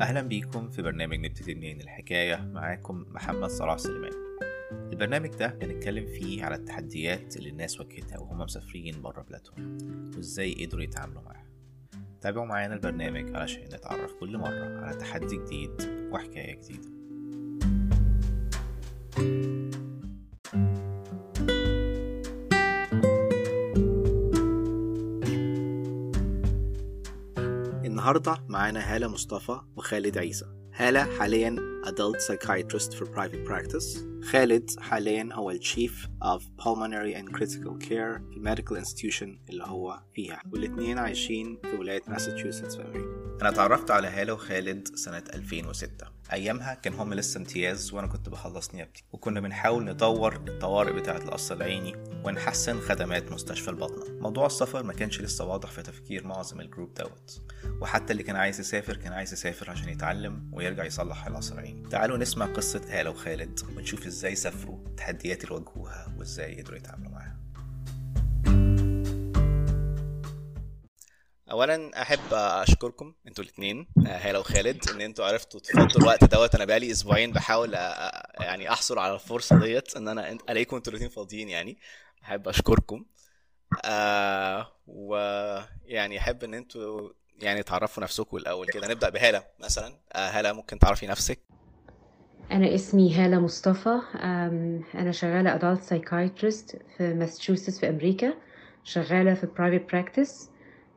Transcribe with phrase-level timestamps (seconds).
[0.00, 4.12] أهلا بيكم في برنامج نبتدي منين الحكاية معاكم محمد صلاح سليمان.
[4.72, 9.78] البرنامج ده بنتكلم فيه على التحديات اللي الناس واجهتها وهم مسافرين بره بلادهم
[10.16, 11.46] وإزاي قدروا يتعاملوا معاها.
[12.20, 15.70] تابعوا معانا البرنامج علشان نتعرف كل مرة على تحدي جديد
[16.12, 16.97] وحكاية جديدة.
[28.08, 30.46] النهاردة معانا هالة مصطفى وخالد عيسى.
[30.74, 33.98] هالة حاليا Adult Psychiatrist for Private Practice.
[34.22, 35.92] خالد حاليا هو ال Chief
[36.24, 42.02] of Pulmonary and Critical Care في Medical Institution اللي هو فيها والاتنين عايشين في ولاية
[42.08, 43.38] ماساتشوستس في أمريكا.
[43.40, 48.74] أنا اتعرفت على هالة وخالد سنة 2006 أيامها كان هم لسه امتياز وأنا كنت بخلص
[48.74, 54.20] نيابتي وكنا بنحاول نطور الطوارئ بتاعة القصر العيني ونحسن خدمات مستشفى الباطنة.
[54.20, 57.40] موضوع السفر ما كانش لسه واضح في تفكير معظم الجروب دوت.
[57.80, 61.88] وحتى اللي كان عايز يسافر كان عايز يسافر عشان يتعلم ويرجع يصلح القصر العيني.
[61.88, 67.38] تعالوا نسمع قصة هالة وخالد ونشوف إزاي سافروا التحديات اللي واجهوها وازاي قدروا يتعاملوا معاها.
[71.50, 76.54] اولا أحب أشكركم أنتوا الاثنين هالة وخالد إن أنتوا عرفتوا تفضوا الوقت دوت.
[76.54, 80.92] أنا بقالي أسبوعين بحاول أ- أ- يعني احصل على الفرصة ديت إن أنا ألاقيكم أنتوا
[80.92, 81.78] الاثنين فاضيين يعني.
[82.24, 83.04] أحب أشكركم
[83.84, 88.88] آه ويعني أحب إن أنتوا يعني تعرفوا نفسكم الأول كده.
[88.88, 89.98] نبدأ بهالة مثلا.
[90.12, 91.38] آه هالة ممكن تعرفي نفسك.
[92.52, 94.00] أنا اسمي هالة مصطفى
[94.94, 98.34] أنا شغالة adult psychiatrist في ماساتشوستس في أمريكا
[98.84, 100.48] شغالة في private practice.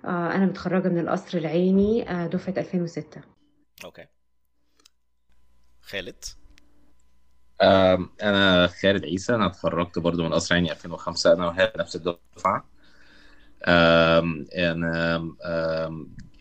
[0.05, 3.21] آه، أنا متخرجة من القصر العيني آه، دفعة 2006
[3.85, 4.05] okay.
[5.81, 6.23] خالد؟
[8.23, 12.69] أنا خالد عيسى أنا اتخرجت برضو من قصر عيني 2005 أنا وهي نفس الدفعة.
[13.65, 14.45] آم،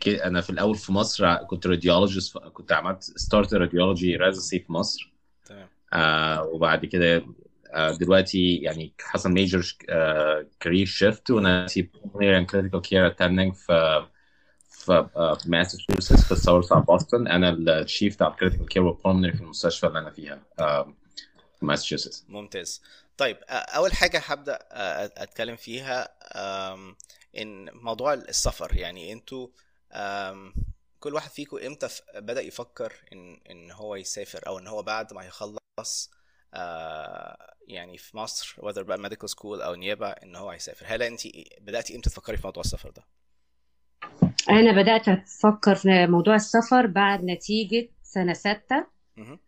[0.08, 5.12] أنا في الأول في مصر كنت radiologist كنت عملت start radiology residency في مصر.
[5.46, 5.68] تمام.
[5.92, 7.24] آه، وبعد كده
[7.72, 9.76] آه، دلوقتي يعني حصل major
[10.60, 14.06] career shift وأنا pulmonary and critical care attending في
[14.70, 18.92] في آه، في ماساتشوستس في الساوث بتاع Boston أنا ال chief بتاع critical care وال
[18.92, 20.94] pulmonary في المستشفى اللي أنا فيها آه،
[21.58, 22.82] في ماساتشوستس ممتاز.
[23.16, 26.08] طيب آه، أول حاجة هبدأ آه، أتكلم فيها
[27.38, 29.48] إن موضوع السفر يعني أنتوا
[31.00, 35.24] كل واحد فيكم إمتى بدأ يفكر ان إن هو يسافر أو إن هو بعد ما
[35.24, 36.10] يخلص
[36.54, 41.20] آه، يعني في مصر whether بقى medical school أو نيابة إن هو هيسافر؟ هالة انت
[41.60, 43.04] بداتي إمتى تفكري في موضوع السفر ده؟
[44.50, 48.86] أنا بدأت أفكر في موضوع السفر بعد نتيجة سنة ستة.
[49.16, 49.38] مهم.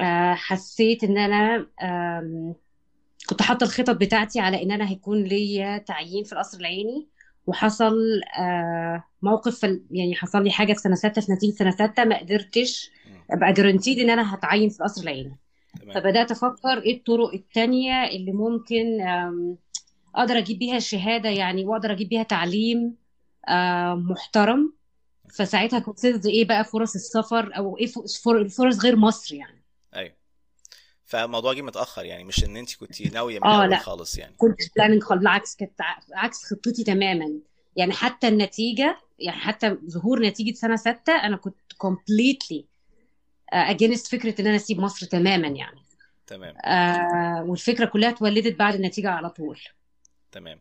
[0.00, 2.54] آه، حسيت أنا آم،
[3.28, 7.08] كنت حاطة الخطط بتاعتي على إن أنا هيكون ليا تعيين في القصر العيني.
[7.48, 7.94] وحصل
[8.38, 12.90] آه، موقف يعني حصل لي حاجة في سنة ستة في نتيجة سنة ستة ما قدرتش.
[13.30, 15.36] أبقى جرانتيد إن أنا هتعين في القصر العيني
[15.94, 19.00] فبدأت أفكر إيه الطرق التانية اللي ممكن
[20.14, 22.94] أقدر أجيب بيها الشهاده يعني وأقدر أجيب بيها تعليم
[23.94, 24.72] محترم.
[25.34, 27.86] فساعتها كنت إيه بقى فرص السفر أو إيه
[28.56, 29.62] فرص غير مصر يعني.
[29.94, 30.17] أيوه.
[31.08, 33.78] فالموضوع جه متأخر يعني مش إن انت كنت ناوية من آه الأول لأ.
[33.78, 34.34] خالص يعني.
[34.38, 35.72] كنت planning خالص بالعكس كانت
[36.12, 37.32] عكس خطتي تماما.
[37.76, 42.66] يعني حتى النتيجة يعني حتى ظهور نتيجة سنة ستة أنا كنت completely
[43.52, 45.80] against فكرة إن أنا أسيب مصر تماما يعني.
[46.26, 46.56] تمام.
[46.64, 49.60] آه والفكرة كلها اتولدت بعد النتيجة على طول.
[50.32, 50.60] تمام.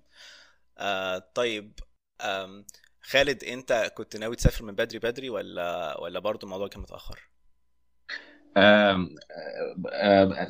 [0.78, 1.80] آه طيب
[2.22, 2.66] آم
[3.02, 7.20] خالد أنت كنت ناوي تسافر من بدري بدري ولا ولا برضو الموضوع كان متأخر؟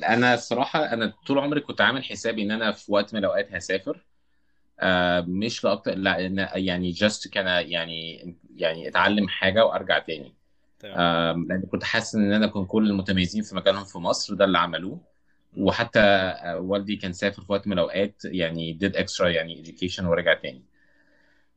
[0.08, 4.06] أنا الصراحة أنا طول عمري كنت عامل حسابي إن أنا في وقت من الأوقات هسافر.
[5.28, 6.18] مش لأكتر لا
[6.58, 10.34] يعني جاست كان يعني يعني أتعلم حاجة وأرجع تاني.
[10.80, 11.48] تمام.
[11.48, 15.02] لأن كنت حاسس إن أنا كنت كل المتميزين في مجالهم في مصر ده اللي عملوه.
[15.58, 20.34] وحتى آه، والدي كان سافر في وقت من الأوقات يعني did extra يعني education ورجع
[20.34, 20.64] تاني.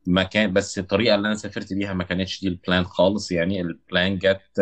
[0.06, 3.60] ما كان بس الطريقة اللي أنا سافرت بيها ما كانتش دي ال plan خالص يعني.
[3.60, 4.60] ال plan جت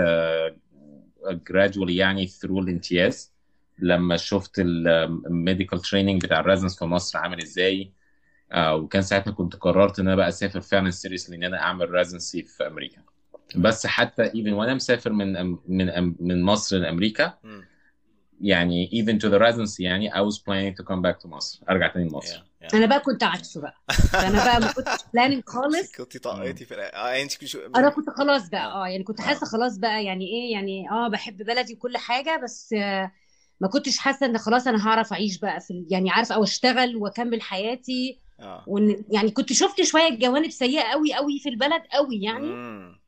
[1.33, 3.33] gradually يعني through الامتياز
[3.79, 7.93] لما شفت ال medical training بتاع ال residents في مصر عامل إزاي
[8.53, 12.43] آه، وكان ساعتها كنت قررت إن أنا بقى أسافر فعلا seriously إن أنا أعمل residency
[12.43, 13.03] في أمريكا
[13.57, 17.39] بس حتى even وأنا مسافر من من من مصر لأمريكا.
[18.41, 21.89] يعني even to the residency يعني I was planning to come back to مصر أرجع
[21.93, 22.37] تاني لمصر.
[22.37, 22.75] Yeah, yeah.
[22.75, 23.75] أنا بقى كنت عكسه بقى.
[24.15, 25.93] أنا بقى ما كنتش بلاننج خالص.
[25.99, 27.59] كنت طاقتي في آه أنت كنت شو...
[27.77, 28.85] أنا كنت خلاص بقى آه.
[28.85, 32.73] آه يعني كنت حاسة خلاص بقى يعني إيه يعني آه بحب بلدي وكل حاجة بس
[32.73, 33.13] آه
[33.61, 36.97] ما كنتش حاسة إن خلاص أنا هعرف أعيش بقى في ال- يعني عارفة أو أشتغل
[36.97, 38.21] وأكمل حياتي.
[38.41, 38.65] آه.
[38.67, 42.47] وإن يعني كنت شفت شوية جوانب سيئة قوي قوي في البلد قوي يعني.
[42.47, 42.99] مم.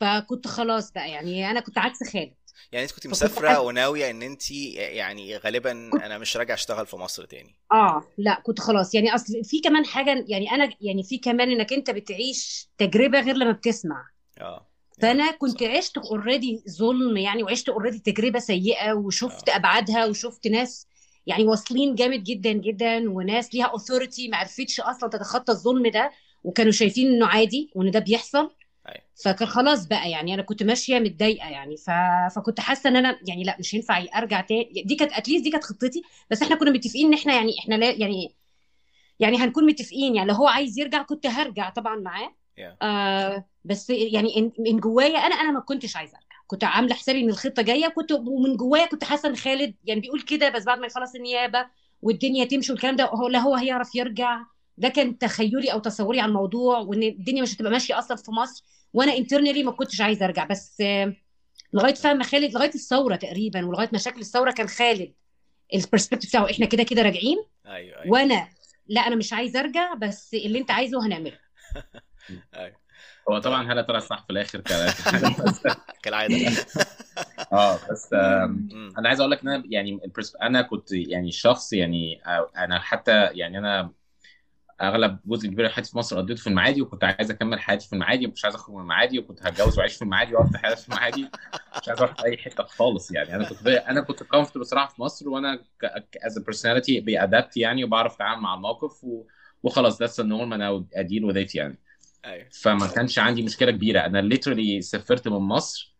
[0.00, 2.34] فكنت خلاص بقى يعني أنا كنت عكس خالد.
[2.72, 5.70] يعني انت كنت مسافرة وناوية ان انت يعني غالبا
[6.06, 7.56] أنا مش راجع اشتغل في مصر تاني.
[7.72, 8.94] آه لا كنت خلاص.
[8.94, 13.34] يعني أصل في كمان حاجة يعني أنا يعني في كمان إنك أنت بتعيش تجربة غير
[13.36, 14.06] لما بتسمع.
[14.40, 14.66] آه
[15.02, 15.70] فأنا كنت صح.
[15.70, 20.86] عشت already ظلم يعني وعشت already تجربة سيئة وشفت أبعادها وشفت ناس
[21.26, 26.10] يعني واصلين جامد جدا جدا وناس ليها authority ما عرفتش أصلا تتخطى الظلم ده
[26.44, 28.50] وكانوا شايفين إنه عادي وإن ده بيحصل.
[28.88, 29.04] أيوة.
[29.24, 31.90] فكان خلاص بقى يعني أنا كنت ماشية متضايقة يعني ف...
[32.36, 34.82] فكنت حاسة إن أنا يعني لأ مش هينفع أرجع تاني.
[34.86, 37.90] دي كانت اتليست دي كانت خطتي بس إحنا كنا متفقين إن إحنا يعني إحنا لا
[37.90, 38.34] يعني
[39.20, 42.28] يعني هنكون متفقين يعني لو هو عايز يرجع كنت هرجع طبعا معاه.
[42.60, 42.62] Yeah.
[42.82, 46.28] آه بس يعني من جوايا أنا أنا ما كنتش عايزة أرجع.
[46.46, 50.20] كنت عاملة حسابي إن الخطة جاية كنت ومن جوايا كنت حاسة إن خالد يعني بيقول
[50.20, 51.66] كده بس بعد ما يخلص النيابة
[52.02, 54.40] والدنيا تمشي والكلام ده هو لا هو هيعرف يرجع.
[54.78, 58.64] ده كان تخيلي أو تصوري عن الموضوع وإن الدنيا مش هتبقى ماشية أصلا في مصر.
[58.92, 60.44] وأنا انترنالي ما كنتش عايزة أرجع.
[60.44, 60.82] بس
[61.72, 65.12] لغاية فاهمه خالد لغاية الثورة تقريبا ولغاية مشاكل الثورة كان خالد
[65.74, 66.50] البرسبكتيف بتاعه.
[66.50, 67.44] إحنا كده كده راجعين.
[67.66, 68.12] أيوه أيوه.
[68.12, 68.48] وأنا
[68.86, 71.38] لا أنا مش عايزة أرجع بس اللي أنت عايزه هنعمله.
[72.56, 72.76] أيوه.
[73.30, 74.60] هو طبعا هلا طلع صح في الآخر
[76.02, 76.36] كالعادة.
[77.52, 78.12] آه بس.
[78.12, 80.00] أنا عايز أقول لك إن أنا يعني.
[80.42, 83.92] أنا كنت يعني شخص يعني آه، أنا حتى يعني أنا
[84.82, 87.92] أغلب جزء كبير من حياتي في مصر قضيته في المعادي وكنت عايز أكمل حياتي في
[87.92, 90.88] المعادي ومش عايز أخرج من المعادي وكنت هتجوز وأعيش في المعادي وأقعد في حياتي في
[90.88, 91.28] المعادي.
[91.82, 93.34] مش عايز أروح أي حتة خالص يعني.
[93.34, 95.64] أنا كنت أنا كنت comfortable بصراحة في مصر وأنا
[96.26, 99.24] as personality ب adapt يعني وبعرف أتعامل مع الموقف و...
[99.62, 101.78] وخلاص that's ال norm أنا I deal with يعني.
[102.24, 102.48] أيوه.
[102.62, 104.00] فما كانش عندي مشكلة كبيرة.
[104.00, 105.97] أنا literally سافرت من مصر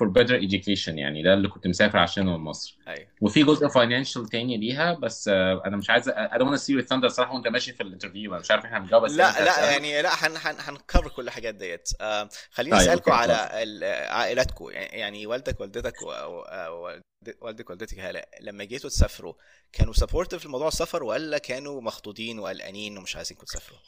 [0.00, 2.78] for better education يعني ده اللي كنت مسافر عشانه من مصر.
[2.88, 3.06] أيوه.
[3.20, 7.06] وفي جزء financial تاني ليها بس آه، أنا مش عايز want to steal your thunder
[7.06, 9.72] صراحة وأنت ماشي في ال interview أنا مش عارف إحنا هنجاوب بس لا لا هتسأل.
[9.72, 11.88] يعني لا هن هن هن cover كل الحاجات ديت.
[12.00, 13.32] آه خليني طيب، اسالكم على
[14.10, 15.94] عائلاتكم يعني يعني والدك والدتك
[17.40, 19.34] والدك والدتك هلا لما جيتوا تسافروا
[19.72, 23.78] كانوا supportive لموضوع السفر ولا كانوا مخضوضين وقلقانين ومش عايزينكم تسافروا؟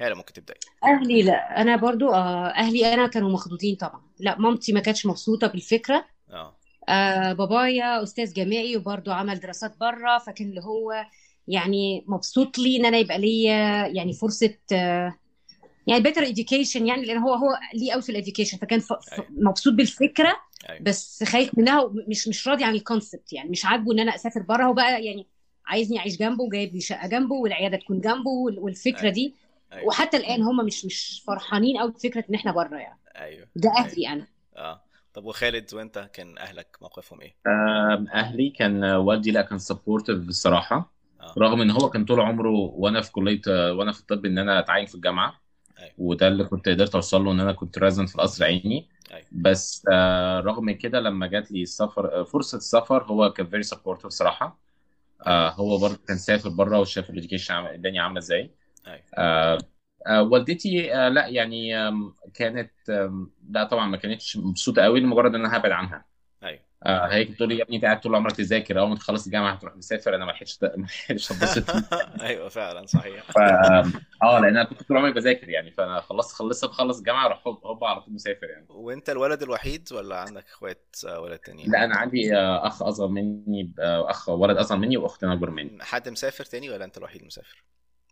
[0.00, 1.60] هلا ممكن تبداي أهلي لا.
[1.60, 4.02] أنا برضو آه أهلي أنا كانوا مخضوضين طبعا.
[4.20, 6.04] لا مامتي ما كانتش مبسوطة بالفكرة.
[6.30, 6.56] آه.
[6.88, 11.04] آه بابايا أستاذ جامعي وبرضو عمل دراسات بره فكان اللي هو
[11.48, 15.14] يعني مبسوط لي إن أنا يبقى ليا يعني فرصة آه
[15.86, 18.92] يعني better education يعني لأن هو هو ليه قوي في ال education فكان ف...
[19.12, 19.26] أيوة.
[19.30, 20.36] مبسوط بالفكرة
[20.68, 20.82] أيوه.
[20.82, 23.50] بس خايف منها ومش مش راضي عن ال concept يعني.
[23.50, 25.26] مش عاجبه إن أنا أسافر بره هو بقى يعني
[25.66, 29.12] عايزني أعيش جنبه وجايب لي شقة جنبه والعيادة تكون جنبه وال- والفكرة أيوة.
[29.12, 29.34] دي.
[29.72, 29.86] أيوه.
[29.86, 32.98] وحتى الآن هم مش مش فرحانين قوي بفكرة إن إحنا بره يعني.
[33.16, 33.48] أيوه.
[33.56, 33.86] ده أيوة.
[33.86, 34.26] أهلي أنا.
[34.56, 34.82] آه.
[35.14, 37.36] طب وخالد وأنت كان أهلك موقفهم إيه؟
[38.14, 40.92] أهلي كان والدي لا كان supportive بصراحة.
[41.20, 41.34] آه.
[41.38, 44.86] رغم إن هو كان طول عمره وأنا في كلية وأنا في الطب إن أنا أتعين
[44.86, 45.40] في الجامعة.
[45.78, 45.92] أيوة.
[45.98, 49.26] وده اللي كنت قدرت أوصل له إن أنا كنت resident في القصر العيني أيوة.
[49.32, 54.06] بس آه، رغم كده لما جات لي السفر آه، فرصة السفر هو كان very supportive
[54.10, 54.58] صراحة.
[55.26, 58.50] آه، هو برضه كان سافر بره وشاف ال education الدنيا عاملة إزاي.
[59.18, 59.58] آه،
[60.06, 65.34] آه، والدتي آه، لا يعني آم، كانت آم، لا طبعا ما كانتش مبسوطة قوي لمجرد
[65.34, 66.04] إن أنا هبعد عنها.
[66.42, 68.80] أيوه آه، هي كانت بتقول لي يا ابني أنت قاعد طول عمرك تذاكر.
[68.80, 71.64] أول ما تخلص الجامعة هتروح مسافر أنا ما لحقتش ما لحقتش أتبسط.
[72.20, 73.22] أيوه فعلا صحيح.
[73.32, 73.38] ف
[74.22, 75.70] آه لأن أنا كنت طول عمري بذاكر يعني.
[75.70, 78.66] فأنا خلصت خلصت بخلص الجامعة أروح هوب على طول مسافر يعني.
[78.68, 84.28] وأنت الولد الوحيد ولا عندك إخوات ولد تانيين؟ لا أنا عندي أخ أصغر مني أخ
[84.28, 85.78] ولد أصغر مني واخت أكبر مني.
[85.80, 87.64] حد مسافر تاني ولا أنت الوحيد المسافر؟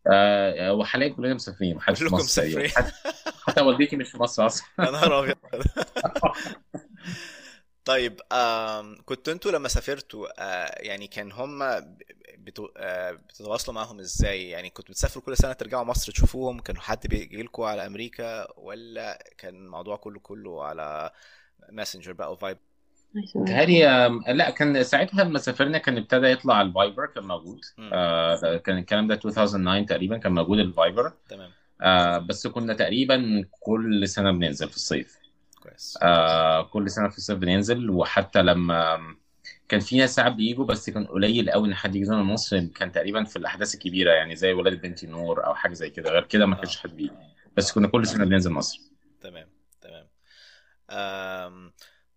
[0.06, 2.24] آه، وحاليا كلنا مسافرين محدش في مصر.
[2.24, 2.68] مسافرين.
[2.68, 2.92] حتى
[3.46, 4.66] حتى والدتي مش في مصر أصلا.
[4.78, 5.36] يا نهار أبيض.
[7.84, 11.58] طيب آم كنت أنتوا لما سافرتوا آه يعني كان هم
[12.38, 17.06] بتو آه بتتواصلوا معاهم إزاي؟ يعني كنتوا بتسافروا كل سنة ترجعوا مصر تشوفوهم؟ كانوا حد
[17.06, 21.10] بيجي لكم على أمريكا؟ ولا كان الموضوع كله كله على
[21.70, 22.58] ماسنجر بقى وفايب؟
[23.46, 27.60] تهيألي لا كان ساعتها لما سافرنا كان ابتدى يطلع ال Viber كان موجود.
[27.92, 31.12] آه، كان الكلام ده 2009 تقريبا كان موجود ال Viber.
[31.28, 31.50] تمام.
[31.80, 35.18] آه، بس كنا تقريبا كل سنة بننزل في الصيف.
[35.62, 35.98] كويس.
[36.02, 38.98] آه كل سنة في الصيف بننزل وحتى لما
[39.68, 42.92] كان في ناس ساعات بيجوا بس كان قليل قوي إن حد يجي من مصر كان
[42.92, 46.10] تقريبا في الأحداث الكبيرة يعني زي ولاده بنتي نور أو حاجة زي كده.
[46.10, 47.12] غير كده ما كانش حد بيجي.
[47.56, 48.80] بس كنا كل سنة بننزل مصر.
[49.20, 49.48] تمام
[49.80, 50.06] تمام.
[50.90, 51.72] آم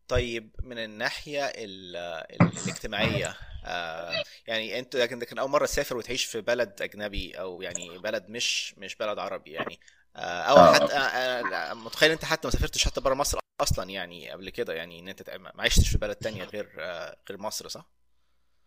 [0.08, 5.98] طيب من الناحية ال ال الاجتماعية آه يعني انت لكن ده كان أول مرة تسافر
[5.98, 9.80] وتعيش في بلد أجنبي أو يعني بلد مش مش بلد عربي يعني
[10.16, 10.74] آه أو آه.
[10.74, 15.12] حتى آه متخيل أنت حتى ما سافرتش حتى برا مصر أصلا يعني قبل كده يعني
[15.12, 18.03] أنت تع- ما عشتش في بلد تانية غير آه غير مصر صح؟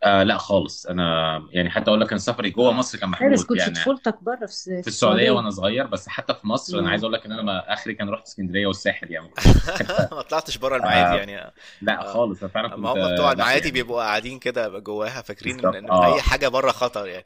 [0.03, 0.87] آه لا خالص.
[0.87, 4.47] أنا يعني حتى أقول لك ان سفري جوه مصر كان محدود كنت يعني طفولتك بره
[4.47, 5.31] في في السعودية.
[5.31, 6.91] وأنا صغير بس حتى في مصر أنا.
[6.91, 9.27] عايز أقول لك إن أنا ما آخري كان رحت اسكندرية والساحل يعني.
[9.29, 9.33] ما
[9.79, 11.53] كنتش- ما طلعتش بره المعادي آه، يعني.
[11.83, 12.13] لا آه.
[12.13, 13.71] خالص أنا فعلا كنت ما هم بتوع لا، المعادي يعني.
[13.71, 16.15] بيبقوا قاعدين كده جواها فاكرين إن آه.
[16.15, 17.25] أي حاجة بره خطر يعني.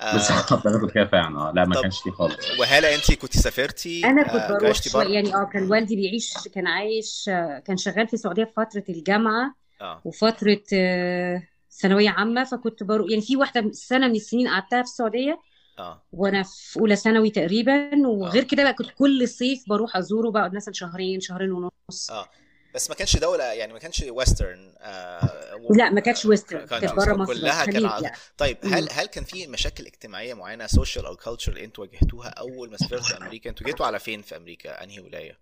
[0.00, 1.52] آه، بالظبط أنا كنت كده فعلا آه.
[1.54, 2.58] لا ما طب- كانش فيه خالص.
[2.60, 5.96] وهالة أنت كنت سافرتي؟ أنا آه، كنت بروح عشتي شوية بره؟ يعني آه كان والدي
[5.96, 10.00] بيعيش كان عايش آه، كان شغال في السعودية في فترة الجامعة آه.
[10.04, 11.42] وفترة آه،
[11.80, 15.40] ثانوية عامة فكنت بروح يعني في واحدة سنة من السنين قعدتها في السعودية
[15.78, 16.02] آه.
[16.12, 18.46] وأنا في أولى ثانوي تقريبا وغير آه.
[18.46, 22.10] كده بقى كنت كل صيف بروح أزوره بقعد مثلا شهرين شهرين ونص.
[22.10, 22.28] آه.
[22.74, 26.92] بس ما كانش دولة يعني ما كانش western آه لا ما كانتش western كان- كانت
[26.94, 28.16] بره مصر كلها كان يعني.
[28.38, 28.88] طيب هل.
[28.92, 33.50] هل كان في مشاكل اجتماعية معينة social أو culture أنتوا واجهتوها أول ما سافرتوا أمريكا؟
[33.50, 35.38] أنتوا جيتوا على فين في أمريكا؟ أنهي ولاية؟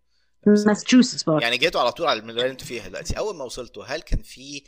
[0.47, 3.19] ماساتشوستس يعني جيتوا على طول على الولايه اللي أنتوا فيها دلوقتي.
[3.19, 4.63] أول ما وصلتوا هل كان في آه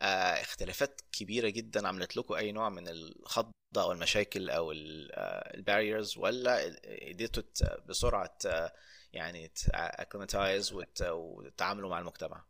[0.00, 6.76] اختلافات كبيرة جدا عملت لكم أي نوع من الخضة أو المشاكل أو ال barriers ولا
[7.08, 7.42] قدرتوا
[7.88, 8.72] بسرعة ت-
[9.12, 10.72] يعني acclimatize
[11.12, 12.44] وتتعاملوا مع المجتمع؟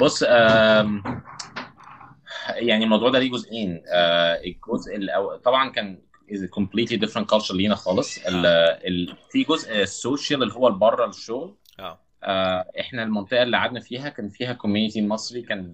[0.00, 0.22] بص
[2.54, 3.82] يعني الموضوع ده ليه جزئين.
[3.88, 6.02] آه، الجزء الأول طبعا كان
[6.58, 8.18] completely different culture لينا خالص.
[8.18, 11.56] ال ال في جزء ال social اللي هو بره الشغل.
[11.78, 12.00] آه آه،
[12.80, 15.72] إحنا المنطقة اللي قعدنا فيها كان فيها community مصري كان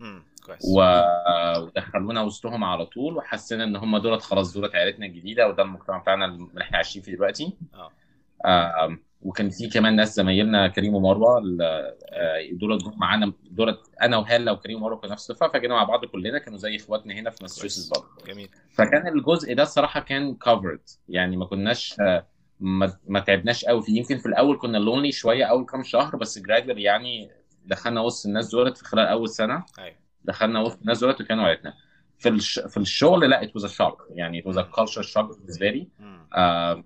[0.00, 0.64] امم كويس.
[0.76, 5.98] و- ودخلونا وسطهم على طول وحسينا إن هم دولت خلاص دولت عائلتنا الجديدة وده المجتمع
[5.98, 7.52] بتاعنا اللي إحنا عايشين فيه دلوقتي.
[7.74, 8.98] آه.
[9.22, 14.76] وكان في كمان ناس زمايلنا كريم ومروة آه، دولت جم معانا دولت أنا وهالة وكريم
[14.82, 18.06] ومروة كنا نفس الدفعه فجينا مع بعض كلنا كانوا زي إخواتنا هنا في ماساتشوستس برضه.
[18.26, 18.48] جميل.
[18.70, 22.26] فكان الجزء ده الصراحة كان covered يعني ما كناش آه،
[22.60, 23.82] ما, ما تعبناش قوي.
[23.82, 27.30] فيه يمكن في الأول كنا lonely شوية أول كام شهر بس gradually يعني
[27.64, 29.64] دخلنا وسط الناس دولت في خلال أول سنة.
[29.78, 29.96] أيوه.
[30.24, 31.74] دخلنا وسط الناس دولت وكانوا عيلتنا.
[32.18, 32.58] في الش...
[32.58, 34.02] في الشغل لا was a shock.
[34.10, 35.88] يعني was a culture shock بالنسبة لي.
[36.34, 36.84] آه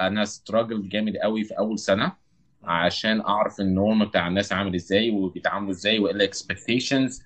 [0.00, 2.12] أنا struggled جامد قوي في أول سنة
[2.64, 7.22] عشان أعرف ال norm بتاع الناس عامل إزاي وبيتعاملوا إزاي وإيه ال expectations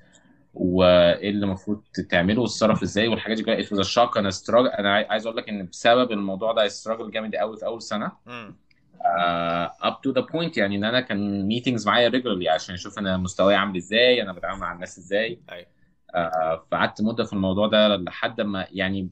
[0.54, 3.62] وايه اللي المفروض تعمله وتتصرف إزاي والحاجات دي كلها.
[3.82, 4.30] A shock أنا
[4.78, 8.12] أنا عاي- عايز أقول لك إن بسبب الموضوع ده struggled جامد قوي في أول سنة.
[8.98, 13.16] uh, up to the point يعني إن أنا كان meetings معايا regularly عشان أشوف أنا
[13.16, 15.40] مستواي عامل إزاي أنا بتعامل مع الناس إزاي.
[15.52, 15.66] أيوه.
[16.14, 19.10] uh, فقعدت مدة في الموضوع ده لحد ما يعني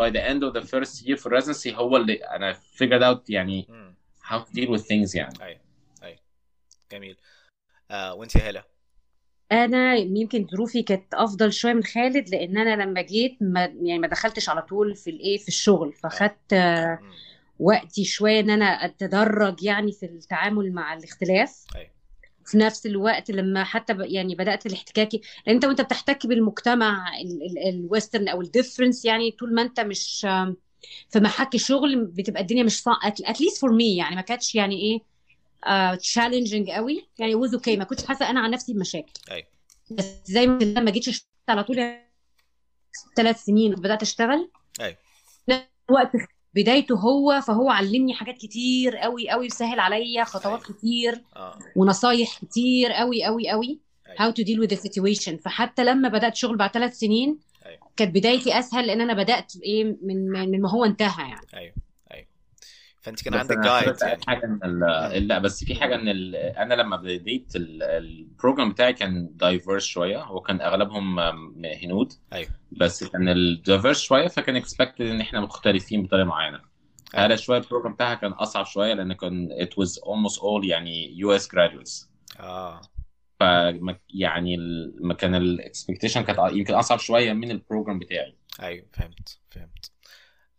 [0.00, 3.68] by the end of the first year في residency هو اللي أنا figured out يعني
[4.24, 5.34] how to deal with things يعني.
[5.42, 5.60] أيوه
[6.02, 6.18] أيوه.
[6.92, 7.16] جميل.
[7.90, 8.64] آه وانت يا هلا
[9.52, 14.08] أنا يمكن ظروفي كانت أفضل شوية من خالد لأن أنا لما جيت ما يعني ما
[14.08, 15.92] دخلتش على طول في الإيه في الشغل.
[15.92, 17.10] فخدت آه، مم.
[17.58, 21.64] وقتي شوية إن أنا أتدرج يعني في التعامل مع الاختلاف.
[21.76, 21.98] أيوه.
[22.46, 25.08] في نفس الوقت لما حتى يعني بدأت الاحتكاك
[25.46, 27.12] لأن أنت وأنت بتحتك بالمجتمع
[27.68, 30.26] ال western أو ال difference يعني طول ما أنت مش
[31.10, 34.80] في محك شغل بتبقى الدنيا مش صعبه at least for me يعني ما كانتش يعني
[34.80, 35.00] إيه
[36.00, 37.08] challenging قوي.
[37.18, 39.12] يعني was okay ما كنتش حاسة أنا عن نفسي بمشاكل.
[39.30, 39.46] أيوه
[39.90, 41.94] بس زي ما لما جيتش اشتغل على طول
[43.16, 44.50] ثلاث سنين بدات أشتغل
[44.80, 44.96] أيوه
[45.90, 46.10] وقت
[46.54, 50.78] بدايته هو فهو علمني حاجات كتير قوي قوي وسهل عليا خطوات أيوة.
[50.78, 51.58] كتير آه.
[51.76, 53.80] ونصايح كتير قوي قوي قوي.
[54.18, 55.42] to deal with the situation.
[55.44, 57.78] فحتى لما بدأت شغل بعد ثلاث سنين أيوة.
[57.96, 61.46] كانت بدايتي أسهل لأن أنا بدأت إيه من من ما هو انتهى يعني.
[61.54, 61.74] أيوه
[63.08, 64.20] فأنت كان عندك guide يعني.
[64.26, 69.28] حاجة إن لا بس في حاجة إن ال- أنا لما بديت ال- program بتاعي كان
[69.36, 70.22] diverse شوية.
[70.22, 71.18] هو كان أغلبهم
[71.82, 72.12] هنود.
[72.32, 72.50] أيوه.
[72.72, 76.60] بس كان ال diverse شوية فكان expected إن إحنا مختلفين بطريقة معينة.
[77.14, 77.26] أيوة.
[77.26, 81.18] هذا شوية ال program بتاعها كان أصعب شوية لأن كان it was almost all يعني
[81.18, 82.06] US graduates.
[82.40, 82.80] آه.
[83.40, 83.42] ف
[84.14, 84.56] يعني
[85.00, 88.34] ما كان ال expectation كانت يمكن أصعب شوية من ال program بتاعي.
[88.62, 89.90] أيوه فهمت فهمت.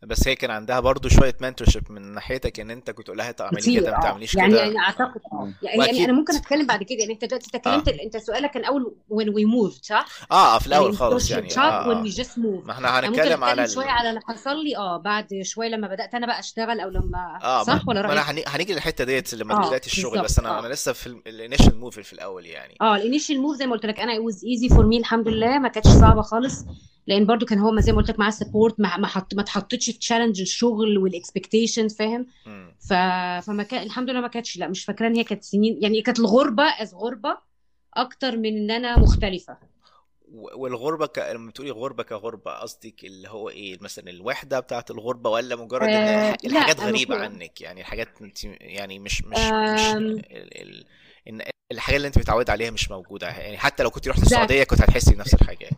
[0.03, 3.62] بس هي كان عندها برضو شوية mentorship من ناحيتك إن أنت كنت تقول لها اعملي
[3.62, 4.60] كتير كده ما آه تعمليش يعني كده.
[4.62, 8.18] يعني أعتقد آه يعني, يعني أنا ممكن أتكلم بعد كده يعني أنت دلوقتي اتكلمت أنت
[8.18, 11.98] سؤالك كان أول when we moved صح؟ آه في الأول يعني خالص يعني آه when
[11.98, 12.03] آه.
[12.03, 12.65] we just moved.
[12.65, 13.68] ما إحنا أنا هنتكلم على.
[13.68, 17.39] شوية على اللي حصل لي آه بعد شوية لما بدأت أنا بقى أشتغل أو لما
[17.44, 18.44] ما, صح ولا رايك؟ أنا هني...
[18.48, 20.60] هنيجي للحتة ديت لما آه بدايه الشغل بس أنا آه.
[20.60, 22.77] أنا لسه في ال initial move في الأول يعني.
[22.82, 25.27] آه ال initial move زي ما قلت لك أنا it was easy for me الحمد
[25.27, 26.65] لله ما كانتش صعبة خالص.
[27.10, 29.42] لأن برضو كان هو ما زي ما قلت لك معاه support ما ما حط ما
[29.42, 32.25] اتحطتش في challenge الشغل وال expectations فاهم.
[32.80, 32.94] ف...
[33.46, 36.20] فما كان الحمد لله ما كانتش لا مش فاكرة إن هي كانت سنين يعني كانت
[36.20, 37.38] الغربة از غربة
[37.94, 39.58] أكتر من إن أنا مختلفة.
[40.32, 41.20] والغربة ك...
[41.20, 45.96] لما بتقولي غربة كغربة قصدك اللي هو إيه؟ مثلا الوحدة بتاعت الغربة ولا مجرد إن
[45.96, 46.38] آه الح...
[46.46, 49.98] الحاجات غريبة المفروض عنك؟ يعني الحاجات أنت يعني مش مش مش آم.
[49.98, 50.25] ال...
[50.32, 50.86] ال...
[51.28, 53.28] إن الحاجة اللي أنت متعود عليها مش موجودة.
[53.28, 55.63] يعني حتى لو كنت رحت السعودية كنت هتحسي بنفس الحاجة.
[55.63, 55.78] يعني.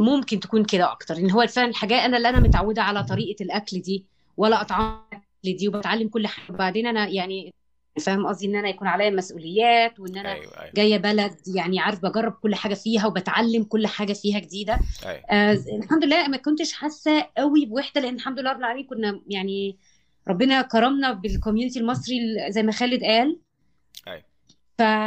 [0.00, 1.16] ممكن تكون كده أكتر.
[1.16, 4.04] ان هو فعلا الحاجة أنا اللي أنا متعودة على طريقة الأكل دي
[4.36, 6.54] ولا أطعام الأكل دي وبتعلم كل حاجة.
[6.54, 7.54] وبعدين أنا يعني
[8.00, 10.72] فاهم قصدي؟ إن أنا يكون عليا مسؤوليات وإن أنا أيوه أيوه.
[10.74, 14.78] جاية بلد يعني عارف بجرب كل حاجة فيها وبتعلم كل حاجة فيها جديدة.
[15.06, 15.22] أيوه.
[15.30, 19.76] آه الحمد لله ما كنتش حاسة قوي بوحدة لأن الحمد لله رب العالمين كنا يعني
[20.28, 23.38] ربنا كرمنا بالكوميونتي المصري زي ما خالد قال.
[24.06, 24.08] ف...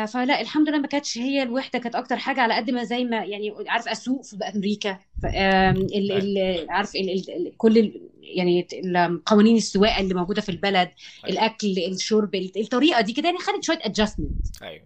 [0.06, 3.18] فلا الحمد لله ما كانتش هي الوحدة كانت أكتر حاجة على قد ما زي ما
[3.18, 5.26] يعني عارف اسوق في أمريكا ف...
[5.26, 6.12] آم، ال...
[6.12, 6.66] ال...
[6.70, 7.10] عارف ال...
[7.10, 7.48] ال...
[7.48, 7.58] ال...
[7.58, 8.02] كل ال...
[8.22, 10.90] يعني ال- قوانين السواقة اللي موجودة في البلد
[11.26, 11.34] أيوه.
[11.34, 14.84] الأكل الشرب ال- الطريقة دي كده يعني خدت شوية adjustment أيوه.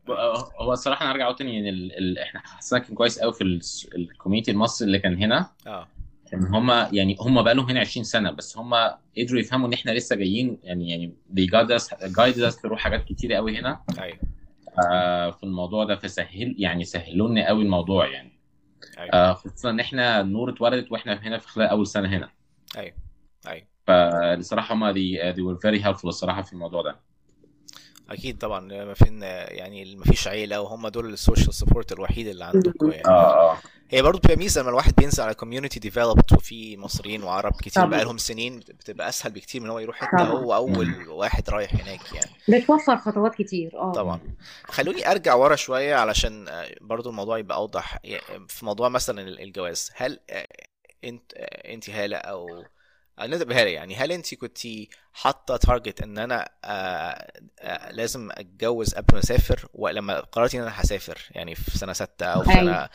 [0.61, 1.97] هو الصراحة أنا ارجع أقول تاني ان ال...
[1.97, 2.19] ال...
[2.19, 3.61] إحنا حسنا كان كويس قوي في ال...
[3.95, 5.49] ال community المصري اللي كان هنا.
[5.67, 5.87] آه.
[6.33, 8.73] ان هم يعني هم بقى لهم هنا 20 سنة بس هم
[9.17, 13.05] قدروا يفهموا إن إحنا لسه جايين يعني يعني they guide us guide us through حاجات
[13.05, 13.81] كتيرة قوي هنا.
[13.99, 14.17] أيوه.
[15.31, 18.39] في الموضوع ده فسهل يعني سهلوا لنا قوي الموضوع يعني.
[18.97, 19.13] أيوه.
[19.13, 22.29] آه خصوصا إن إحنا نور اتولدت وإحنا هنا في خلال أول سنة هنا.
[22.77, 22.95] أيوه.
[23.47, 23.67] أيوه.
[23.87, 26.99] فالصراحة هم دي they were very helpful الصراحة في الموضوع ده.
[28.09, 32.45] أكيد طبعا ما فين يعني ما فيش عيلة وهم دول ال social support الوحيد اللي
[32.45, 33.07] عندكم يعني.
[33.07, 33.57] آه آه.
[33.89, 38.03] هي برضه بتبقى ميزة لما الواحد بينزل على community developed وفي مصريين وعرب كتير بقى
[38.03, 42.61] لهم سنين بتبقى أسهل بكتير من هو يروح حتة هو أول واحد رايح هناك يعني.
[42.61, 43.91] بتوفر خطوات كتير آه.
[43.91, 44.19] طبعا.
[44.65, 47.99] خلوني أرجع ورا شوية علشان آه، برضو الموضوع يبقى أوضح.
[48.47, 50.47] في موضوع مثلا الجواز هل آه،
[51.03, 52.63] أنت آه، أنت هالة أو
[53.25, 53.95] بهاله يعني.
[53.95, 54.57] هل انت كنت
[55.13, 60.71] حاطة تارجت إن أنا آه، آه، لازم أتجوز قبل ما أسافر؟ ولما قررت إن أنا
[60.81, 62.89] هسافر؟ يعني في سنة ستة أو في سنة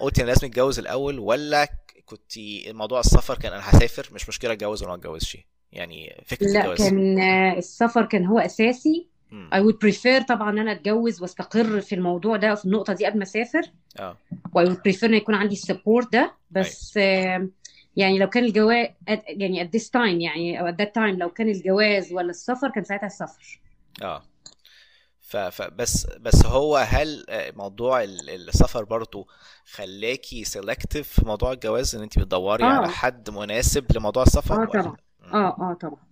[0.00, 1.68] قلت أنا لازم أتجوز الأول ولا
[2.04, 2.32] كنت
[2.68, 5.36] موضوع السفر كان أنا هسافر؟ مش مشكلة أتجوز ولا ما أتجوزش.
[5.72, 6.78] يعني فكرة لا الجواز.
[6.78, 9.06] كان آه، السفر كان هو أساسي.
[9.30, 13.16] I would prefer طبعا إن أنا أتجوز وأستقر في الموضوع ده في النقطة دي قبل
[13.18, 13.62] ما أسافر.
[13.98, 14.16] آه.
[14.54, 16.34] و I would prefer إن يكون عندي ال support ده.
[16.50, 17.48] بس آه،
[17.96, 18.86] يعني لو كان الجواز
[19.28, 22.84] يعني at this time يعني أو at that time لو كان الجواز ولا السفر كان
[22.84, 23.60] ساعتها السفر.
[24.02, 24.22] آه.
[25.20, 25.36] ف...
[25.36, 29.28] فبس بس هو هل آه، موضوع ال- السفر برضو
[29.64, 32.90] خلاكي selective في موضوع الجواز إن انت بتدوري على آه.
[32.90, 34.96] حد مناسب لموضوع السفر آه طبعا.
[35.32, 36.10] آه آه طبعا.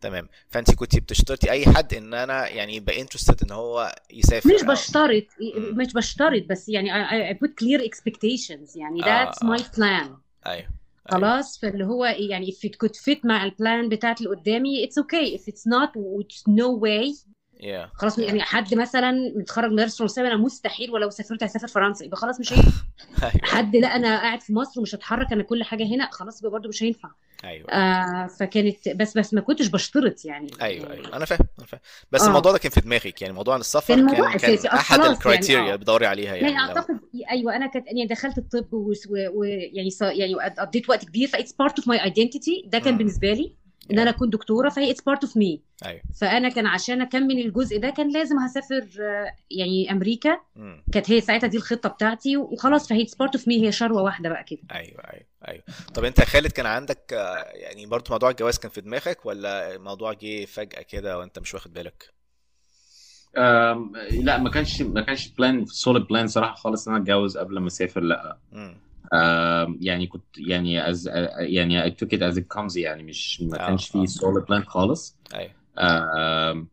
[0.00, 0.28] تمام.
[0.48, 4.66] فانت كنت بتشترطي أي حد إن أنا يعني يبقى interested إن هو مش يسافر أو
[4.72, 5.24] بشترط.
[5.56, 9.56] مش بشترط بس يعني I, I I put clear expectations يعني my آه.
[9.58, 9.82] plan.
[9.82, 10.68] أيوه أيوه.
[11.10, 15.02] خلاص فاللي هو إيه، يعني if it could fit مع البلان بتاعت اللي قدامي it's
[15.02, 15.38] okay.
[15.38, 17.16] If it's not which no way.
[17.60, 17.88] Yeah.
[17.94, 22.04] خلاص يعني حد مثلا متخرج من مدرسه فرنسيه أنا مستحيل ولو سافرت هسافر فرنسا.
[22.04, 22.70] يبقى خلاص مش هينفع.
[23.22, 23.32] أيوه.
[23.44, 26.68] حد لا أنا قاعد في مصر ومش هتحرك أنا كل حاجة هنا خلاص يبقى برضه
[26.68, 27.10] مش هينفع.
[27.44, 27.70] أيوه.
[27.70, 30.50] آه فكانت بس بس ما كنتش بشترط يعني.
[30.62, 31.16] أيوه أيوه.
[31.16, 31.80] أنا فاهم أنا فاهم.
[32.12, 32.26] بس آه.
[32.26, 35.17] الموضوع ده كان في دماغك يعني؟ موضوع عن السفر كان كان أحد خلاص يعني ال
[35.17, 35.76] criteria اللي آه.
[35.76, 40.90] بتدوري عليها يعني يعني لو أعتقد أيوه أنا كنت يعني دخلت الطب ويعني يعني قضيت
[40.90, 43.63] وقت كبير ف it's part of my identity ده كان امم بالنسبة لي.
[43.90, 46.00] ان أنا yeah اكون دكتوره فهي it's part of me أيوه.
[46.20, 50.40] فانا كان عشان اكمل الجزء ده كان لازم هسافر آه، يعني أمريكا.
[50.92, 54.28] كانت هي ساعتها دي الخطة بتاعتي وخلاص فهي it's part of me هي شروة واحدة
[54.28, 54.60] بقى كده.
[54.72, 55.62] أيوه أيوه أيوه.
[55.94, 59.74] طب أنت يا خالد كان عندك آه، يعني برضو موضوع الجواز كان في دماغك ولا
[59.74, 62.14] الموضوع جه فجأة كده وأنت مش واخد بالك؟
[64.10, 67.66] لا ما كانش ما كانش plan solid plan صراحة خالص إن أنا أتجوز قبل ما
[67.66, 68.38] أسافر لأ.
[68.52, 68.76] امم
[69.80, 73.66] يعني كنت يعني as يعني I took it as it comes يعني مش ما آه
[73.66, 74.04] كانش فيه آه.
[74.04, 75.18] solid plan خالص.
[75.34, 76.68] أيوه.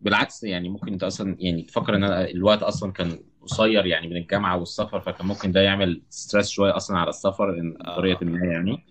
[0.00, 4.56] بالعكس يعني ممكن انت أصلا يعني تفكر ان الوقت أصلا كان قصير يعني من الجامعة
[4.56, 7.92] والسفر فكان ممكن ده يعمل stress شوية أصلا على السفر آه.
[7.92, 8.84] بطريقة ما يعني.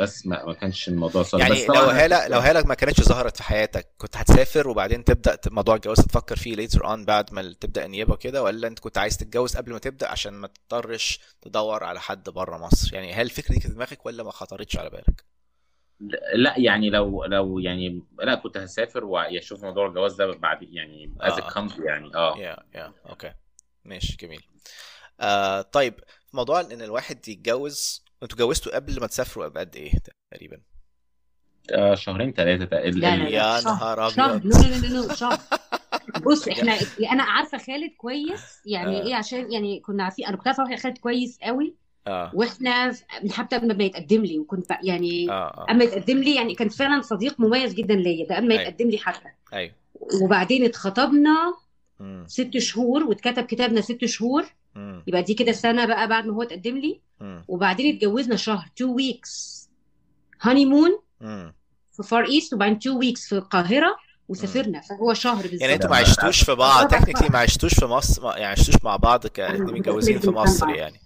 [0.00, 3.02] بس ما ما كانش الموضوع صعب بس يعني لو طبعا هالة لو هالة ما كانتش
[3.02, 7.32] ظهرت في حياتك كنت هتسافر وبعدين تبدأ ت- موضوع الجواز تفكر فيه later on بعد
[7.32, 11.20] ما تبدأ النيابة كده ولا انت كنت عايز تتجوز قبل ما تبدأ عشان ما تضطرش
[11.42, 14.90] تدور على حد بره مصر؟ يعني هل الفكرة دي في دماغك ولا ما خطرتش على
[14.90, 15.24] بالك؟
[16.34, 21.32] لا يعني لو لو يعني لا كنت هسافر واشوف موضوع الجواز ده بعد يعني as
[21.32, 22.38] it آه comes يعني آه.
[22.38, 23.32] يا يا أوكي
[23.84, 24.42] ماشي جميل.
[25.20, 25.94] آه طيب
[26.32, 29.92] موضوع إن الواحد يتجوز أنتوا اتجوزتوا قبل ما تسافروا بقد إيه
[30.32, 30.60] تقريبا؟
[31.72, 34.40] آه، شهرين ثلاثة لا لا لا يا شهر نهار شهر.
[34.44, 35.38] no no no شهر.
[36.26, 36.78] بص إحنا
[37.12, 39.06] أنا عارفة خالد كويس يعني آه.
[39.06, 41.74] إيه عشان يعني كنا عارفين أنا كنت عارفة خالد كويس قوي
[42.06, 42.30] آه.
[42.34, 46.68] وإحنا من حتى قبل ما يتقدم لي وكنت يعني آه اما يتقدم لي يعني كان
[46.68, 48.62] فعلا صديق مميز جدا ليا ده اما أيوه.
[48.62, 49.28] يتقدم لي حتى.
[49.52, 49.72] أيوه.
[50.22, 51.54] وبعدين اتخطبنا
[52.26, 54.44] ست شهور واتكتب كتابنا ست شهور
[55.06, 57.00] يبقى دي كده سنة بقى بعد ما هو اتقدم لي.
[57.48, 59.68] وبعدين اتجوزنا شهر two weeks
[60.42, 60.98] honeymoon
[61.92, 63.96] في Far East وبعدين two weeks في القاهرة
[64.28, 64.80] وسافرنا.
[64.80, 65.60] فهو شهر بالظبط.
[65.60, 66.88] يعني أنتوا ما عشتوش في بعض.
[66.88, 71.00] technically ما عشتوش في مصر يعني عشتوش مع بعض كاتنين متجوزين في مصر يعني.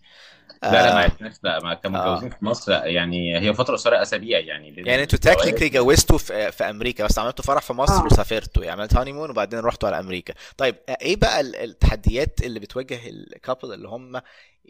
[0.63, 2.11] لا لا ما آه، عرفناش لا ما كانوا آه.
[2.11, 2.73] متجوزين في مصر.
[2.73, 5.19] لا، يعني هي فترة قصيرة أسابيع يعني يعني أنتوا.
[5.19, 8.05] technically جوزتوا في, في أمريكا بس عملتوا فرح في مصر آه.
[8.07, 10.35] وسافرتوا يعني عملت honeymoon وبعدين رحتوا على أمريكا.
[10.57, 14.21] طيب آه، إيه بقى ال- التحديات اللي بتواجه ال couple اللي هم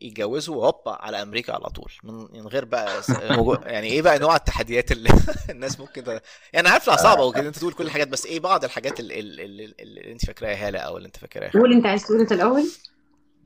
[0.03, 3.03] يتجوزوا هوبا على أمريكا على طول؟ من من غير بقى
[3.75, 5.11] يعني إيه بقى نوع التحديات اللي
[5.51, 6.23] الناس ممكن ت...
[6.53, 9.45] يعني عارف انها صعبه وكده أنت تقول كل الحاجات بس إيه بعض الحاجات اللي, اللي,
[9.45, 12.65] اللي, اللي أنت فاكراها هالة أو اللي أنت فاكراها؟ قول أنت عايز تقول أنت الأول.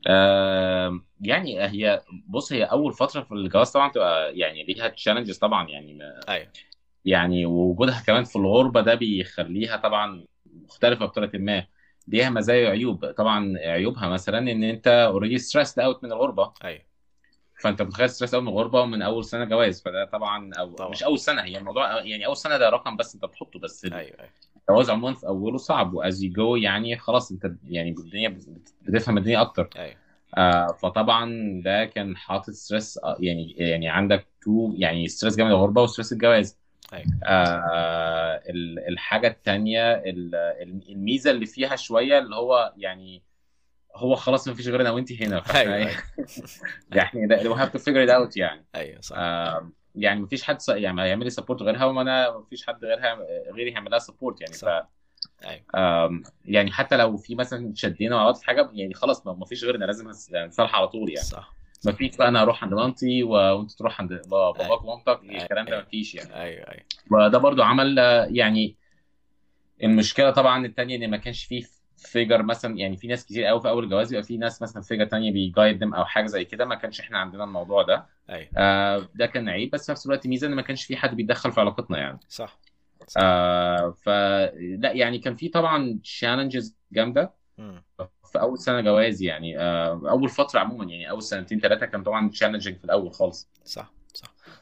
[0.07, 5.69] آه يعني هي بص هي أول فترة في الجواز طبعا تبقى يعني ليها challenges طبعا
[5.69, 6.47] يعني ما أيوه.
[7.05, 11.65] يعني ووجودها كمان في الغربة ده بيخليها طبعا مختلفة بطريقة ما.
[12.07, 13.11] ليها مزايا وعيوب.
[13.11, 16.53] طبعا عيوبها مثلا إن أنت already stressed out من الغربة.
[16.63, 16.81] أيوه.
[17.61, 19.81] فأنت متخيل stressed out من الغربة ومن أول سنة جواز.
[19.81, 20.89] فده طبعا أو طبعا.
[20.89, 23.97] مش أول سنة هي الموضوع يعني أول سنة ده رقم بس أنت بتحطه بس أيوه
[23.97, 24.29] أيوه.
[24.69, 28.73] الجواز عموما في أوله صعب و as you go يعني خلاص أنت يعني الدنيا بت-
[28.81, 29.69] بتفهم الدنيا أكتر.
[29.77, 29.95] أيوه.
[30.37, 31.31] آه فطبعا
[31.65, 36.13] ده كان حاطط stress آه، يعني يعني عندك two يعني stress جامد الغربة و stress
[36.13, 36.57] الجواز.
[36.93, 37.05] أيوه.
[37.23, 40.03] آه ال- الحاجة الثانية
[40.89, 43.23] الميزة اللي فيها شوية اللي هو يعني
[43.95, 45.97] هو خلاص ما فيش غيرنا وانت هنا أيوه إيه؟ أيوه.
[46.95, 48.65] يعني we have to figure it out يعني.
[48.75, 49.15] أيوه صح.
[49.19, 53.17] آه يعني مفيش حد س- يعني هيعمل لي support غيرها وأنا مفيش حد غيرها
[53.51, 54.89] غيري هيعمل لها support يعني ف صح.
[55.45, 59.33] أيوه آم، يعني حتى لو في مثلا شدينا مع بعض في حاجة يعني خلاص ما
[59.33, 60.07] مفيش غيرنا لازم
[60.47, 61.55] نصالح على طول يعني صح
[61.85, 65.43] مفيش بقى أنا أروح عند مامتي وأنت تروح عند با- باباك ومامتك أيوة.
[65.43, 65.83] الكلام ده أيوة.
[65.85, 67.97] مفيش يعني أيوه أيوه وده برضو عمل
[68.31, 68.75] يعني
[69.83, 71.63] المشكلة طبعا الثانية إن ما كانش فيه
[72.05, 75.05] figure مثلا يعني في ناس كتير قوي في أول جواز بيبقى في ناس مثلا figure
[75.05, 76.65] تانية ب guide them أو حاجة زي كده.
[76.65, 78.05] ما كانش إحنا عندنا الموضوع ده.
[78.29, 79.71] أيوه آه ده كان عيب.
[79.71, 82.19] بس في نفس الوقت ميزة إن ما كانش في حد بيتدخل في علاقتنا يعني.
[82.29, 82.59] صح.
[83.17, 87.33] آه فلا يعني كان في طبعا challenges جامدة.
[88.31, 92.29] في أول سنة جواز يعني آه أول فترة عموما يعني أول سنتين ثلاثة كان طبعا
[92.29, 93.49] challenging في الأول خالص.
[93.63, 93.94] صح صح.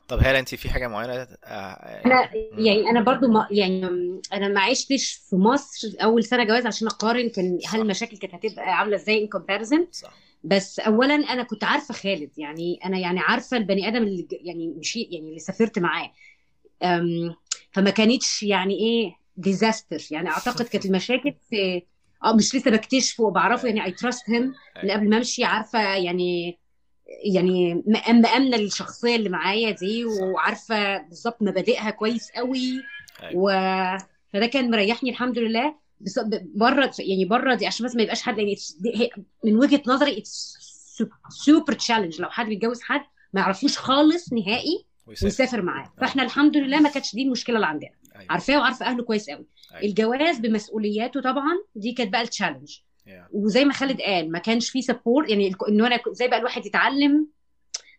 [0.07, 3.85] طب هل انت في حاجة معينة آه، أنا يعني أنا برضو ما يعني
[4.33, 7.59] أنا ما عشتش في مصر أول سنة جواز عشان أقارن كان.
[7.67, 10.13] هل المشاكل كانت هتبقى عاملة إزاي in comparison صح.
[10.43, 14.95] بس اولا أنا كنت عارفة خالد يعني أنا يعني عارفة البني آدم اللي يعني مش
[14.95, 16.11] يعني اللي سافرت معاه.
[17.71, 21.81] فما كانتش يعني إيه disaster يعني أعتقد كانت المشاكل في
[22.23, 26.59] آه مش لسه بكتشفه وبعرفه يعني I trust him من قبل ما أمشي عارفة يعني
[27.33, 32.81] يعني مأم- مأمنة الشخصيه اللي معايا دي وعارفة بالظبط مبادئها كويس قوي
[33.23, 33.41] أيوة.
[33.43, 33.49] و
[34.33, 36.19] فده كان مريحني الحمد لله بس
[36.55, 38.55] بره يعني بره دي عشان بس ما يبقاش حد يعني
[39.45, 40.23] من وجهة نظري
[41.29, 43.01] super challenge لو حد بيتجوز حد
[43.33, 45.25] ما يعرفوش خالص نهائي ويسافر.
[45.25, 48.25] ويسافر معاه فاحنا الحمد لله ما كانتش دي المشكلة اللي عندنا أيوة.
[48.29, 49.83] عارفاه وعارفة أهله كويس قوي أيوة.
[49.83, 53.11] الجواز بمسؤولياته طبعا دي كانت بقى ال challenge Yeah.
[53.31, 57.27] وزي ما خالد قال ما كانش فيه support يعني انه أنا زي بقى الواحد يتعلم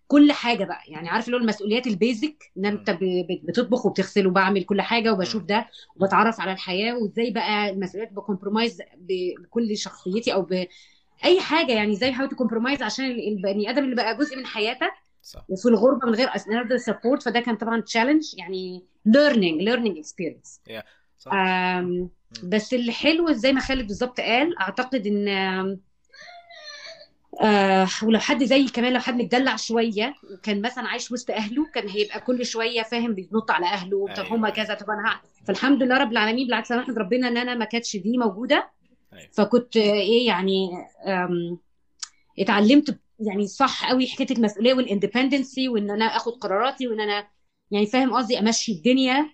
[0.07, 0.81] كل حاجة بقى.
[0.89, 2.99] يعني عارف اللي هو المسؤوليات ال basic إن انت
[3.45, 5.43] بتطبخ وبتغسل وبعمل كل حاجة وبشوف.
[5.43, 11.73] ده وبتعرف على الحياة وإزاي بقى المسؤوليات ب compromise بكل شخصيتي أو باي حاجة.
[11.73, 15.45] يعني إزاي حاول ت compromise عشان ال- البني آدم اللي بقى جزء من حياتك صح.
[15.49, 18.85] وفي الغربة من غير another support فده كان طبعا challenge يعني
[20.03, 20.61] experience.
[21.19, 21.33] صح.
[21.35, 22.11] آم،
[22.43, 25.29] بس اللي حلو زي ما خالد بالظبط قال أعتقد إن
[27.43, 31.89] آه ولو حد زي كمان لو حد متدلع شوية وكان مثلا عايش وسط أهله كان
[31.89, 34.37] هيبقى كل شوية فاهم بينط على أهله طب أيوة.
[34.37, 37.65] هما كذا طب أنا فالحمد لله رب العالمين بالعكس أنا أحمد ربنا إن أنا ما
[37.65, 38.71] كانتش دي موجودة
[39.13, 39.29] أيوة.
[39.33, 40.71] فكنت إيه يعني
[42.39, 47.27] اتعلمت يعني صح قوي حكايه المسؤولية والاندبندنسي وإن أنا آخد قراراتي وإن أنا
[47.71, 49.31] يعني فاهم قصدي أمشي الدنيا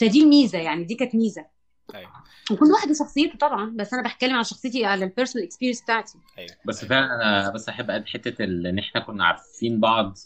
[0.00, 1.46] فدي الميزة يعني دي كانت ميزة.
[1.94, 2.10] أيوه.
[2.50, 6.18] وكل واحد وشخصيته طبعا بس أنا بتكلم عن شخصيتي على ال personal experience بتاعتي.
[6.38, 6.50] أيوه.
[6.64, 6.88] بس أيوة.
[6.88, 10.18] فعلا أنا بس أحب أدي حتة ال- إن إحنا كنا عارفين بعض.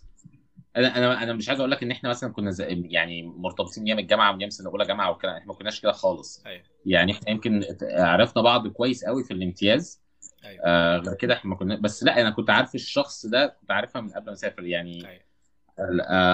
[0.76, 3.98] أنا أنا أنا مش عايز أقول لك إن إحنا مثلا كنا زي يعني مرتبطين أيام
[3.98, 6.42] الجامعة من أيام سنه اولى جامعة وكده إحنا ما كناش كده خالص.
[6.46, 6.62] أيوه.
[6.86, 10.02] يعني إحنا يمكن عرفنا بعض كويس قوي في الامتياز.
[10.44, 10.62] أيوه.
[10.64, 14.02] آه غير كده إحنا ما كنا بس لا أنا كنت عارف الشخص ده كنت عارفها
[14.02, 15.08] من قبل ما أسافر يعني.
[15.08, 15.31] أيوه.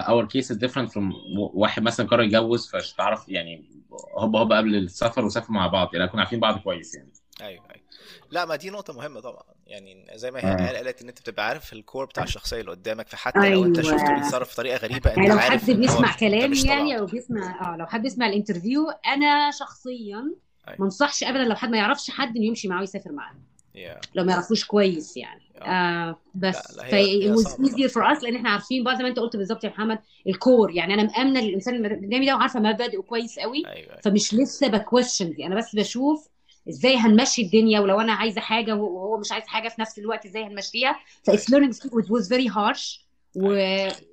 [0.08, 1.12] our case is different from
[1.54, 3.70] واحد مثلا قرر يتجوز فمش تعرف يعني
[4.18, 7.88] هوبا هوبا قبل السفر وسافروا مع بعض يعني كنا عارفين بعض كويس يعني أيوه أيوه
[8.30, 10.70] لا ما دي نقطة مهمة طبعا يعني زي ما آه.
[10.70, 13.78] هي قالت إن أنت بتبقى عارف ال core بتاع الشخصية اللي قدامك فحتى لو أنت
[13.78, 13.98] أيوة.
[13.98, 17.76] شفته بيتصرف بطريقة غريبة أنت يعني لو عارف حد بيسمع كلامي يعني أو بيسمع آه
[17.76, 20.34] لو حد بيسمع ال interview أنا شخصيا
[20.68, 20.78] أيوة.
[20.78, 23.34] ما انصحش ابدا لو حد ما يعرفش حد إنه يمشي معاه ويسافر معاه
[23.78, 24.00] yeah.
[24.14, 25.40] لو ما يعرفوش كويس يعني.
[25.60, 25.64] آه.
[25.64, 29.36] آه بس لا، هي- صعبة easier for us لأن إحنا عارفين بعض ما انت قلت
[29.36, 33.62] بالظبط يا محمد الكور يعني أنا مأمنة للانسان اللي قدامي ده وعارفة مبادئه كويس قوي
[33.66, 36.28] أيوه فمش لسه بكويشن دي أنا بس بشوف
[36.68, 40.44] إزاي هنمشي الدنيا ولو أنا عايزة حاجة وهو مش عايز حاجة في نفس الوقت إزاي
[40.44, 40.96] هنمشيها.
[41.24, 42.98] ف it's learning it was very harsh
[43.36, 43.52] و,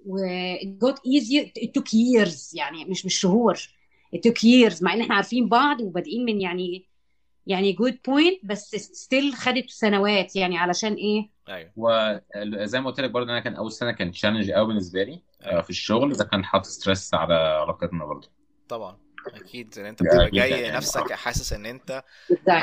[0.05, 0.17] و
[0.57, 3.55] it got easier it took years يعني مش مش شهور.
[4.15, 6.85] It took years مع إن إحنا عارفين بعض وبادئين من يعني
[7.47, 11.71] يعني good point بس still خدت سنوات يعني علشان إيه؟ أيوه.
[11.75, 15.49] وزي ما قلت لك برضه أنا كان أول سنة كان challenge قوي بالنسبة لي آه،
[15.49, 15.61] أيوة.
[15.61, 18.27] في الشغل ده كان حاطط stress على علاقتنا برضه.
[18.69, 19.04] طبعا.
[19.33, 20.77] أكيد إن أنت لا، بتبقى جاي يعني.
[20.77, 22.03] نفسك حاسس إن أنت.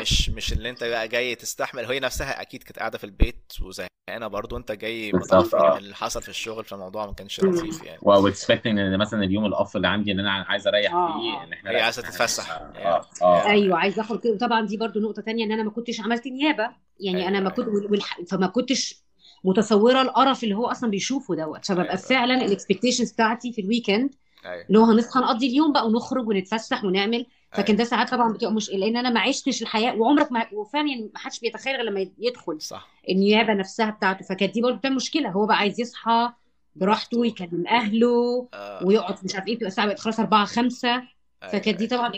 [0.01, 4.27] مش مش اللي أنت بقى جاي تستحمل هي نفسها أكيد كانت قاعدة في البيت وزهقانة
[4.29, 5.71] برضو انت جاي متعرف آه.
[5.73, 7.41] من اللي حصل في الشغل فالموضوع ما كانش.
[7.41, 10.95] لطيف يعني و expecting إن مثلا اليوم ال off اللي عندي إن أنا عايز أريح
[10.95, 11.45] آه، فيه آه.
[11.45, 12.51] إن إحنا هي إحنا- تتفسح.
[12.51, 16.01] آه آه أيوه عايزة آخد كده وطبعا دي برضو نقطة تانية إن أنا ما كنتش
[16.01, 16.63] عملت نيابة
[17.01, 17.73] يعني أيوة، أنا ما أيوة.
[17.81, 18.21] كنت والح...
[18.31, 19.03] فما كنتش
[19.45, 21.97] متصورة القرف اللي هو أصلا بيشوفه دوت فببقى أيوة.
[21.97, 24.65] فعلا ال expectations بتاعتي في ال weekend أيوه.
[24.67, 27.27] اللي هو هنصحى نقضي اليوم بقى ونخرج ونتفسح ونعمل.
[27.53, 27.79] فكان أيوة.
[27.79, 31.19] ده ساعات طبعا بتبقى مش لأن أنا ما عشتش الحياة وعمرك ما وفعلا يعني ما
[31.19, 32.89] حدش بيتخيل غير لما يدخل صح.
[33.09, 34.25] النيابة نفسها بتاعته.
[34.25, 35.29] فكانت دي برضه مشكلة.
[35.31, 36.33] هو بقى عايز يصحى
[36.77, 38.87] براحته ويكلم أهله آه.
[38.87, 41.09] ويقعد مش عارف إيه بتبقى الساعة بقت خلاص 4 5 أيوة،
[41.49, 41.87] فكانت دي.
[41.87, 42.13] طبعا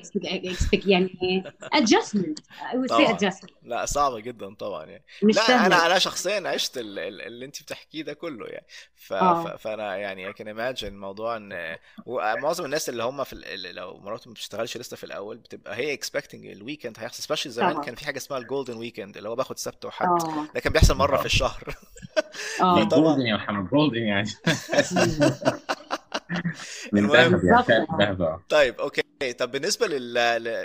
[0.73, 3.19] يعني I would say طبعا.
[3.19, 7.21] adjustment لا صعبة جدا طبعا يعني مش لا سهلة أنا أنا شخصيا عشت ال- ال-
[7.23, 9.13] اللي أنت بتحكيه ده كله يعني ف...
[9.13, 9.45] آه.
[9.45, 9.49] ف...
[9.63, 13.75] فأنا يعني can imagine موضوع إن ومعظم الناس اللي هم في ال...
[13.75, 17.81] لو مراتهم ما بتشتغلش لسه في الأول بتبقى هي expecting ال weekend هيحصل especially زمان.
[17.81, 20.73] كان في حاجة اسمها ال golden weekend اللي هو باخد سبت وحد آه ده كان
[20.73, 21.21] بيحصل مرة آه.
[21.21, 21.75] في الشهر
[22.61, 22.85] آه.
[22.85, 24.31] جولدن يا محمد جولدن يعني
[26.93, 27.07] من.
[27.11, 27.87] ذهب يعني
[28.23, 28.41] آه.
[28.49, 29.03] طيب okay
[29.39, 29.87] طب بالنسبة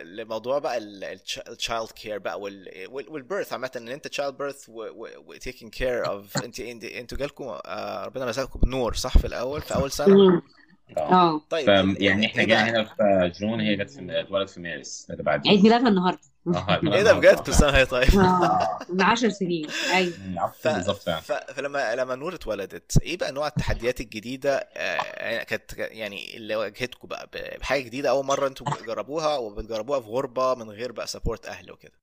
[0.03, 2.69] لموضوع بقى ال child care بقى وال...
[2.89, 3.09] وال...
[3.09, 7.43] وال birth عامة إن أنت child birth و taking care of أنت أنت أنتوا جالكم
[7.65, 10.41] آه ربنا رزقكم بنور صح في الأول في أول سنة مم.
[10.97, 15.07] آه طيب ف- يعني إحنا جينا؟ هنا في June هي جت في اتولدت في مارس
[15.11, 16.19] اللي بعدين عيد ميلادها النهارده
[16.93, 18.15] إيه ده بجد؟ كل سنه وهي طيب
[18.89, 19.67] من 10 سنين.
[19.93, 20.13] أيوه.
[20.61, 20.67] ف...
[21.21, 21.31] ف...
[21.31, 27.27] فلما لما نور اتولدت إيه بقى نوع التحديات الجديدة؟ آه، كانت يعني اللي واجهتكم بقى
[27.33, 31.71] ب- بحاجة جديدة أول مرة أنتوا بتجربوها وبتجربوها في غربة من غير بقى سبورت أهل
[31.71, 31.93] وكده.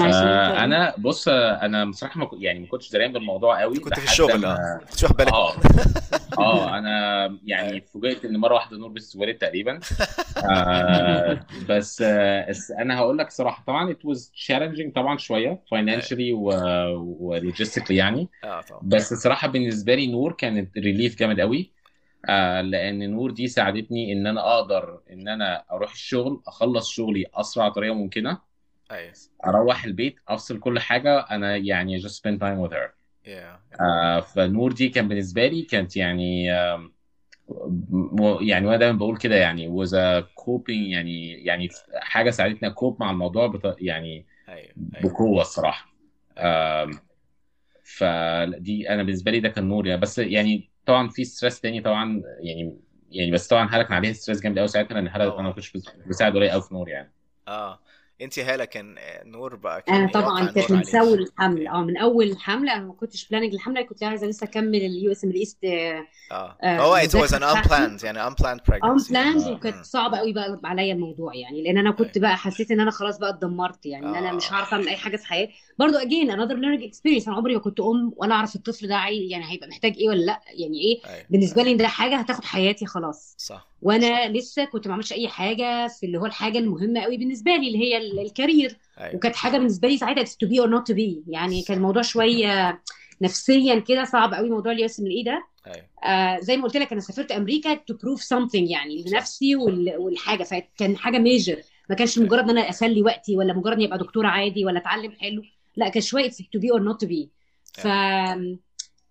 [0.00, 3.98] آه أنا بص آه، أنا بصراحة ما كنت- يعني ما كنتش دريان بالموضوع قوي كنت
[4.00, 5.32] في الشغل ما- آه كنت واخد بالك.
[5.32, 5.52] آه.
[6.38, 9.80] آه أنا يعني فوجئت إن مرة واحدة نور بتتولد تقريبا.
[10.50, 16.32] آه بس آه بس أنا هقول لك صراحة طبعا it was challenging طبعا شوية financially
[16.94, 18.28] و logistically يعني.
[18.42, 18.80] طبعا.
[18.82, 21.72] بس الصراحه بالنسبة لي نور كانت relief جامد قوي.
[22.28, 27.68] آه لأن نور دي ساعدتني إن أنا أقدر إن أنا أروح الشغل أخلص شغلي أسرع
[27.68, 28.51] طريقة ممكنة.
[28.92, 29.12] أيوه.
[29.46, 32.90] أروح البيت أفصل كل حاجة أنا يعني just spend time with her.
[33.26, 33.80] Yeah.
[33.80, 36.52] آه فنور دي كان بالنسبة لي كانت يعني
[38.20, 42.74] و- يعني وأنا دايما بقول كده يعني was a coping يعني يعني حاجة ساعدتني أ
[42.74, 43.76] cope مع الموضوع بط...
[43.80, 44.58] يعني أيوه
[44.96, 45.12] أيوه.
[45.12, 45.92] بقوة الصراحة.
[46.38, 46.90] آم،
[47.84, 50.00] فدي أنا بالنسبة لي ده كان نور يعني.
[50.00, 52.76] بس يعني طبعا في stress تاني طبعا يعني
[53.10, 55.40] يعني بس طبعا هلا كان عليها stress جامد قوي ساعتها لأن هلا طبعا.
[55.40, 55.72] أنا ما كنتش
[56.06, 57.12] بساعد قليل قوي في نور يعني.
[57.48, 57.78] آه.
[58.24, 61.82] انت هالة كان آه، نور بقى كان أنا إيه طبعا كانت من؟ اول الحمل آه
[61.84, 66.06] من أول الحمل أنا ما كنتش planning الحمل كنت عايزة لسه أكمل ال USMLE آه
[66.62, 69.52] آه، هو it was an المذاكرة unplanned يعني unplanned pregnancy unplanned آه.
[69.52, 69.84] وكانت.
[69.84, 73.30] صعبة قوي بقى عليا الموضوع يعني لأن أنا كنت بقى حسيت إن أنا خلاص بقى
[73.30, 74.32] اتدمرت يعني إن أنا آه.
[74.32, 77.60] مش هعرف أعمل أي حاجة في حياتي برضو again another learning experience أنا عمري ما
[77.60, 80.40] كنت أم ولا أعرف الطفل ده عاي- يعني هيبقى محتاج إيه ولا لأ.
[80.48, 83.34] يعني إيه؟ أيوه بالنسبة لي ده حاجة هتاخد حياتي خلاص.
[83.38, 83.68] صح.
[83.82, 87.66] وأنا لسه كنت ما عملتش أي حاجة في اللي هو الحاجة المهمة قوي بالنسبة لي
[87.68, 89.16] اللي هي ال- ال career أيوه.
[89.16, 91.16] وكانت حاجة بالنسبة لي ساعتها to be or not to be.
[91.28, 92.82] يعني كان الموضوع شوية
[93.22, 95.44] نفسيا كده صعب قوي موضوع الياس من إيه ده.
[95.66, 95.86] أيوه.
[96.12, 100.42] آه زي ما قلت لك أنا سافرت أمريكا to prove something يعني لنفسي وال- والحاجة.
[100.42, 101.56] فكان حاجة major
[101.90, 105.12] ما كانش مجرد إن أنا اسلي وقتي ولا مجرد إني أبقى دكتورة عادي ولا أتعلم
[105.12, 105.42] حلو.
[105.76, 107.26] لا كان شوية to be or not to be.
[107.82, 107.86] ف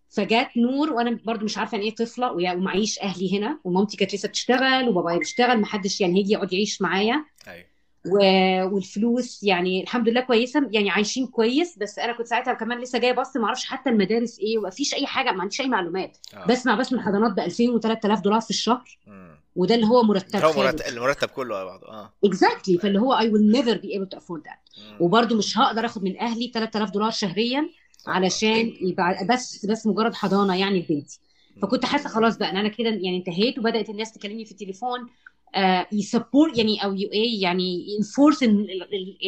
[0.09, 4.27] فجات نور وأنا برضو مش عارفة ان إيه طفلة ومعيش أهلي هنا ومامتي كانت لسه
[4.29, 7.25] بتشتغل وبابايا بيشتغل محدش يعني هيجي يقعد يعيش معايا.
[7.47, 7.65] أيوه.
[8.05, 12.99] و- والفلوس يعني الحمد لله كويسة يعني عايشين كويس بس أنا كنت ساعتها كمان لسه
[12.99, 16.17] جاية بص ما أعرفش حتى المدارس إيه وما فيش أي حاجة ما عنديش أي معلومات.
[16.33, 16.45] آه.
[16.45, 18.99] بسمع بس من حضانات ب 2000 و3000 دولار في الشهر.
[19.07, 19.40] مم.
[19.55, 22.13] وده اللي هو مرتب هو مرتب المرتب كله على بعضه آه.
[22.25, 24.79] exactly فاللي هو will never be able to afford that.
[24.79, 24.97] مم.
[24.99, 27.69] وبرده مش هقدر آخد من أهلي 3000 دولار شهريا
[28.07, 31.19] علشان يبقى بس بس مجرد حضانة يعني لبنتي
[31.61, 35.07] فكنت حاسة خلاص بقى إن أنا كده يعني انتهيت وبدأت الناس تكلمني في التليفون
[35.55, 38.43] آه ي support يعني أو إيه يعني ين enforce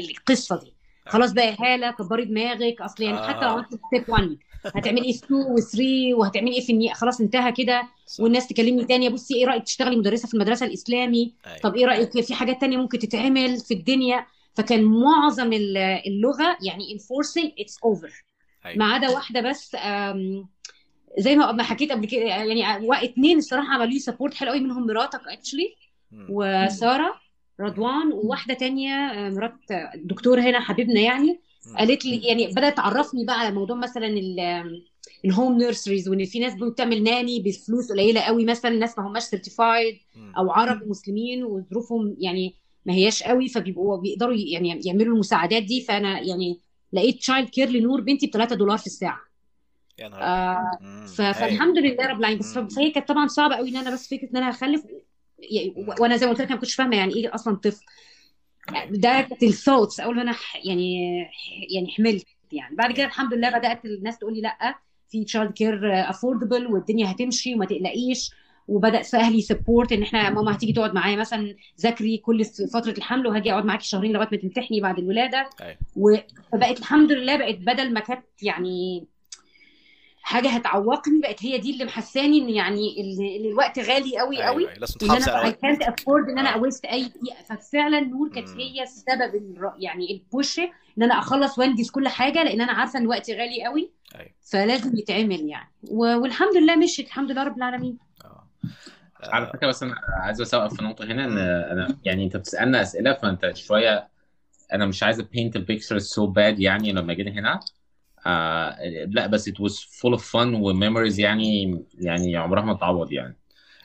[0.10, 0.74] القصة دي.
[1.08, 2.82] خلاص بقى هاله كبري دماغك.
[2.82, 3.52] أصل يعني حتى لو آه.
[3.52, 5.44] عملت step 1 هتعملي إيه في 2
[6.14, 6.90] و3 وهتعملي إيه في.
[6.94, 7.84] خلاص انتهى كده.
[8.20, 11.58] والناس تكلمني تاني بصي إيه رأيك تشتغلي مدرسة في المدرسة الإسلامي أيوة.
[11.58, 16.98] طب إيه رأيك في حاجات تانية ممكن تتعمل في الدنيا فكان معظم ال- اللغة يعني
[16.98, 18.12] enforcing it's over
[18.66, 18.78] أيوة.
[18.78, 19.76] ما عدا واحدة بس
[21.18, 24.60] زي ما ما حكيت قبل كده يعني وا- اتنين الصراحة عملوا لي support حلو قوي
[24.60, 25.76] منهم مراتك actually.
[26.30, 27.14] وسارة
[27.60, 29.54] رضوان وواحدة تانية آه، مرات
[29.96, 31.40] دكتور هنا حبيبنا يعني.
[31.78, 34.84] قالت لي يعني بدأت تعرفني بقى على موضوع مثلا ال-
[35.26, 39.24] ال home nurseries وإن في ناس بتعمل nanny بفلوس قليلة قوي مثلا ناس ما هماش
[39.24, 39.98] certified.
[40.38, 42.54] أو عرب ومسلمين وظروفهم يعني
[42.86, 45.82] ما هياش قوي فبيبقوا بيقدروا يعني يعملوا المساعدات دي.
[45.82, 46.60] فأنا يعني
[46.94, 49.20] لقيت child care لنور بنتي ب 3 دولار في الساعة.
[50.00, 51.06] يا نهار آه.
[51.34, 52.40] فالحمد لله رب العالمين.
[52.40, 52.58] بس.
[52.76, 54.84] فهي كانت طبعا صعبة قوي إن أنا بس فكرة إن أنا هخلف
[55.40, 57.86] يعني وأنا زي ما قلت لك أنا ما كنتش فاهمة يعني إيه أصلا طفل.
[58.68, 61.18] كانت ال thoughts أول ما أنا يعني
[61.76, 62.76] يعني حملت يعني.
[62.76, 64.76] بعد كده الحمد لله بدأت الناس تقول لي لأ
[65.10, 65.80] في child care
[66.10, 68.32] affordable والدنيا هتمشي وما تقلقيش.
[68.68, 73.52] وبدأ أهلي support إن إحنا ماما هتيجي تقعد معايا مثلا ذاكري كل فترة الحمل وهاجي
[73.52, 75.50] أقعد معاكي شهرين لغاية ما تمتحني بعد الولادة.
[75.62, 75.78] أيوة.
[76.54, 79.06] وبقت الحمد لله بقت بدل ما كانت يعني
[80.26, 84.46] حاجة هتعوقني بقت هي دي اللي محساني إن يعني ال- ال- الوقت غالي قوي أيوة.
[84.48, 84.80] قوي أيوة.
[84.80, 86.54] لازم وان تحافظي أنا على اي كانت افورد إن أنا آه.
[86.54, 88.50] أ waste أي دقيقة ففعلا نور كانت.
[88.50, 90.60] هي السبب يعني البوش
[90.98, 94.30] إن أنا أخلص وأنجز كل حاجة لأن أنا عارفة إن وقتي غالي قوي أيوة.
[94.42, 98.48] فلازم يتعمل يعني و- والحمد لله مشيت الحمد لله رب العالمين آه.
[99.24, 103.14] على فكرة بس أنا عايز اسوق في نقطة هنا إن أنا يعني أنت بتسألنا أسئلة
[103.14, 104.08] فأنت شوية
[104.74, 107.60] أنا مش عايز the picture so bad يعني لما جينا هنا
[108.28, 113.12] آه لا بس it was full of fun و memories يعني يعني عمرها ما تعوض
[113.12, 113.38] يعني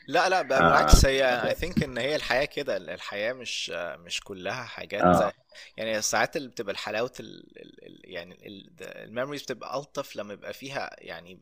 [0.08, 0.62] لا لا بقى آه.
[0.62, 5.32] بالعكس هي اي ثينك إن هي الحياة كده الحياة مش مش كلها حاجات آه.
[5.76, 7.44] يعني ساعات اللي بتبقى الحلاوة ال...
[7.62, 7.86] ال...
[7.86, 8.00] ال...
[8.04, 8.38] يعني
[8.80, 11.40] ال memories بتبقى ألطف لما يبقى فيها يعني.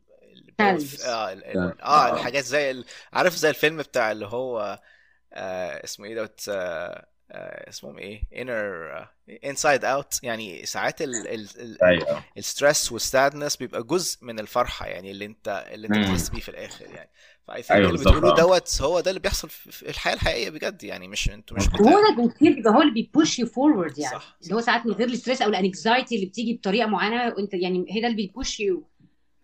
[0.59, 0.71] آه
[1.31, 1.45] ال...
[1.45, 1.81] ال...
[1.81, 1.83] آه.
[1.83, 2.83] آه الحاجات زي.
[3.13, 4.79] عارف زي الفيلم بتاع اللي هو
[5.33, 9.07] آه اسمه إيه دوت آه اسمهم إيه Inner
[9.45, 11.27] Inside Out يعني ساعات ال...
[11.27, 11.47] ال...
[11.81, 12.21] ال...
[12.37, 15.97] ال stress وال sadness بيبقى جزء من الفرحة يعني اللي انت اللي انت.
[15.97, 17.09] بتحس بيه في الآخر يعني
[17.47, 18.35] ف I think أيوة اللي بتقولوه آه.
[18.35, 21.63] دوت هو ده اللي بيحصل في الحياة الحقيقية بجد يعني مش أنتوا مش.
[21.69, 24.85] هو ده كتير بيبقى هو اللي بي push you forward يعني صح اللي هو ساعات
[24.85, 28.07] من غير ال stress أو ال anxiety اللي بتيجي بطريقة معينة وانت يعني هي ده
[28.07, 28.87] اللي بي push you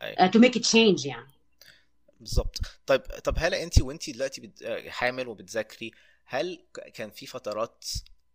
[0.01, 0.27] أيوة.
[0.27, 1.27] to make change يعني
[2.19, 4.63] بالظبط طيب طب هلا انت وانت دلوقتي بت...
[4.63, 5.91] آه، حامل وبتذاكري
[6.33, 6.59] هل
[6.93, 7.85] كان في فترات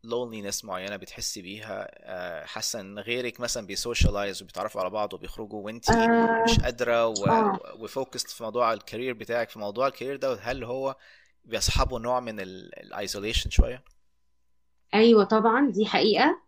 [0.05, 5.63] loneliness معينة بتحسي بيها آه، حاسة إن غيرك مثلا بي socialize وبيتعرفوا على بعض وبيخرجوا
[5.63, 6.45] وأنت آه.
[6.45, 7.15] مش قادرة و...
[7.27, 7.59] آه.
[7.79, 10.97] و focused في موضوع ال career بتاعك في موضوع ال career ده هل هو
[11.45, 13.85] بيصحبه نوع من ال isolation شوية؟
[14.95, 16.41] أيوه طبعا دي حقيقة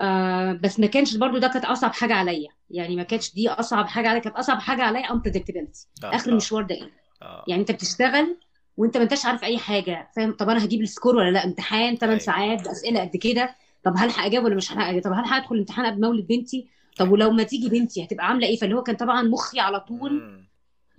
[0.00, 3.86] آه بس ما كانش برضو ده كانت أصعب حاجة عليا يعني ما كانتش دي أصعب
[3.86, 6.90] حاجة عليا كانت أصعب حاجة عليا unpredictability آه، آخر آه، المشوار ده إيه
[7.22, 7.44] آه.
[7.48, 8.36] يعني أنت بتشتغل
[8.80, 11.96] وانت ما انتش عارف اي حاجة فاهم؟ طب أنا هجيب ال score ولا لا؟ امتحان
[11.96, 12.18] 8 أيوة.
[12.18, 13.54] ساعات باسئله قد كده.
[13.84, 17.10] طب هلحق اجاوب ولا مش هلحق اجاوب طب هلحق ادخل الامتحان قبل مولد بنتي؟ طب
[17.10, 20.44] ولو ما تيجي بنتي هتبقى عاملة إيه؟ فاللي هو كان طبعا مخي على طول.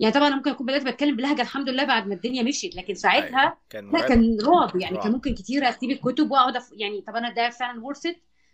[0.00, 3.40] يعني طبعا ممكن أكون بدأت بتكلم بلهجة الحمد لله بعد ما الدنيا مشيت لكن ساعتها
[3.40, 3.56] أيوة.
[3.70, 4.76] كان لا كان رعب.
[4.76, 5.02] يعني رعب.
[5.04, 6.70] كان ممكن كتير أسيب الكتب وأقعد أف...
[6.72, 8.06] يعني طب أنا ده فعلا ورث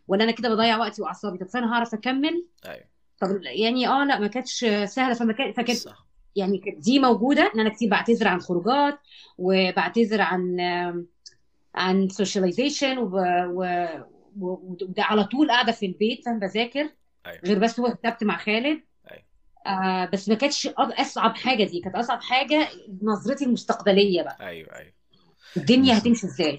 [0.09, 2.85] ولا أنا كده بضيع وقتي واعصابي طب فأنا هعرف أكمل؟ أيوه.
[3.21, 5.15] طب يعني آه لا ما كانتش سهلة.
[5.15, 6.08] فما كان فكانت صح.
[6.39, 8.99] يعني دي موجودة إن أنا كتير بعتذر عن خروجات
[9.39, 10.61] وبعتذر عن
[11.75, 12.99] عن socialization.
[14.37, 16.91] وده على طول قاعدة في البيت فاهم بذاكر
[17.27, 17.41] أيوة.
[17.45, 19.25] غير بس هو كتبت مع خالد أيوة.
[19.67, 22.69] آه بس ما كانتش أصعب حاجة دي كانت أصعب حاجة
[23.03, 24.93] نظرتي المستقبلية بقى أيوه أيوه
[25.57, 26.59] الدنيا هتمشي إزاي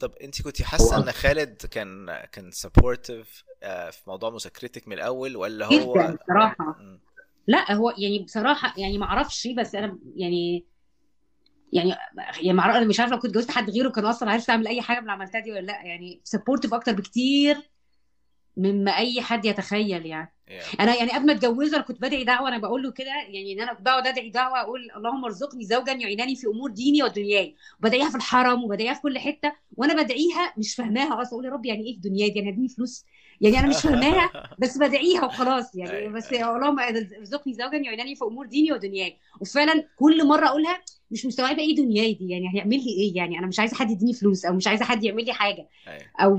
[0.00, 3.44] طب انت كنت حاسة إن خالد كان كان supportive
[3.90, 6.76] في موضوع مذاكرتك من الأول ولا هو جدا بصراحة.
[7.46, 10.64] لا هو يعني بصراحة يعني ما أعرفش بس أنا يعني
[11.72, 11.94] يعني
[12.40, 14.96] يعني أنا مش عارفة لو كنت جوزت حد غيره كان أصلا عارف اعمل أي حاجة
[14.96, 17.56] من اللي عملتها دي ولا لأ يعني supportive أكتر بكتير
[18.56, 20.32] مما أي حد يتخيل يعني.
[20.48, 20.80] Yeah.
[20.80, 23.60] أنا يعني قبل ما أتجوزه أنا كنت بدعي دعوة أنا بقول له كده يعني إن
[23.60, 27.56] أنا بقعد أدعي دعوة أقول اللهم ارزقني زوجا يعينني في أمور ديني ودنياي.
[27.80, 31.66] وبدعيها في الحرم وبدعيها في كل حتة وأنا بدعيها مش فاهماها أصلا أقول يا رب
[31.66, 33.04] يعني إيه في دنياي دي؟ يعني هديني فلوس
[33.40, 34.30] يعني أنا مش فاهماها
[34.60, 35.90] بس بدعيها وخلاص يعني.
[35.90, 36.56] أيوة، بس أيوة.
[36.56, 39.16] اللهم ارزقني زوجا يعينني في أمور ديني ودنياي.
[39.40, 43.46] وفعلا كل مرة أقولها مش مستوعبة إيه دنياي دي؟ يعني هيعمل لي إيه؟ يعني أنا
[43.46, 45.68] مش عايزة حد يديني فلوس أو مش عايزة حد يعمل لي حاجة.
[45.88, 46.02] أيوة.
[46.20, 46.38] أو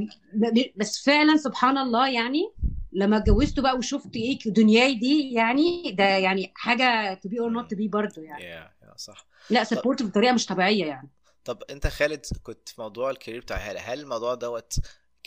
[0.76, 2.52] بس فعلا سبحان الله يعني
[2.92, 7.70] لما اتجوزته بقى وشفت إيه دنياي دي يعني ده يعني حاجة to be or not
[7.70, 8.70] to be برضه يعني.
[8.96, 9.28] صح.
[9.50, 11.10] لا support بطريقة مش طبيعية يعني.
[11.46, 14.74] طب أنت خالد كنت في موضوع ال career بتاع هلا هل الموضوع دوت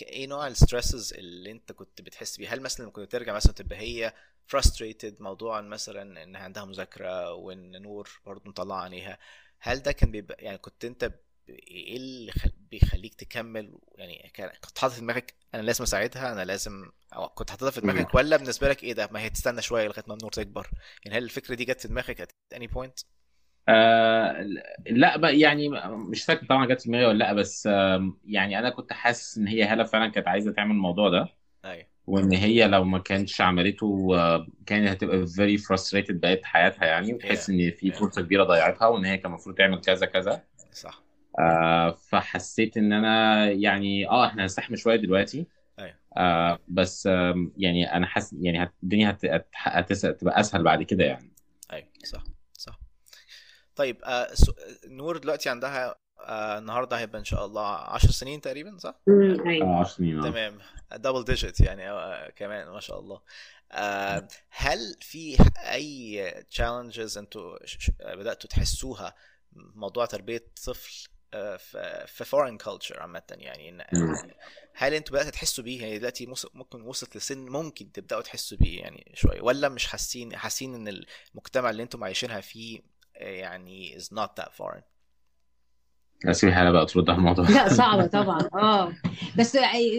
[0.03, 3.53] إيه نوع ال stresses اللي أنت كنت بتحس بيه هل مثلا لما كنت ترجع مثلا
[3.53, 4.14] تبقى هي
[4.57, 9.18] frustrated موضوعا مثلا إن عندها مذاكرة وإن نور برضه مطلعة عينيها
[9.59, 11.12] هل ده كان بيبقى يعني كنت أنت
[11.49, 14.32] إيه اللي خل- بيخليك تكمل؟ يعني
[14.64, 18.36] كنت حاطط في دماغك أنا لازم أساعدها أنا لازم أو كنت حاططها في دماغك ولا
[18.36, 20.70] بالنسبة لك إيه ده؟ ما هي تستنى شوية لغاية ما النور تكبر؟
[21.05, 23.05] يعني هل الفكرة دي جت في دماغك at any point
[23.71, 24.47] آه
[24.91, 28.71] لا بقى يعني مش فاكر طبعا جت في دماغي ولا لا بس آم، يعني أنا
[28.71, 31.29] كنت حاسس إن هي هاله فعلا كانت عايزة تعمل الموضوع ده.
[31.64, 31.85] أيوه.
[32.07, 37.51] وإن هي لو ما كانتش عملته آه، كانت هتبقى very frustrated بقيت حياتها يعني وتحس.
[37.51, 37.91] إن في.
[37.91, 40.43] فرصة كبيرة ضيعتها وإن هي كان المفروض تعمل كذا كذا.
[40.73, 41.03] صح.
[41.39, 45.47] آه فحسيت إن أنا يعني آه إحنا هنستحمل شوية دلوقتي.
[45.79, 45.95] أيوه.
[46.16, 51.05] آه بس آم، يعني أنا حاسس يعني الدنيا هت- هت- هتس- هتبقى أسهل بعد كده
[51.05, 51.33] يعني.
[51.73, 52.23] أيوه صح.
[53.81, 54.53] طيب آه so-
[54.87, 59.66] نور دلوقتي عندها آه النهارده هيبقى إن شاء الله 10 سنين تقريبا صح؟ امم أيوه.
[59.76, 60.31] آه 10 سنين آه.
[60.31, 60.59] تمام.
[60.93, 63.20] double digit يعني آه كمان ما شاء الله.
[63.72, 67.59] آه هل في أي challenges أنتوا
[68.01, 69.14] بدأتوا تحسوها
[69.53, 71.57] موضوع تربية طفل آه،
[72.07, 73.85] في فورين كلتشر عامة يعني.
[74.74, 78.81] هل أنتوا بدأتوا تحسوا بيه؟ يعني دلوقتي مس- ممكن وصلت لسن ممكن تبدأوا تحسوا بيه
[78.81, 81.03] يعني شوية ولا مش حاسين حاسين إن
[81.35, 82.83] المجتمع اللي أنتم عايشينها فيه آه،
[83.21, 84.83] يعني is not that foreign
[86.25, 87.51] اسيب هاله بقى ترد على الموضوع.
[87.51, 88.49] لا صعبة طبعا.
[88.55, 88.93] آه.
[89.39, 89.57] بس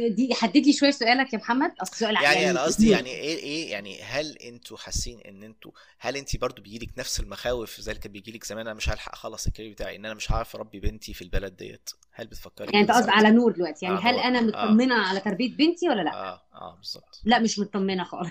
[0.10, 1.72] دي حدد لي شوية سؤالك يا محمد.
[1.82, 6.18] أصل سؤال يعني أنا قصدي يعني إيه إيه يعني هل أنتوا حاسين إن أنتوا هل
[6.18, 9.51] انت برضو بيجيلك نفس المخاوف زي اللي كان بيجيلك زمان؟ أنا مش هلحق أخلص ال
[9.51, 11.90] career بتاعي إن أنا مش هعرف أربي بنتي في البلد ديت.
[12.14, 13.86] هل بتفكري يعني أنت ساعتها؟ على نور دلوقتي.
[13.86, 14.20] يعني آه، هل.
[14.20, 14.66] أنا آه.
[14.66, 17.22] مطمنة على تربية بنتي ولا لأ؟ آه آه بالظبط.
[17.26, 18.30] لا مش مطمنة خالص.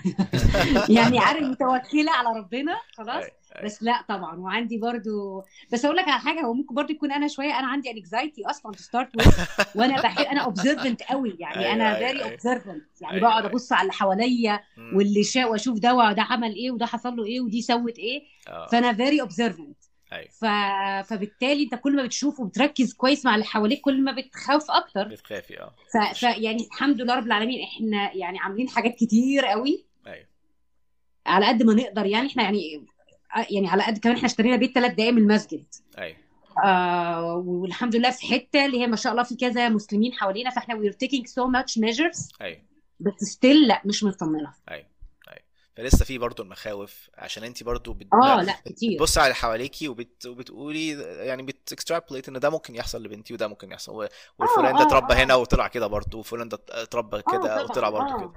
[0.97, 3.23] يعني عارف متوكلة على ربنا خلاص.
[3.63, 5.43] بس لا طبعا وعندي برضو
[5.73, 8.71] بس أقول لك على حاجة هو ممكن برضو يكون أنا شوية أنا عندي anxiety أصلا
[8.71, 9.09] to start
[9.75, 12.31] وأنا بحب أنا observant قوي يعني أيوة، أنا very أيوة.
[12.31, 13.51] observant يعني أيوة، بقعد أيوة.
[13.51, 14.59] أبص على اللي حواليا.
[14.93, 18.67] واللي شاء وأشوف ده وده عمل إيه وده حصل له إيه ودي سوت إيه آه.
[18.67, 19.77] فأنا very observant
[20.29, 20.45] ف...
[21.05, 25.59] فبالتالي أنت كل ما بتشوف وبتركز كويس مع اللي حواليك كل ما بتخاف أكتر بتخافي
[25.59, 25.97] آه ف...
[26.19, 26.23] ف...
[26.23, 30.25] يعني الحمد لله رب العالمين إحنا يعني عاملين حاجات كتير قوي أيوه
[31.25, 32.85] على قد ما نقدر يعني إحنا يعني
[33.49, 35.63] يعني على قد كمان إحنا اشترينا بيت ثلاث دقايق من المسجد.
[35.97, 36.17] أيوه.
[36.63, 40.75] آه والحمد لله في حتة اللي هي ما شاء الله في كذا مسلمين حوالينا فاحنا
[40.75, 42.31] we're taking so much measures.
[42.41, 42.61] أيوه.
[42.99, 44.53] بس still لا مش مطمنة.
[44.71, 44.85] أيوه
[45.27, 45.41] أيوه.
[45.77, 48.07] فلسه في برضو المخاوف عشان انت برضو بت...
[48.13, 48.93] آه لا كتير.
[48.95, 50.25] بتبص على اللي حواليكي وبت...
[50.25, 53.91] وبتقولي يعني بت extrapolate إن ده ممكن يحصل لبنتي وده ممكن يحصل.
[53.91, 54.07] و-
[54.39, 55.17] والفلان ده آه، اتربى آه.
[55.17, 58.19] هنا وطلع كده برضه وفلان ده اتربى كده وطلع برضه آه.
[58.19, 58.33] كده.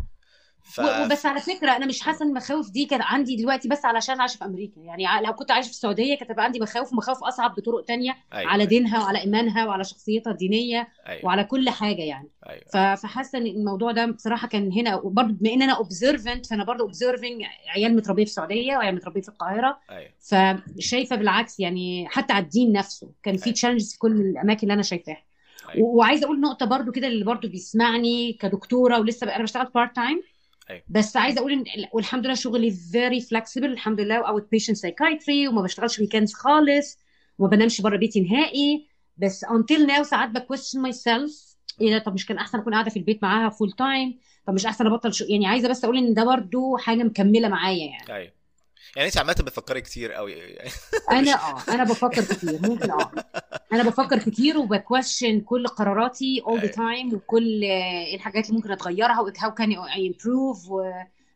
[0.64, 0.80] ف...
[0.80, 4.38] وبس على فكرة أنا مش حاسة إن المخاوف دي كانت عندي دلوقتي بس علشان عايشه
[4.38, 4.80] في أمريكا.
[4.80, 8.50] يعني لو كنت عايشه في السعودية كانت عندي مخاوف ومخاوف أصعب بطرق تانية أيوة.
[8.50, 11.24] على دينها وعلى إيمانها وعلى شخصيتها الدينية أيوه.
[11.26, 12.28] وعلى كل حاجة يعني.
[12.72, 16.82] ف- فحاسة إن الموضوع ده بصراحة كان هنا وبرضه بما إن أنا observant فأنا برضه
[16.84, 19.78] observing عيال متربية في السعودية وعيال متربية في القاهرة.
[19.90, 20.10] أيوه.
[20.78, 23.54] فشايفة بالعكس يعني حتى على الدين نفسه كان في أيوة.
[23.54, 25.22] challenges في كل الأماكن اللي أنا شايفاها.
[25.78, 30.22] و- وعايزة أقول نقطة برضو كده اللي برضو بيسمعني كدكتورة ولسه أنا بشتغل part time
[30.70, 30.82] أيوة.
[30.88, 35.98] بس عايزة أقول إن والحمد لله شغلي very flexible الحمد لله outpatient psychiatry وما بشتغلش
[35.98, 36.98] weekends خالص
[37.38, 38.88] وما بنامش بره بيتي نهائي.
[39.16, 42.90] بس until now ساعات ب question myself إيه ده؟ طب مش كان أحسن أكون قاعدة
[42.90, 46.14] في البيت معاها full time طب مش أحسن أبطل شغل يعني عايزة بس أقول إن
[46.14, 48.14] ده برضو حاجة مكملة معايا يعني.
[48.14, 48.32] أيوه.
[48.96, 50.56] يعني انت عامه بتفكري كتير قوي.
[51.10, 53.12] أنا آه أنا بفكر كتير ممكن آه.
[53.72, 57.10] أنا بفكر كتير وب question كل قراراتي all the أيوة.
[57.10, 57.64] time وكل
[58.14, 60.92] الحاجات اللي ممكن أتغيرها و how can I improve و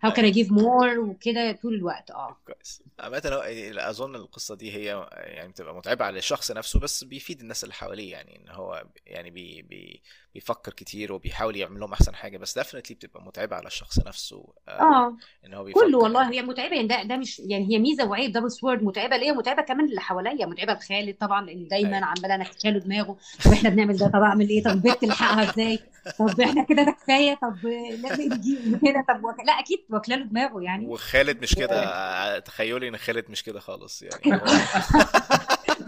[0.06, 2.36] how can I give more وكده طول الوقت آه.
[2.46, 2.82] كويس.
[3.00, 3.42] عامة هو-
[3.90, 8.12] أظن القصة دي هي يعني بتبقى متعبة على الشخص نفسه بس بيفيد الناس اللي حواليه
[8.12, 10.02] يعني إن هو يعني بي بي
[10.38, 14.70] بيفكر كتير وبيحاول يعمل لهم أحسن حاجة بس definitely بتبقى متعبة على الشخص نفسه آه،
[14.70, 15.16] آه.
[15.46, 15.80] إن هو بيفكر.
[15.80, 19.16] كله والله هي متعبة يعني ده ده مش يعني هي ميزة وعيب double sword متعبة
[19.16, 22.06] ليا متعبه كمان اللي حواليا متعبة لخالد طبعا لأن دايما أيوة.
[22.06, 25.78] عمالة أنا له دماغه طب إحنا بنعمل ده طب أعمل إيه طب البيت تلحقها إزاي
[26.18, 27.66] طب إحنا كده ده كفاية طب
[28.02, 29.40] لازم نجيب كده طب وك...
[29.46, 30.86] لا أكيد واكلة له دماغه يعني.
[30.86, 34.40] وخالد مش كده آه، تخيلي إن خالد مش كده خالص يعني.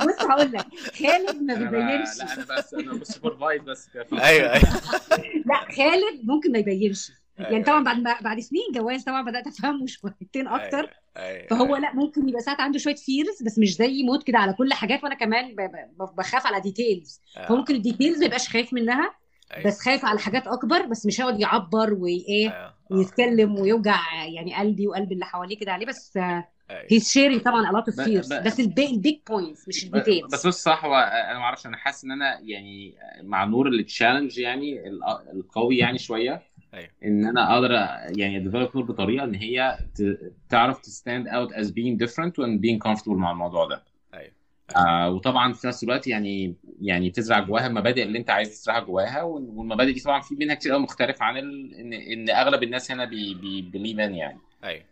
[0.30, 4.06] هقول لك خالد ما بيبينش لا أنا بس أنا ب supervise بس كده.
[4.28, 4.70] أيوه أيوه
[5.46, 7.64] لا خالد ممكن ما يبينش يعني أيوة.
[7.64, 10.90] طبعا بعد ما بعد سنين جواز طبعا بدأت أفهمه شويتين أكتر أيوة.
[11.16, 11.46] أيوة.
[11.46, 14.72] فهو لا ممكن يبقى ساعات عنده شوية fears بس مش زي موت كده على كل
[14.72, 15.60] حاجات وأنا كمان ب-
[16.02, 17.48] ب- بخاف على details آه.
[17.48, 19.14] فممكن ال details ما يبقاش خايف منها
[19.52, 19.66] أيوة.
[19.66, 22.52] بس خايف على حاجات أكبر بس مش هيقعد يعبر وإيه آه.
[22.52, 22.74] آه.
[22.90, 26.44] ويتكلم ويوجع يعني قلبي وقلب اللي حواليه كده عليه بس أيوة.
[26.90, 28.28] he's sharing طبعا a lot of ب- fears.
[28.40, 31.66] ب- بس ال big points مش ال details بس بص صح هو أنا ما أعرفش
[31.66, 35.00] أنا حاسس إن أنا يعني مع نور ال challenge يعني ال-
[35.32, 36.42] القوي يعني شوية
[36.74, 36.88] أيوة.
[37.04, 37.70] إن أنا أقدر
[38.18, 42.32] يعني أ develop نور بطريقة إن هي ت- تعرف ت stand out as being different
[42.44, 43.82] and being comfortable مع الموضوع ده.
[44.14, 44.32] أيوه.
[44.76, 49.22] آه وطبعا في نفس الوقت يعني يعني تزرع جواها المبادئ اللي أنت عايز تزرعها جواها
[49.22, 51.74] وال- والمبادئ دي طبعا في منها كتير قوي مختلف عن ال...
[51.74, 54.38] ان إن أغلب الناس هنا بي بي believe in يعني.
[54.64, 54.84] أيوه.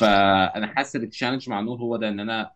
[0.00, 2.50] فأنا حاسس ال challenge مع نور هو ده إن أنا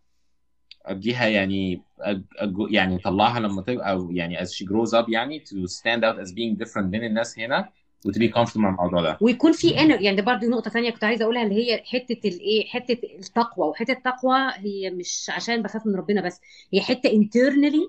[0.87, 2.23] أديها يعني أج...
[2.39, 2.55] أج...
[2.71, 6.31] يعني طلعها لما تبقى أو يعني as she grows up يعني to stand out as
[6.31, 7.69] being different من الناس هنا
[8.07, 8.45] و to be أيوة.
[8.47, 9.19] comfortable مع الموضوع ده.
[9.21, 12.67] ويكون في أنا يعني ده برضه نقطة تانية كنت عايزة أقولها اللي هي حتة الايه
[12.69, 16.41] حتة التقوى وحتة التقوى هي مش عشان بخاف من ربنا بس
[16.73, 17.89] هي حتة internally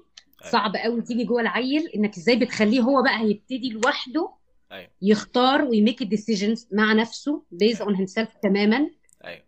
[0.52, 4.30] صعب قوي تيجي جوه العيل إنك إزاي بتخليه هو بقى هيبتدي لوحده
[4.72, 4.90] أيوه.
[5.02, 8.90] يختار وي make ال decisions مع نفسه based on himself تماما.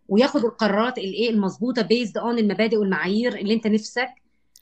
[0.09, 4.09] وياخد القرارات الايه المظبوطة based on المبادئ والمعايير اللي انت نفسك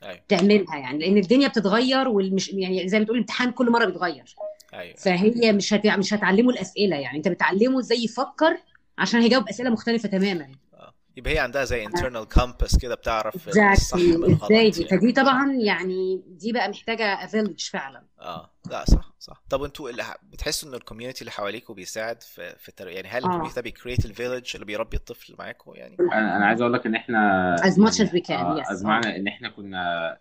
[0.03, 0.19] أيوه.
[0.27, 4.35] تعملها يعني لأن الدنيا بتتغير والمش يعني زي ما تقول الامتحان كل مرة بيتغير.
[4.73, 4.95] أيوه.
[4.95, 5.87] فهي مش هت...
[5.87, 8.57] مش هتعلمه الأسئلة يعني انت بتعلمه إزاي يفكر
[8.97, 10.51] عشان هيجاوب أسئلة مختلفة تماما.
[10.73, 10.93] آه.
[11.17, 14.99] يبقى هي عندها زي internal compass كده بتعرف الصح من الغلط إزاي دي؟ يعني.
[14.99, 18.03] فدي طبعا يعني دي بقى محتاجة village فعلا.
[18.19, 18.51] آه.
[18.69, 19.14] لا صح.
[19.25, 19.91] صح طب أنتوا
[20.23, 22.87] بتحسوا إن ال community اللي حواليكوا بيساعد في في التر...
[22.87, 23.51] يعني هل آه.
[23.55, 26.85] ده بي create ال village اللي بيربي الطفل معاكوا يعني أنا أنا عايز أقول لك
[26.85, 28.65] إن إحنا As much as we can, آه، yes.
[28.67, 30.17] as معنى إن إحنا كنا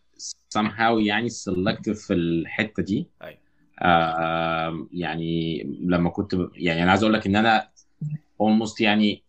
[0.58, 3.38] somehow يعني selective في الحتة دي أيوه
[3.82, 7.68] آه يعني لما كنت ب- يعني أنا عايز أقول لك إن أنا
[8.42, 9.22] almost يعني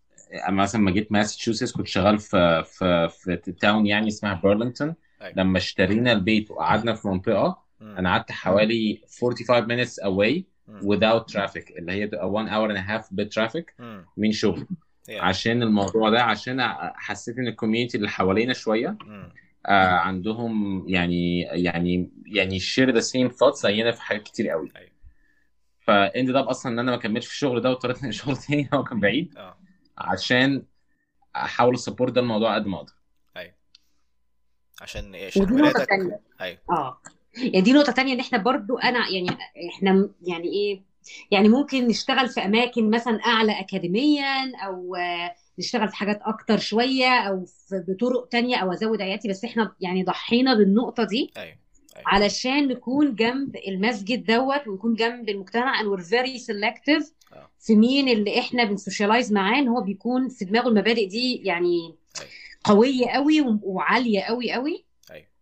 [0.49, 5.33] أما مثلا ما جيت ماساتشوستس كنت شغال في في في town يعني اسمها بيرلينغتون أيوة.
[5.37, 7.64] لما اشترينا البيت وقعدنا في منطقة.
[7.85, 10.43] أنا قعدت حوالي 45 minutes away
[10.81, 13.13] without traffic اللي هي تبقى 1 hour and a half
[13.79, 14.05] مم.
[14.17, 14.67] من شغل.
[15.09, 15.11] Yeah.
[15.11, 16.61] عشان الموضوع ده عشان
[16.95, 18.97] حسيت إن ال community اللي حوالينا شوية.
[19.65, 24.71] آه عندهم يعني يعني يعني share the same thoughts زينا في حاجات كتير قوي.
[24.75, 24.91] أيوة.
[25.79, 28.69] ف and ده أصلا إن أنا ما كملتش في الشغل ده واضطريت انقل شغل تاني
[28.73, 29.37] هو كان بعيد.
[29.37, 29.57] آه.
[29.97, 30.63] عشان
[31.35, 32.93] أحاول أ support ده الموضوع قد ما أقدر.
[34.81, 35.87] عشان إيه؟ عشان ولادك
[36.41, 36.59] أيوه.
[36.69, 37.01] آه.
[37.37, 39.29] يعني دي نقطة تانية إن إحنا برضو أنا يعني
[39.75, 40.81] إحنا يعني إيه
[41.31, 44.97] يعني ممكن نشتغل في أماكن مثلا أعلى اكاديميا أو
[45.59, 50.03] نشتغل في حاجات أكتر شوية أو في بطرق تانية أو أزود عيادتي بس إحنا يعني
[50.03, 51.65] ضحينا بالنقطة دي أيوه
[52.05, 57.49] علشان نكون جنب المسجد دوت ونكون جنب المجتمع and we're very selective آه.
[57.59, 61.95] في مين اللي إحنا بن socialize معاه إن هو بيكون في دماغه المبادئ دي يعني
[62.19, 62.29] أيوة.
[62.63, 64.84] قوية قوي وعالية قوي قوي أيوة.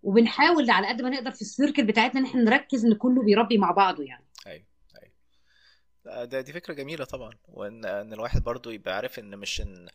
[0.03, 3.57] وبنحاول على قد ما نقدر في ال circle بتاعتنا إن إحنا نركز إن كله بيربي
[3.57, 4.25] مع بعضه يعني.
[4.47, 4.65] أيوه
[5.03, 6.25] أيوه.
[6.25, 9.87] ده دي فكرة جميلة طبعا وإن إن الواحد برضو يبقى عارف إن مش إن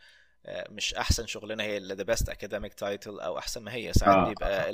[0.46, 3.92] آه، مش أحسن شغلانة هي اللي the best academic title أو أحسن ما هي.
[3.92, 4.28] ساعات آه.
[4.28, 4.70] بيبقى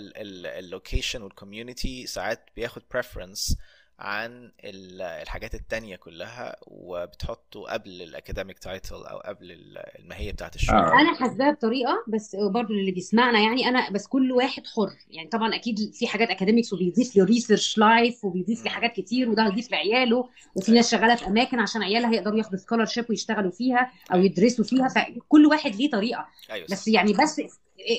[0.58, 3.56] ال location وال community ساعات بياخد preference
[3.98, 10.54] عن ال- الحاجات التانية كلها وبتحطه قبل ال academic title أو قبل ال- الماهية بتاعت
[10.54, 10.92] الشغل آه.
[11.00, 14.90] أنا حاسباها بطريقة بس برضو اللي بيسمعنا يعني أنا بس كل واحد حر.
[15.10, 19.46] يعني طبعا أكيد في حاجات academics وبيضيف له research life وبيضيف لي حاجات كتير وده
[19.46, 24.18] هيضيف لعياله وفي ناس شغالة في أماكن عشان عيالها يقدروا ياخدوا scholarship ويشتغلوا فيها أو
[24.22, 24.88] يدرسوا فيها.
[24.88, 26.26] فكل واحد ليه طريقة.
[26.50, 26.88] أيوه بس.
[26.88, 27.40] يعني بس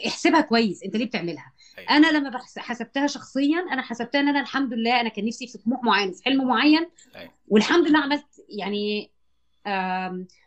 [0.07, 0.83] احسبها كويس.
[0.83, 1.89] أنت ليه بتعملها؟ أيوة.
[1.89, 5.83] أنا لما حسبتها شخصيا أنا حسبتها إن أنا الحمد لله أنا كان نفسي في طموح
[5.83, 6.89] معين في حلم معين.
[7.15, 7.31] أيوة.
[7.47, 9.11] والحمد لله عملت يعني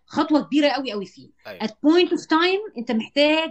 [0.07, 1.31] خطوة كبيرة قوي قوي فيه.
[1.47, 1.65] أيوه.
[1.65, 3.51] At point of time أنت محتاج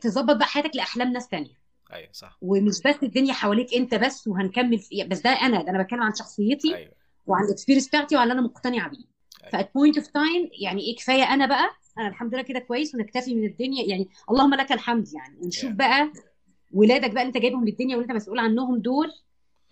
[0.00, 1.60] تظبط بقى حياتك لأحلام ناس تانية.
[1.92, 2.38] أيوه صح.
[2.42, 6.14] ومش بس الدنيا حواليك أنت بس وهنكمل في بس ده أنا ده أنا بتكلم عن
[6.14, 6.92] شخصيتي أيوه.
[7.26, 8.96] وعن ال experience بتاعتي وعن اللي أنا مقتنعة بيه.
[9.42, 9.50] أيوة.
[9.52, 12.94] ف at point of time يعني إيه كفاية أنا بقى؟ أنا الحمد لله كده كويس
[12.94, 13.84] ونكتفي من الدنيا.
[13.88, 15.36] يعني اللهم لك الحمد يعني.
[15.42, 15.74] ونشوف Yeah.
[15.74, 16.12] بقى
[16.72, 19.12] ولادك بقى اللي انت جايبهم للدنيا واللي انت مسؤول عنهم دول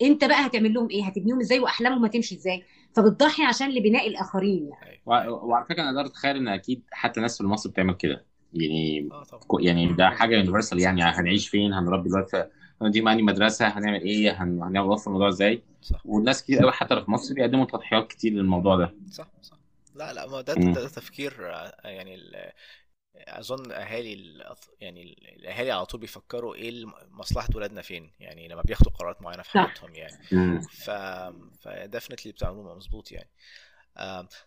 [0.02, 2.62] انت بقى هتعمل لهم إيه؟ هتبنيهم إزاي؟ وأحلامهم هتمشي إزاي؟
[2.96, 5.00] فبتضحي عشان لبناء الآخرين يعني.
[5.06, 8.24] وع- وعلى فكرة أنا أقدر أتخيل إن أكيد حتى ناس في مصر بتعمل كده.
[8.52, 9.40] يعني طبعا.
[9.46, 11.02] كو- يعني ده حاجة يونيفرسال يعني.
[11.02, 12.44] هنعيش فين؟ هنربي دلوقتي
[12.82, 15.62] دي ماني مدرسة؟ هنعمل إيه؟ هن- هنوفر الموضوع إزاي؟
[16.04, 18.94] والناس كتير قوي حتى في مصر بيقدموا تضحيات كتير للموضوع ده.
[19.10, 19.58] صح صح.
[19.94, 20.54] لا لا ما ده.
[20.54, 22.50] ده, ده تفكير آه، يعني ال-
[23.16, 28.62] أظن أهالي الأط- يعني ال- الأهالي على طول بيفكروا إيه مصلحة ولادنا فين يعني لما
[28.62, 29.50] بياخدوا قرارات معينة في.
[29.50, 30.62] حياتهم يعني.
[30.62, 30.90] ف
[31.60, 33.28] ف definitely بتعملوه مظبوط يعني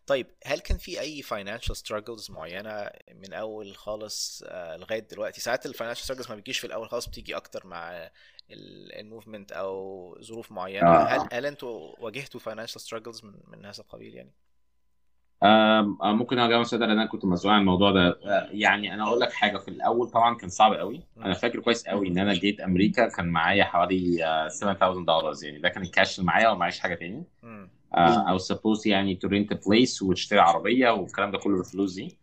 [0.07, 5.65] طيب هل كان في أي financial struggles معينة من أول خالص آه، لغاية دلوقتي ساعات
[5.65, 8.09] ال financial struggles ما بتجيش في الأول خالص بتيجي أكتر مع
[8.51, 11.03] ال movement أو ظروف معينة آه.
[11.07, 14.31] هل هل أنتوا واجهتوا financial struggles من من هذا القبيل يعني
[16.03, 18.07] ممكن أجاوب سؤال لأن أنا كنت مسؤول عن الموضوع ده.
[18.09, 21.01] آه، يعني أنا أقول لك حاجة في الأول طبعا كان صعب قوي.
[21.17, 25.59] أنا فاكر كويس قوي إن أنا جيت أمريكا كان معايا حوالي آه، 7000 دولار يعني.
[25.59, 27.23] ده كان الكاش اللي معايا ومعيش حاجة تاني.
[28.29, 32.17] أو supposed يعني to rent place وتشتري عربية والكلام ده كله بالفلوس دي.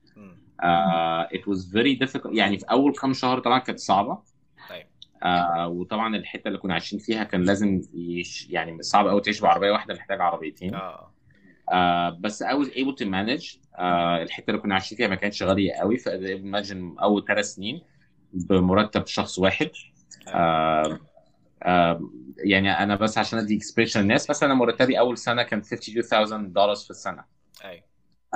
[1.34, 2.30] it was very difficult.
[2.32, 4.18] يعني في أول كام شهر طبعا كانت صعبة.
[4.70, 4.86] أيوة.
[5.24, 9.70] uh, وطبعا الحتة اللي كنا عايشين فيها كان لازم يش يعني صعب قوي تعيش بعربية
[9.70, 10.74] واحدة محتاج عربيتين.
[10.74, 11.12] آه.
[11.70, 13.58] Uh, بس I was able to manage.
[13.74, 13.80] uh,
[14.22, 17.80] الحتة اللي كنا عايشين فيها ما كانتش غالية قوي ف imagine أول ثلاث سنين
[18.32, 19.70] بمرتب شخص واحد.
[20.28, 20.92] uh,
[21.64, 22.02] uh,
[22.44, 26.76] يعني أنا بس عشان أدي expression للناس مثلا أنا مرتبي أول سنة كان 52000 دولار
[26.76, 27.24] في السنة.
[27.64, 27.82] أيوه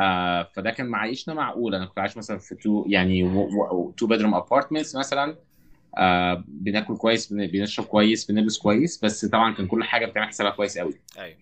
[0.01, 1.75] آه فده كان معيشنا معقول.
[1.75, 3.23] أنا كنت عايش مثلا في two يعني
[3.97, 5.37] two bedroom apartments مثلا.
[5.99, 10.53] آه بناكل كويس بن- بنشرب كويس بنلبس كويس بس طبعا كان كل حاجة بتعمل حسابها
[10.53, 10.95] كويس قوي.
[11.19, 11.37] أيوه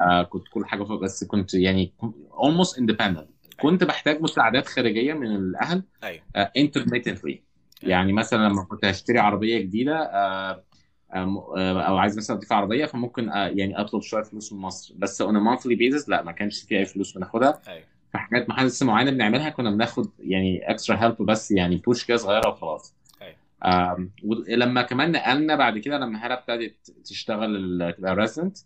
[0.00, 1.92] آه كنت كل حاجة فوق بس كنت يعني
[2.30, 3.56] almost independent.
[3.60, 6.22] كنت بحتاج مساعدات خارجية من الأهل أيوه.
[6.36, 7.34] آه intermittently.
[7.82, 10.64] يعني مثلا لما كنت هشتري عربية جديدة آه
[11.14, 14.94] آه، آه، أو عايز مثلا أضيف عربية فممكن آه، يعني أطلب شوية فلوس من مصر.
[14.98, 17.60] بس a monthly basis لا ما كانش في أي فلوس بناخدها.
[17.68, 17.84] أيوه.
[18.12, 22.48] في حاجات محادث معينة بنعملها كنا بناخد يعني extra help بس يعني push كده صغيرة
[22.48, 22.94] وخلاص.
[23.22, 24.08] أيوة.
[24.24, 28.58] ولما كمان نقلنا بعد كده لما هالة ابتدت تشتغل تبقى resident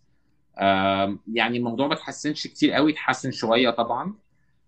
[1.33, 4.13] يعني الموضوع ما اتحسنش كتير قوي اتحسن شوية طبعا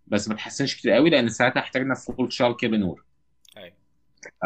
[0.07, 3.03] بس ما اتحسنش كتير قوي لأن ساعتها احتاجنا full child care بنور
[3.57, 3.73] أيوه.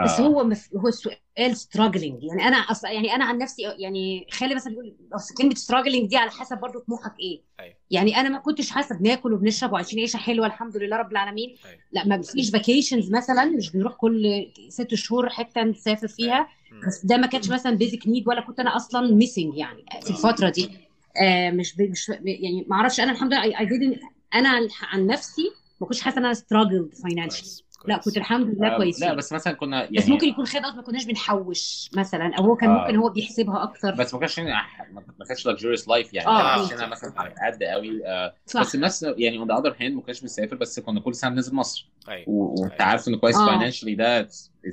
[0.03, 0.69] بس آه، هو مف...
[0.75, 2.83] هو السؤال struggling يعني أنا أص...
[2.83, 6.79] يعني أنا عن نفسي يعني خالي مثلا بيقول أصل كلمة struggling دي على حسب برضو
[6.79, 7.41] طموحك إيه.
[7.59, 7.75] أيوة.
[7.91, 11.55] يعني أنا ما كنتش حاسة بناكل وبنشرب وعايشين عيشة حلوة الحمد لله رب العالمين.
[11.65, 11.79] أيوة.
[11.91, 16.47] لا ما فيش vacations مثلا مش بنروح كل ست شهور حتة نسافر فيها.
[16.87, 20.49] بس ده ما كانش مثلا basic need ولا كنت أنا أصلا missing يعني في الفترة
[20.49, 20.84] دي.
[21.17, 21.79] آه مش.
[21.79, 23.99] مش يعني ما أعرفش أنا الحمد لله I,
[24.35, 24.49] أنا
[24.81, 25.51] عن, نفسي
[25.81, 27.49] ما كنتش حاسة إن أنا struggled financially
[27.85, 28.05] كويس لا كويس.
[28.05, 30.81] كنت الحمد لله آه، كويسين لا بس مثلا كنا يعني بس ممكن يكون خد ما
[30.81, 32.81] كناش بنحوش مثلا أو هو كان آه.
[32.81, 36.43] ممكن هو بيحسبها أكتر بس ما كانش ما كانش luxurious life يعني آه،.
[36.43, 40.01] عايشينها مثلا على قد قوي آه، صح بس الناس يعني on the other hand ما
[40.01, 42.83] كناش بنسافر بس كنا كل سنة بننزل مصر أيوه وأنت أيوة.
[42.83, 43.45] عارف إنه كويس آه.
[43.47, 44.27] financially ده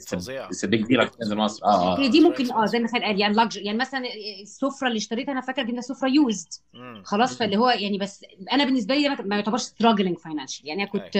[0.07, 0.47] فظيع.
[0.47, 3.21] it's big deal تنزل مصر آه هي آه دي ممكن آه زي ما خالد قال
[3.21, 4.03] يعني luxury يعني مثلا
[4.43, 6.49] السفره اللي اشتريتها أنا فاكرة جبنا سفرة used.
[7.05, 10.83] خلاص فاللي هو يعني بس أنا بالنسبة لي ده ما- ما يعتبرش struggling financial يعني
[10.83, 11.17] أنا كنت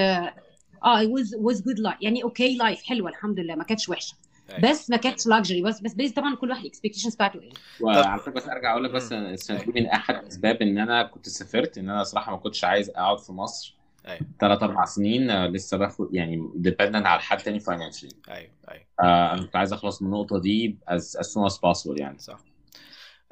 [0.85, 4.17] آه was was good life يعني okay life حلوة الحمد لله ما كانتش وحشة.
[4.51, 4.71] أيوة.
[4.71, 7.51] بس ما كانتش luxury بس بس بيز طبعا كل واحد ال expectations بتاعته إيه.
[7.81, 11.29] وعلى فكرة بس أرجع أقول لك بس السنة دي من أحد أسباب إن أنا كنت
[11.29, 13.77] سافرت إن أنا صراحة ما كنتش عايز أقعد في مصر
[14.09, 14.21] أيوه.
[14.41, 18.85] ثلاث أربع سنين آه، لسه باخد يعني dependent على حد تاني financially أيوه أيوه.
[19.33, 22.19] أنا كنت عايز أخلص من النقطة دي as, as soon as possible يعني.
[22.19, 22.39] صح.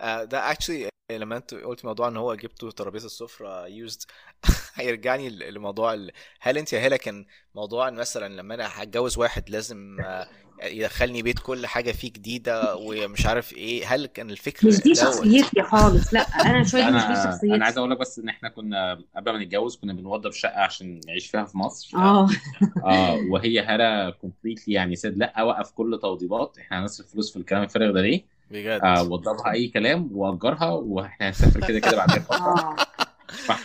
[0.00, 4.02] آه، ده actually لما انت قلت موضوع ان هو جبته ترابيزة السفره used
[4.74, 6.12] هيرجعني لموضوع ال...
[6.40, 10.28] هل انت يا هلا كان موضوع ان مثلا لما أنا هتجوز واحد لازم آه،
[10.62, 15.62] يدخلني بيت كل حاجة فيه جديدة ومش عارف إيه؟ هل كان الفكر مش دي شخصيتي
[15.62, 18.48] خالص لأ أنا شوية مش دي أنا أنا عايز شخصيتي أقول لك بس إن إحنا
[18.48, 21.98] كنا قبل ما نتجوز كنا بنوضب شقة عشان نعيش فيها في مصر.
[21.98, 22.28] آه.
[22.84, 26.58] آه وهي هلا كومبليتلي يعني سيد لأ وقف كل توضيبات.
[26.58, 28.80] إحنا هنصرف فلوس في الكلام الفارغ ده ليه؟ بجد.
[28.84, 32.76] آه وضبها أي كلام وأجرها وإحنا هنسافر كده كده بعد فتره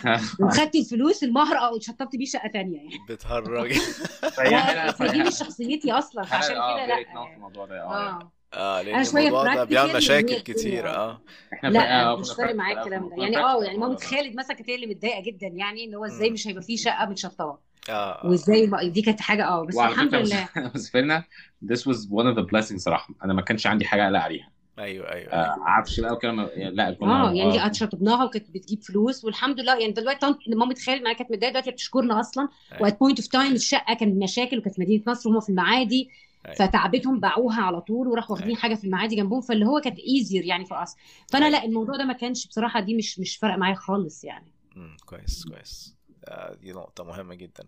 [0.06, 0.20] آه.
[0.40, 2.90] وخدت الفلوس المهر آه وشطبت بيه شقة تانية يعني.
[3.08, 3.72] بتهرج.
[4.36, 7.34] فهي لا، هلا دي مش شخصيتي أصلا فعشان كده لأ.
[7.36, 8.32] الموضوع ده آه آه.
[8.54, 10.88] آه لأن أنا شوية الموضوع ده بيعمل مشاكل كتير.
[10.88, 11.20] آه.
[11.62, 13.16] لأ آه، مش فارق معايا آه، الكلام ده.
[13.22, 13.96] يعني آه يعني مامة.
[13.96, 16.30] خالد مثلا كانت هي اللي متضايقة جدا يعني إن هو إزاي.
[16.30, 17.58] مش هيبقى فيه شقة متشطبة.
[17.88, 18.26] آه آه.
[18.26, 20.48] وإزاي دي كانت حاجة آه بس الحمد لله.
[20.74, 21.24] بس فينا
[21.64, 23.14] this was one of the blessings صراحة.
[23.24, 24.55] أنا ما كانش عندي حاجة أقلق عليها.
[24.78, 28.82] أيوه أيوه آه، أيوه عفش بقى وكلام لا كنا آه يعني دي شطبناها وكانت بتجيب
[28.82, 32.82] فلوس والحمد لله يعني دلوقتي طنط مامة خالد معايا كانت متضايقة دلوقتي بتشكرنا أصلا أيوة.
[32.82, 36.10] و at point of time الشقة كانت مشاكل وكانت في مدينة نصر وهم في المعادي
[36.46, 36.56] أيوة.
[36.56, 38.60] فتعبتهم باعوها على طول وراحوا واخدين أيوة.
[38.62, 40.96] حاجة في المعادي جنبهم فاللي هو كانت easier يعني في اصل
[41.28, 41.58] فأنا أيوة.
[41.58, 45.44] لا الموضوع ده ما كانش بصراحة دي مش مش فارقه معايا خالص يعني مم، كويس
[45.44, 46.05] كويس آه،
[46.60, 47.66] دي نقطة مهمة جدا.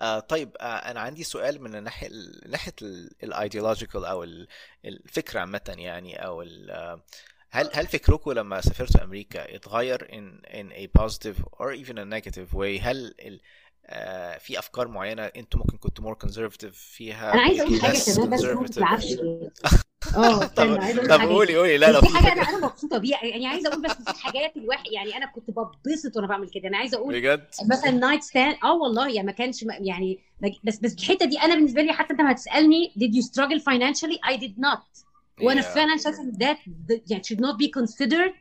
[0.00, 2.08] آه، طيب آه، أنا عندي سؤال من الناحية
[2.46, 2.74] ناحية
[3.22, 4.48] الايديولوجيكال أو ال-
[4.84, 7.02] الفكرة عامة يعني أو ال- آه،
[7.50, 12.54] هل هل فكركم لما سافرتوا أمريكا اتغير in in a positive or even a negative
[12.54, 13.40] way هل ال-
[13.86, 18.30] آه، في أفكار معينة أنتم ممكن كنتوا more conservative فيها؟ أنا عايزة أقول حاجة كمان
[18.30, 19.16] بس ما؟ تزعلش.
[20.16, 21.26] آه طب حاجة.
[21.26, 21.76] قولي قولي.
[21.78, 24.56] لا لا في حاجة حاجة أنا أنا مبسوطة بيها يعني عايزة أقول بس في حاجات
[24.56, 26.68] الواحد يعني أنا كنت ببسط وأنا بعمل كده.
[26.68, 30.18] أنا عايزة أقول بجد؟ مثلا night stand آه والله يعني ما كانش يعني
[30.64, 34.18] بس بس الحتة دي أنا بالنسبة لي حتى أنت ما هتسالني did you struggle financially?
[34.32, 35.04] I did not.
[35.42, 35.64] وأنا Yeah.
[35.64, 36.56] فعلا شايفة إن that
[36.92, 38.32] that- يعني should not be considered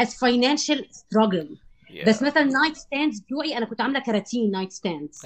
[0.00, 1.65] as financial struggle.
[1.86, 2.08] Yeah.
[2.08, 5.20] بس مثلا night stands بتوعي أنا كنت عاملة كراتين night stands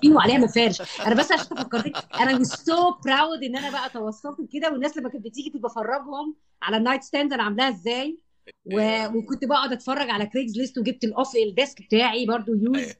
[0.00, 0.82] فيه وعليها مفارش.
[1.00, 5.08] أنا بس عشان فكرتك أنا مش so proud إن أنا بقى توصلت كده والناس لما
[5.08, 8.18] كانت بتيجي كنت بفرجهم على ال night stands أنا عاملاها إزاي.
[8.74, 9.06] و...
[9.18, 12.92] وكنت بقعد أتفرج على Craigslist وجبت ال أوف ال desk بتاعي برضو used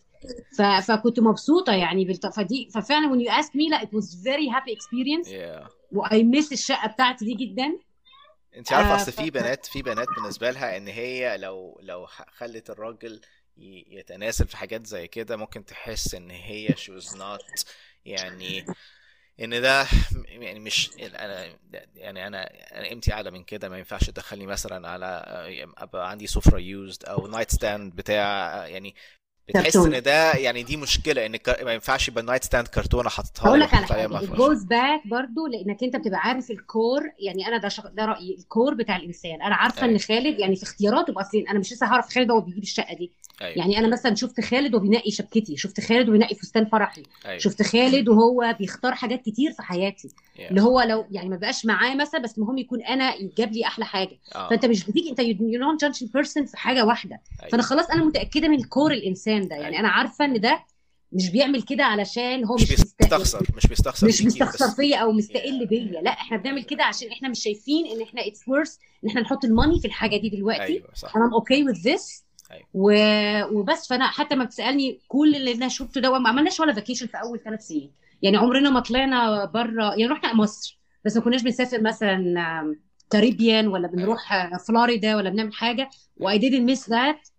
[0.58, 0.62] ف...
[0.62, 2.26] فكنت مبسوطة يعني بالت...
[2.26, 5.28] فدي ففعلا when you asked me لا it was very happy experience.
[5.28, 5.70] Yeah.
[5.92, 7.78] و I miss الشقة بتاعتي دي جدا.
[8.58, 12.06] انت عارفة آه، أصل في بنات في بنات بالنسبة لها إن هي لو لو
[12.36, 13.20] خلت الراجل
[13.56, 17.64] يتنازل في حاجات زي كده ممكن تحس إن هي she was not
[18.04, 18.64] يعني
[19.40, 19.86] إن ده
[20.24, 21.58] يعني مش أنا
[21.96, 22.44] يعني أنا
[22.78, 23.68] أنا قيمتي أعلى من كده.
[23.68, 25.24] ما ينفعش تدخلني مثلا على
[25.78, 28.94] ابقى عندي سفرة used أو night stand بتاع يعني
[29.48, 29.76] بتحس.
[29.76, 33.58] إن ده يعني دي مشكلة إن ما ينفعش يبقى ال night stand كرتونه حاططها هقول
[33.58, 37.56] لي لك على حاجة goes back برضو لإنك أنت بتبقى عارف ال core يعني أنا
[37.58, 37.88] ده شغ...
[37.88, 39.92] ده رأيي ال core بتاع الإنسان أنا عارفة أيوة.
[39.94, 43.10] ان خالد يعني في اختياراته باصلين أنا مش لسه هعرف خالد هو بيجيب الشقة دي
[43.42, 47.38] أيوه يعني أنا مثلا شفت خالد وهو بينقي شبكتي شفت خالد وبينقي فستان فرحي أيوه
[47.38, 50.50] شفت خالد وهو بيختار حاجات كتير في حياتي Yeah.
[50.50, 53.84] اللي هو لو يعني ما بقاش معاه مثلا بس المهم يكون أنا يجاب لي أحلى
[53.84, 54.48] حاجة آه.
[54.48, 57.50] فأنت مش بتيجي أنت you not judge person في حاجة واحدة أيوة.
[57.50, 59.56] فأنا خلاص أنا متأكدة من core الإنسان ده.
[59.56, 59.80] يعني أيوة.
[59.80, 60.64] أنا عارفة إن ده
[61.12, 66.00] مش بيعمل كده علشان هو مش بيستخسر مش بيستخسر مش بس- فيا أو مستقل بيا.
[66.00, 69.44] لا إحنا بنعمل كده عشان إحنا مش شايفين إن إحنا it's worth إن إحنا نحط
[69.44, 70.62] ال money في الحاجة دي دلوقتي.
[70.62, 71.16] أيوه صح.
[71.16, 73.52] أنا okay with this أيوة.
[73.52, 73.88] وبس.
[73.88, 77.40] فأنا حتى ما بتسألني كل اللي أنا شفته ده ما عملناش ولا vacation في أول
[77.40, 77.90] ثلاث سنين.
[78.22, 82.76] يعني عمرنا ما طلعنا بره يعني رحنا مصر بس ما كناش بنسافر مثلا
[83.10, 85.90] كاريبيان ولا بنروح آه، فلوريدا ولا بنعمل حاجة.
[86.16, 87.30] و I didn't miss that.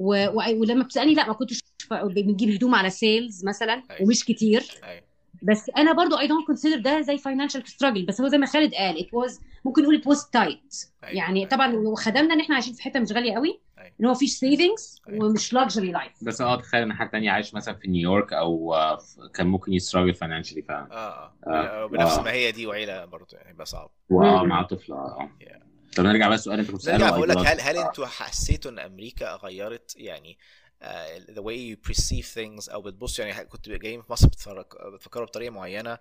[0.00, 0.26] و...
[0.28, 0.60] و...
[0.60, 4.02] ولما بتسألني لا ما كنتش ف- بنجيب هدوم على sales مثلا أيوة.
[4.02, 5.02] ومش كتير أيوه
[5.42, 8.74] بس أنا برضو I don't consider ده زي financial struggle بس هو زي ما خالد
[8.74, 10.74] قال it was ممكن نقول it was tight
[11.04, 11.16] أيوة.
[11.16, 13.92] يعني طبعا وخدمنا إن إحنا عايشين في حتة مش غالية قوي أيوة.
[14.00, 15.26] إن هو مفيش savings أيوة.
[15.26, 18.98] ومش luxury life بس أه تخيل إن حد تاني عايش مثلا في نيويورك أو آه،
[19.34, 21.50] كان ممكن ي struggle financially فعلا آه آه.
[21.50, 22.22] آه بنفس آه.
[22.22, 24.42] ما هي دي وعيلة برضه يعني يبقى صعب واه.
[24.44, 25.69] مع طفل آه Yeah.
[25.96, 27.36] طب نرجع بقى السؤال انت كنت بتسأله بقول لك.
[27.36, 30.38] هل هل أنتوا حسيتوا إن أمريكا غيرت يعني
[30.82, 35.50] آه، the way you perceive things أو بتبص يعني كنت جايين في مصر بتفكروا بطريقة
[35.50, 35.98] معينة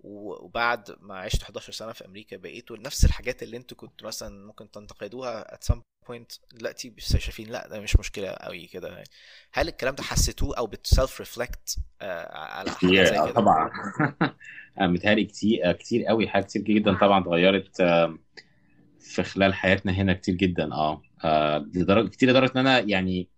[0.00, 4.70] وبعد ما عشت 11 سنة في أمريكا بقيتوا نفس الحاجات اللي أنتوا كنتوا مثلا ممكن
[4.70, 5.78] تنتقدوها at some
[6.08, 9.08] point دلوقتي شايفين لا ده مش مشكلة قوي كده يعني.
[9.52, 13.70] هل الكلام ده حسيتوه أو بتسلف ريفلكت على حاجة زي كده؟ طبعا
[14.80, 18.18] آه، متهيألي كتير آه، كتير قوي حاجات كتير جدا طبعا اتغيرت آه،
[19.02, 21.02] في خلال حياتنا هنا كتير جدا آه.
[21.24, 23.28] آه، لدرجه كتير لدرجة إن أنا يعني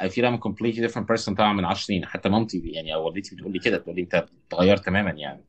[0.00, 2.06] I feel I'm a completely different person طبعا من 10 سنين.
[2.06, 5.44] حتى مامتي يعني أو والدتي بتقول لي كده بتقول لي أنت اتغيرت تماما يعني.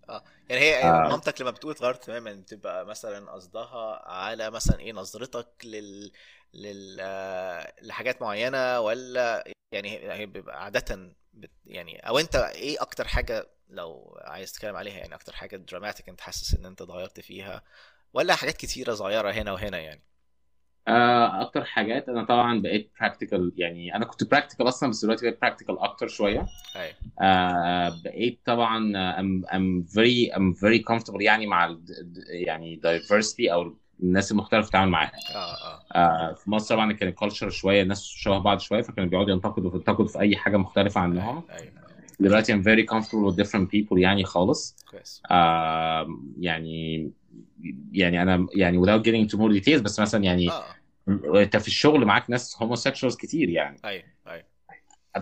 [0.50, 1.10] يعني هي آه.
[1.10, 6.12] مامتك لما بتقول اتغيرت تماما بتبقى مثلا قصدها على مثلا إيه نظرتك لل
[6.54, 12.82] لل آه، لحاجات معينة ولا يعني هي هي بيبقى عاده بت يعني أو أنت إيه
[12.82, 17.20] أكتر حاجة لو عايز تتكلم عليها يعني أكتر حاجة دراماتيك أنت حاسس إن أنت اتغيرت
[17.20, 17.64] فيها؟
[18.14, 20.02] ولا حاجات كتيرة صغيرة هنا وهنا يعني؟
[20.88, 25.46] آه، أكتر حاجات أنا طبعا بقيت practical يعني أنا كنت practical أصلا بس دلوقتي بقيت
[25.46, 26.46] practical أكتر شوية.
[26.76, 26.94] أيوه.
[27.22, 31.80] آه بقيت طبعا آه، I'm, I'm very I'm very comfortable يعني مع ال
[32.30, 35.12] يعني diversity أو الناس المختلفة في التعامل معاها.
[35.36, 35.84] آه آه.
[35.96, 40.08] آه في مصر طبعا كان الكالتشر شوية الناس شبه بعض شوية فكانوا بيقعدوا ينتقدوا ينتقدوا
[40.08, 41.44] في أي حاجة مختلفة عنهم.
[41.50, 41.72] أيوه
[42.20, 44.76] دلوقتي I'm very comfortable with different people يعني خالص.
[44.92, 45.22] كويس.
[45.32, 46.08] آه
[46.40, 47.12] يعني
[47.92, 50.64] يعني أنا يعني without getting into more details بس مثلا يعني آه.
[51.36, 53.78] أنت في الشغل معاك ناس homosexuals كتير يعني.
[53.86, 54.44] أيوه أيوه.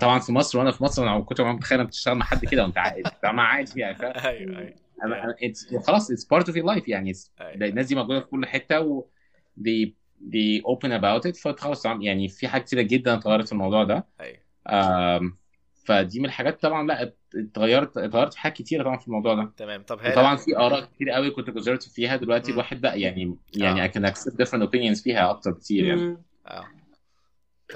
[0.01, 2.77] طبعا في مصر وأنا في مصر أنا كنت متخيل انك تشتغل مع حد كده وأنت
[2.77, 3.03] عادي
[3.79, 5.33] يعني فاهم أيوه أيوه.
[5.33, 7.13] it's- خلاص it's part of your life يعني.
[7.41, 7.53] أيوه.
[7.69, 9.05] الناس دي موجودة في كل حتة و
[9.59, 9.89] they
[10.29, 14.07] they open about it فخلاص يعني في حاجات كتيرة جدا اتغيرت في الموضوع ده.
[14.21, 15.35] أيوه.
[15.85, 19.51] فدي من الحاجات طبعا لا اتغيرت اتغيرت في حاجات كتيرة طبعا في الموضوع ده.
[19.57, 19.83] تمام.
[19.83, 22.53] طب هلا وطبعا في آراء كتير قوي كنت conservative فيها دلوقتي مم.
[22.53, 23.89] الواحد بقى يعني يعني.
[23.89, 26.17] I can accept different opinions فيها أكتر كتير يعني.
[26.47, 26.65] آه.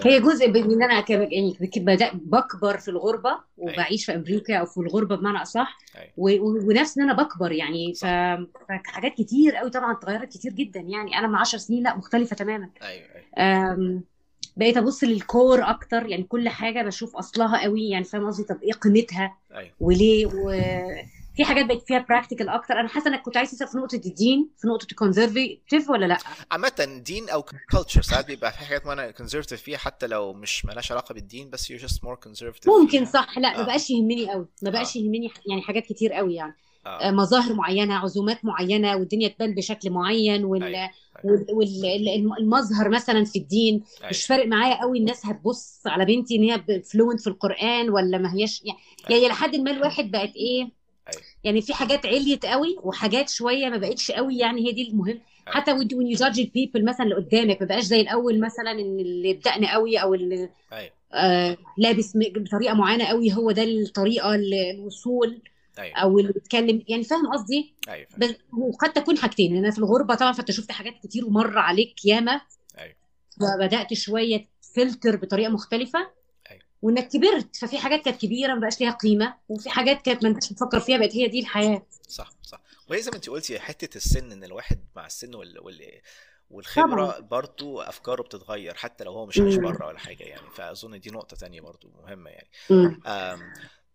[0.05, 1.57] هي جزء من إن أنا كم- يعني
[2.13, 5.77] بكبر في الغربة وبعيش في أمريكا أو في الغربة بمعنى أصح.
[6.17, 7.93] و- ونفس إن أنا بكبر يعني.
[7.93, 8.05] ف...
[8.69, 11.17] فحاجات كتير قوي طبعا اتغيرت كتير جدا يعني.
[11.17, 12.69] أنا من 10 سنين لا مختلفة تماما.
[12.81, 13.05] أيوه
[13.37, 13.73] أيوه.
[13.73, 14.03] أم،
[14.59, 18.61] بقيت أبص لل core أكتر يعني كل حاجة بشوف أصلها قوي يعني فاهم قصدي؟ طب
[18.63, 19.71] إيه قيمتها؟ أيوه.
[19.79, 22.73] وليه؟ وفي حاجات بقت فيها practical أكتر.
[22.79, 26.17] أنا حاسة إنك كنت عايز تسأل في نقطة الدين في نقطة ال conservative ولا لأ؟
[26.51, 30.91] عامة دين أو culture ساعات بيبقى في حاجات معينة conservative فيها حتى لو مش مالهاش
[30.91, 33.05] علاقة بالدين بس you're just more conservative ممكن.
[33.05, 33.37] صح.
[33.37, 33.65] لأ ما آه.
[33.65, 34.47] بقاش يهمني قوي.
[34.63, 35.01] ما بقاش آه.
[35.01, 36.55] يهمني يعني حاجات كتير قوي يعني.
[37.03, 40.89] مظاهر معينة عزومات معينة والدنيا تبان بشكل معين وال
[41.23, 46.83] والمظهر مثلا في الدين مش أيوه فارق معايا قوي الناس هتبص على بنتي إن هي
[46.83, 48.79] fluent في القرآن ولا ما هياش يعني
[49.09, 51.23] يعني أيوه لحد ما الواحد بقت إيه أيوه.
[51.43, 55.07] يعني في حاجات عليت قوي وحاجات شوية ما بقتش قوي يعني هي دي المهم.
[55.07, 55.21] أيوه.
[55.47, 59.33] حتى when you judge people مثلا اللي قدامك ما بقاش زي الأول مثلا إن اللي
[59.33, 60.91] بدقن قوي أو اللي أيوه.
[61.13, 65.41] آه لابس بطريقة معينة قوي هو ده الطريقة ال- الوصول.
[65.79, 65.97] أيوه.
[65.97, 68.19] أو اللي بيتكلم يعني فاهم قصدي؟ أيوه فاهم.
[68.19, 72.41] بس وقد تكون حاجتين أنا في الغربة طبعا فأنت شفت حاجات كتير ومر عليك ياما.
[72.77, 72.95] أيوه.
[73.39, 76.11] فبدأت شوية فلتر بطريقة مختلفة.
[76.51, 76.61] أيوه.
[76.81, 80.53] وإنك كبرت ففي حاجات كانت كبيرة ما بقاش ليها قيمة وفي حاجات كانت ما أنتش
[80.53, 81.85] بتفكر فيها بقت هي دي الحياة.
[82.07, 82.61] صح صح.
[82.89, 85.59] وهي زي ما أنت قلتي حتة السن إن الواحد مع السن وال...
[85.59, 86.01] وال...
[86.49, 89.55] والخبرة برضو أفكاره بتتغير حتى لو هو مش عايش.
[89.55, 90.49] بره ولا حاجة يعني.
[90.55, 92.49] فأظن دي نقطة تانية برضو مهمة يعني.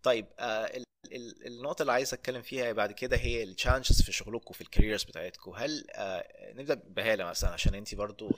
[0.05, 0.83] طيب آه ال...
[1.11, 1.47] ال...
[1.47, 5.03] النقطة اللي عايز أتكلم فيها بعد كده هي ال challenges في شغلكم في ال careers
[5.03, 6.23] بتاعتكم هل آه
[6.55, 8.31] نبدأ بهاله مثلا عشان انت برضو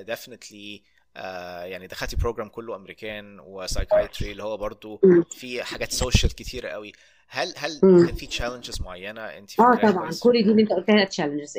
[0.00, 0.82] definitely
[1.16, 5.00] آه يعني دخلتي program كله American و psychiatry اللي هو برضو.
[5.30, 6.92] في حاجات social كتيره قوي
[7.28, 7.80] هل هل.
[7.80, 11.58] كان في challenges معينة انت آه طبعا؟ كل دي اللي أنت قلتها challenges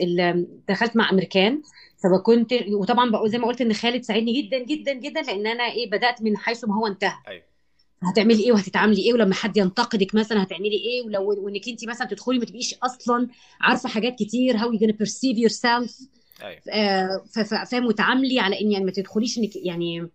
[0.68, 1.62] دخلت مع أمريكان
[2.04, 6.22] فكنت وطبعا زي ما قلت إن خالد ساعدني جدا جدا جدا لأن أنا إيه بدأت
[6.22, 7.53] من حيث ما هو انتهى أيوه
[8.06, 12.40] هتعملي إيه وهتتعاملي إيه ولما حد ينتقدك مثلا هتعملي إيه ولو وإنك انت مثلا تدخلي
[12.40, 13.28] ما تبقيش أصلا
[13.62, 16.04] عارفة حاجات كتير how you gonna perceive yourself.
[16.44, 16.62] أيوه.
[16.70, 20.08] آه، ف- ف- فاهم وتعاملي على إن يعني ما تدخليش إنك يعني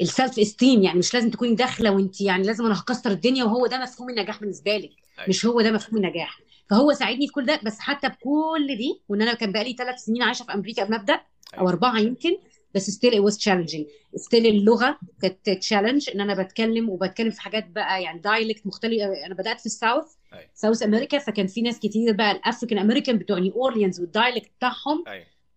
[0.00, 3.78] ال self-esteem يعني مش لازم تكوني داخلة وانت يعني لازم أنا هكسر الدنيا وهو ده
[3.82, 4.90] مفهوم النجاح بالنسبة لك.
[5.18, 5.28] أيوه.
[5.28, 6.40] مش هو ده مفهوم النجاح.
[6.70, 10.22] فهو ساعدني في كل ده بس حتى بكل دي وإن أنا كان بقالي ثلاث سنين
[10.22, 11.20] عايشة في أمريكا قبل ما ابدا أو
[11.58, 12.36] أيوه أربعة يمكن
[12.74, 13.84] بس still it was challenging.
[14.16, 19.34] still اللغة كانت challenge إن أنا بتكلم وبتكلم في حاجات بقى يعني dialect مختلفه أنا
[19.34, 20.04] بدأت في ال South
[20.54, 24.50] South أمريكا فكان في ناس كتير بقى ال African American بتوع نيو أورليانز وال dialect
[24.58, 25.04] بتاعهم.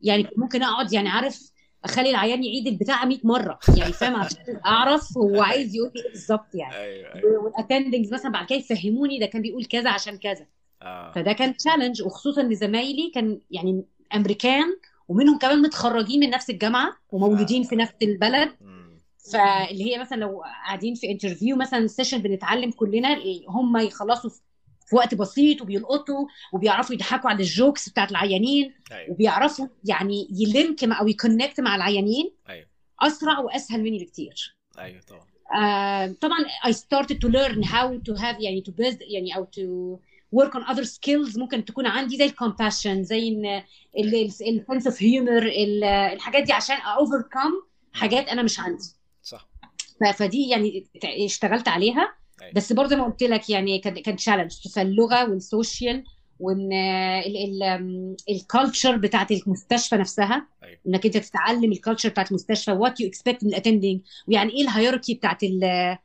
[0.02, 1.52] يعني ممكن أقعد يعني عارف
[1.84, 3.60] أخلي العيان يعيد البتاع 100 مرة.
[3.78, 6.76] يعني فاهم؟ عشان أعرف هو عايز يقول إيه بالظبط يعني.
[6.76, 7.44] أيوه أيوه.
[7.44, 10.46] وال attendings مثلا بعد كده يفهموني ده كان بيقول كذا عشان كذا.
[10.82, 11.12] آه.
[11.12, 13.84] فده كان challenge وخصوصا إن زمايلي كان يعني
[14.16, 14.76] أمريكان
[15.08, 18.52] ومنهم كمان متخرجين من نفس الجامعة ومولودين في نفس البلد.
[19.32, 23.18] فاللي هي مثلا لو قاعدين في interview مثلا session بنتعلم كلنا
[23.50, 24.30] هم يخلصوا
[24.88, 29.12] في وقت بسيط وبيلقطوا وبيعرفوا يضحكوا على ال jokes بتاعت العيانين أيوه.
[29.12, 32.68] وبيعرفوا يعني ي link مع أو ي connect مع العيانين أيوه.
[33.02, 34.58] أسرع وأسهل مني بكتير.
[34.80, 35.26] أيوه طبعا.
[35.64, 40.00] آه طبعا I started to learn how to have يعني to build يعني أو to
[40.36, 43.64] work on other skills ممكن تكون عندي زي ال compassion زي إن
[43.98, 45.52] ال sense of humor
[46.14, 48.84] الحاجات دي عشان overcome حاجات أنا مش عندي.
[49.24, 49.50] صح.
[50.16, 50.86] فدي يعني
[51.26, 52.14] اشتغلت عليها.
[52.42, 52.54] أيوه.
[52.54, 56.04] بس برضه زي ما قلت لك يعني كان challenge فاللغة وال social
[56.40, 56.70] وإن
[58.30, 60.48] ال culture بتاعت المستشفى نفسها.
[60.64, 60.78] أيوه.
[60.88, 64.62] إنك أنت تتعلم ال culture بتاعت المستشفى what you expect من ال attending ويعني إيه
[64.62, 65.98] ال hierarchy بتاعت ال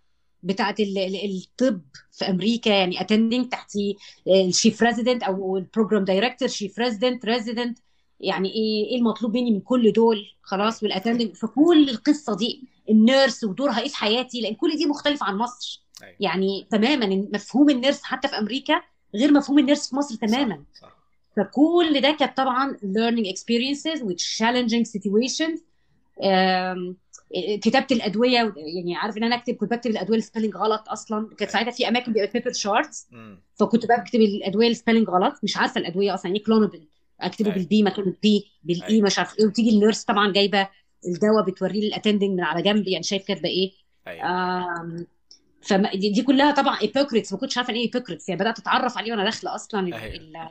[0.80, 0.98] ال
[1.36, 1.80] الطب
[2.12, 3.96] في أمريكا يعني attending تحتي
[4.28, 7.78] ال chief resident أو ال program director chief resident resident
[8.20, 12.99] يعني إيه إيه المطلوب مني من كل دول؟ خلاص وال attending فكل القصة دي ال
[12.99, 15.84] nurse ودورها إيه في حياتي؟ لأن كل دي مختلفة عن مصر.
[16.02, 16.14] أيوه.
[16.20, 18.82] يعني تماما مفهوم ال nurse حتى في أمريكا
[19.14, 20.64] غير مفهوم ال nurse في مصر تماما.
[20.74, 20.96] صح صح.
[21.36, 25.60] فكل ده كانت طبعا learning experiences with challenging situations.
[27.62, 31.28] كتابة الأدوية يعني عارف إن أنا أكتب كنت بكتب الأدوية ال spelling غلط أصلا.
[31.38, 33.08] كانت ساعتها في أماكن بيبقى paper charts
[33.54, 35.34] فكنت بكتب الأدوية ال spelling غلط.
[35.42, 36.82] مش عارفة الأدوية أصلا يعني Klonopin
[37.20, 37.58] أكتبه أيوة.
[37.58, 39.04] بال B مكان ال P بال E أيوة.
[39.06, 39.46] مش عارف إيه.
[39.46, 40.68] وتيجي ال nurse طبعا جايبة
[41.06, 42.88] الدواء بتوريه لل attending من على جنب.
[42.88, 43.72] يعني شايف كاتبة إيه.
[44.06, 44.26] أيوه.
[44.26, 45.06] آم،
[45.62, 49.12] فما دي دي كلها طبعا Epocrates ما كنتش عارفة إيه Epocrates يعني بدأت أتعرف عليه
[49.12, 50.50] وأنا داخلة أصلا أيوة.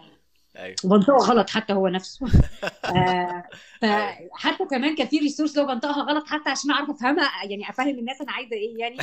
[0.60, 2.28] أيوه وبنطقه غلط حتى هو نفسه
[2.95, 3.43] آه،
[3.82, 8.22] فحتى كمان كان في resource لو بنطقها غلط حتى عشان أعرف أفهمها يعني أفهم الناس
[8.22, 8.97] أنا عايزة إيه يعني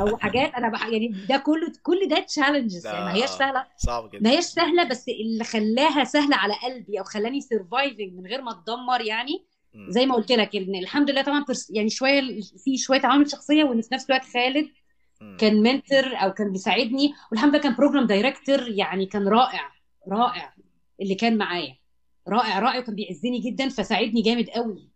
[0.00, 3.30] أو حاجات أنا بح يعني ده كله كل ده challenges يعني ما هياش.
[3.30, 8.12] سهلة صعب ما جدا هياش سهلة بس اللي خلاها سهلة على قلبي أو خلاني surviving
[8.12, 9.46] من غير ما أتدمر يعني.
[9.88, 13.80] زي ما قلت لك إن الحمد لله طبعا يعني شوية في شوية عوامل شخصية وإن
[13.80, 14.68] في نفس الوقت خالد.
[15.38, 19.72] كان mentor أو كان بيساعدني والحمد لله كان program director يعني كان رائع
[20.08, 20.54] رائع
[21.00, 21.76] اللي كان معايا.
[22.28, 24.88] رائع رائع وكان بيعزني جدا فساعدني جامد قوي.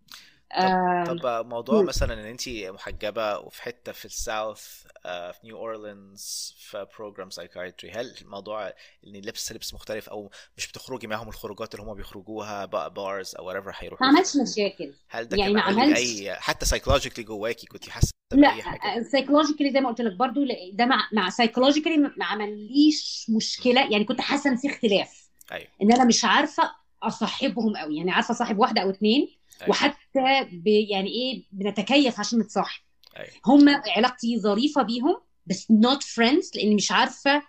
[0.53, 1.87] آه، طب موضوع مم.
[1.87, 4.67] مثلا إن انت محجبة وفي حتة في ال South
[5.07, 8.67] آه، في نيو أورلينز في program psychiatry هل الموضوع
[9.07, 13.67] إن لبس لبس مختلف أو مش بتخرجي معاهم الخروجات اللي هم بيخرجوها bars أو whatever
[13.67, 14.95] ما هيروحوا عملش مشاكل.
[15.09, 18.51] هل ده يعني كان ما عمل لك عملش- اي حتى psychologically جواكي كنت حاسة لا
[18.51, 20.41] باي حاجة psychologically زي ما قلت لك برضو
[20.73, 23.91] ده مع مع psychologically ما عمليش مشكلة.
[23.93, 25.26] يعني كنت حاسة إن في اختلاف.
[25.53, 26.71] أيوه إن أنا مش عارفة
[27.03, 29.29] أصاحبهم قوي يعني عارفة أصاحب واحدة أو اتنين
[29.63, 29.71] أيوة.
[29.71, 32.81] وحتى ب يعني إيه بنتكيف عشان نتصاحب
[33.17, 35.17] أيوه هم علاقتي ظريفة بيهم
[35.47, 37.43] بس not friends لأني مش عارفة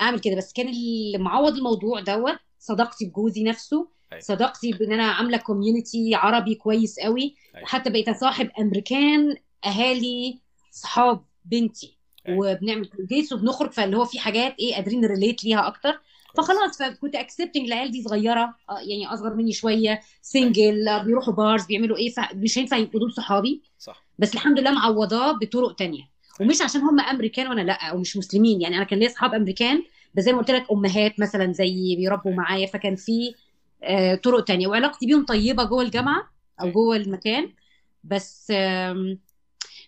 [0.00, 4.22] أعمل كده بس كان اللي معوض الموضوع دوت صداقتي بجوزي نفسه أيوة.
[4.22, 7.64] صداقتي بإن أنا عاملة community عربي كويس قوي أيوة.
[7.64, 10.38] وحتى بقيت أصاحب أمريكان أهالي
[10.72, 11.96] صحاب بنتي
[12.28, 12.50] أيوة.
[12.52, 16.00] وبنعمل dates وبنخرج فاللي هو في حاجات إيه قادرين relate ليها أكتر
[16.36, 21.96] فخلاص فكنت accepting العيال دي صغيرة آه، يعني أصغر مني شوية single بيروحوا bars بيعملوا
[21.96, 23.62] إيه فمش هينفع يبقوا دول صحابي.
[23.78, 24.04] صح.
[24.18, 26.02] بس الحمد لله معوضاه بطرق تانية.
[26.40, 28.60] ومش عشان هم أمريكان وأنا لأ أو مش مسلمين.
[28.60, 29.82] يعني أنا كان ليا اصحاب أمريكان
[30.14, 33.34] بس زي ما قلت لك أمهات مثلا زي بيربوا معايا فكان في
[33.82, 34.66] آه، طرق تانية.
[34.68, 37.52] وعلاقتي بيهم طيبة جوه الجامعة أو جوه المكان.
[38.04, 38.52] بس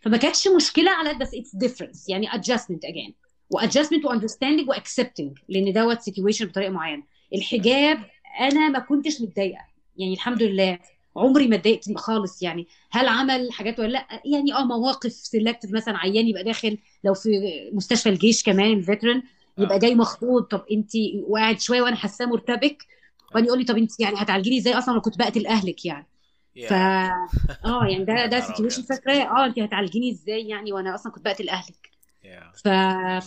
[0.02, 3.12] فما كانتش مشكلة على بس it's different يعني adjustment again.
[3.52, 7.02] و adjustment و understanding و accepting لأن دوت situation بطريقة معينة.
[7.34, 7.98] الحجاب
[8.40, 9.64] أنا ما كنتش متضايقة.
[9.96, 10.78] يعني الحمد لله
[11.16, 12.42] عمري ما اتضايقت خالص.
[12.42, 17.14] يعني هل عمل حاجات ولا لأ؟ يعني آه مواقف selective مثلا عيان يبقى داخل لو
[17.14, 17.28] في
[17.72, 19.22] مستشفى الجيش كمان ال veteran
[19.58, 19.78] يبقى آه.
[19.78, 20.42] جاي مخضوض.
[20.42, 20.90] طب انت
[21.28, 22.86] وقاعد شوية وأنا حاساه مرتبك.
[23.30, 26.06] وبعدين يقول لي طب انت يعني هتعالجيني إزاي؟ أصلا أنا كنت بقتل أهلك يعني.
[26.68, 28.82] ف آه يعني ده ده situation.
[28.82, 29.14] فاكراه.
[29.14, 31.91] آه انت هتعالجيني إزاي يعني؟ وأنا أصلا كنت بقتل أهلك.
[32.64, 32.68] ف...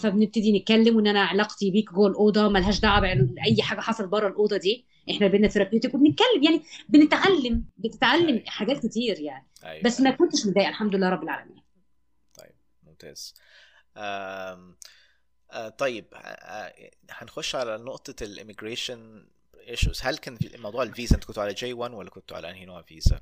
[0.02, 4.58] فبنبتدي نتكلم وإن أنا علاقتي بيك جوه الأوضة ملهاش دعوة باي حاجة حصلت بره الأوضة
[4.58, 4.86] دي.
[5.10, 8.44] إحنا بينا therapeutic وبنتكلم يعني بنتعلم بتتعلم أيوة.
[8.48, 9.48] حاجات كتير يعني.
[9.66, 9.84] أيوة.
[9.84, 11.66] بس ما كنتش متضايقه الحمد لله رب العالمين.
[12.84, 13.34] ممتاز.
[13.98, 14.76] آم،
[15.52, 16.74] آه، طيب آه،
[17.10, 19.28] هنخش على نقطة ال immigration
[19.68, 22.66] issues هل كان في موضوع الفيزا؟ أنتوا كنتوا على J 1 ولا كنتوا على أنهي
[22.66, 23.22] نوع فيزا؟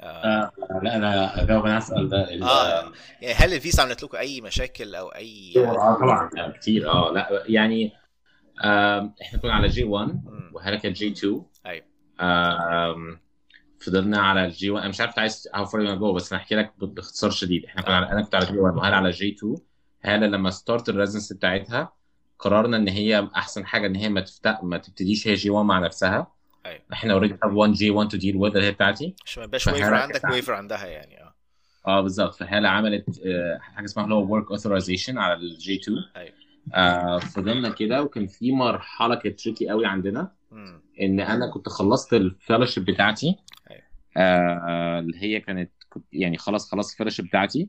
[0.00, 0.24] آه.
[0.24, 0.50] آه
[0.82, 5.08] لا أنا أجاوب أنا اسال ده آه يعني هل الفيزا عملت لكم أي مشاكل أو
[5.08, 7.92] أي آه طبعا آه، كتير آه لا يعني
[8.64, 10.50] آم، إحنا كنا على J 1 مم.
[10.54, 11.84] وهلا كانت J 2 أيوه
[13.80, 16.54] فضلنا على ال J 1 أنا مش عارف عايز how far go بس أنا احكي
[16.54, 17.64] لك باختصار شديد.
[17.64, 19.56] إحنا كنا على أنا كنت على J 1 وهلا على J 2
[20.02, 21.92] هلا لما start ال residency بتاعتها
[22.38, 25.78] قررنا إن هي أحسن حاجة إن هي ما تفتح ما تبتديش هي J 1 مع
[25.78, 26.33] نفسها.
[26.66, 26.80] أيوه.
[26.92, 29.14] إحنا already have 1 J 1 to deal with اللي هي بتاعتي.
[29.36, 31.34] ما يبقاش waiver عندك waiver عندها يعني آه.
[31.86, 32.34] آه بالظبط.
[32.34, 36.34] فهلا عملت آه، حاجة اسمها اللي هو work authorization على ال J 2 أيوه.
[36.74, 40.82] آه فضلنا كده وكان في مرحلة كانت tricky قوي عندنا مم.
[41.00, 43.36] إن أنا كنت خلصت ال fellowship بتاعتي.
[43.70, 43.82] أيوة.
[44.16, 45.70] آه اللي هي كانت
[46.12, 47.68] يعني خلاص خلاص ال fellowship بتاعتي.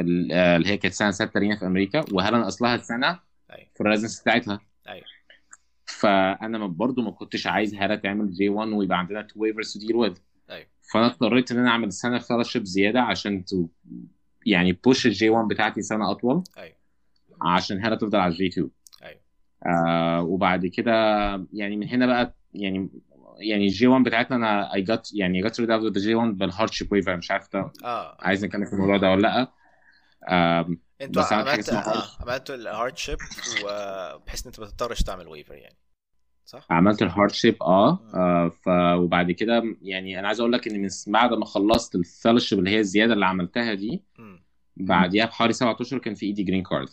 [0.00, 2.04] ال- اللي هي كانت سنة ستة لينا في أمريكا.
[2.12, 3.20] وهلا ناقص سنه
[3.50, 3.68] أيوه.
[3.74, 4.60] في ال residency بتاعتها.
[4.88, 5.04] أيوه.
[6.04, 9.96] فأنا برضو ما كنتش عايز هلا تعمل J 1 ويبقى عندنا two waivers to deal
[9.96, 10.16] with
[10.50, 10.66] أيوه.
[10.92, 13.66] فأنا اضطريت إن أنا أعمل سنه fellowship زيادة عشان to
[14.46, 16.44] يعني push ال J 1 بتاعتي سنة أطول.
[16.58, 16.76] أيوه.
[17.42, 18.70] عشان هلا تفضل على ال J 2
[19.02, 19.20] أيوه.
[19.66, 20.92] آه وبعد كده
[21.52, 22.90] يعني من هنا بقى يعني
[23.38, 26.49] يعني ال J 1 بتاعتنا أنا I got يعني got rid of J 1 بال
[26.49, 28.16] hardship waiver مش عارف ده آه.
[28.20, 29.52] عايز نتكلم في الموضوع ده ولا لأ.
[31.00, 31.82] أنتوا عملت آه.
[31.82, 32.22] hardship.
[32.22, 33.18] عملتوا ال hardship
[33.64, 35.76] وبحيث إن أنت ما تضطرش تعمل waiver يعني.
[36.44, 38.48] صح؟ عملت ال hardship آه, آه.
[38.48, 38.68] ف
[39.02, 42.70] وبعد كده يعني أنا عايز أقول لك إن من بعد ما خلصت ال fellowship اللي
[42.70, 44.02] هي الزيادة اللي عملتها دي.
[44.76, 46.88] بعديها بحوالي سبعة أشهر كان في إيدي green card.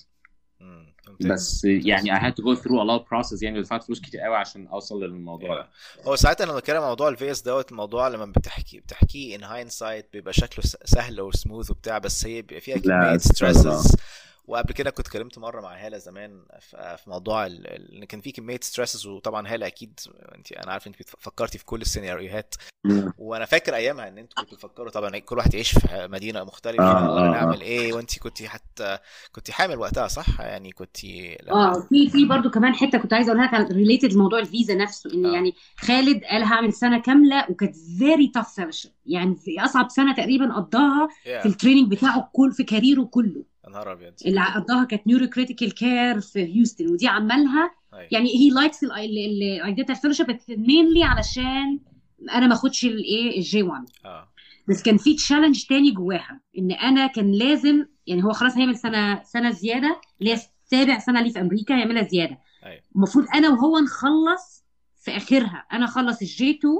[1.21, 4.21] بس يعني I had to go through a lot of process يعني دفعت فلوس كتير
[4.21, 5.69] قوي عشان أوصل للموضوع ده.
[6.07, 10.33] هو ساعات أنا بتكلم عن موضوع الفيزا دوت الموضوع لما بتحكي بتحكيه in hindsight بيبقى
[10.33, 13.95] شكله سهل وسموث وبتاع بس هي بيبقى فيها كمية stresses
[14.51, 16.45] وقبل كده كنت اتكلمت مرة مع هالة زمان
[16.97, 19.99] في موضوع إن كان في كمية stresses وطبعا هالة أكيد
[20.35, 22.55] أنت أنا عارف إنت فكرتي في كل السيناريوهات.
[23.17, 27.05] وأنا فاكر أيامها إن أنتوا كنتوا بتفكروا طبعا كل واحد يعيش في مدينة مختلفة آه،
[27.05, 27.61] الله آه، نعمل آه.
[27.61, 28.97] إيه وأنت كنت حتى
[29.31, 31.05] كنت حامل وقتها صح؟ يعني كنت
[31.51, 35.25] آه في في برضو كمان حتة كنت عايزة أقولها على related لموضوع الفيزا نفسه إن
[35.25, 35.33] آه.
[35.33, 41.45] يعني خالد قال هعمل سنة كاملة وكانت very tough يعني أصعب سنة تقريبا قضاها في
[41.45, 43.50] ال training بتاعه كل في career ه كله.
[43.65, 44.13] يا نهار أبيض.
[44.25, 47.71] اللي قضاها كانت neuro critical care في هيوستن ودي عملها.
[47.93, 48.07] أيوة.
[48.11, 51.79] يعني هي لايكس اللي اديتها ال fellowship mainly علشان
[52.31, 54.27] أنا ما أخدش الايه ال J 1 آه.
[54.67, 59.23] بس كان في challenge تاني جواها إن أنا كان لازم يعني هو خلاص هيعمل سنة
[59.23, 62.37] سنة زيادة اللي هي سابع سنة ليه في أمريكا هيعملها زيادة.
[62.65, 62.81] أيوه.
[62.95, 64.63] المفروض أنا وهو نخلص
[65.03, 66.73] في آخرها أنا أخلص ال J 2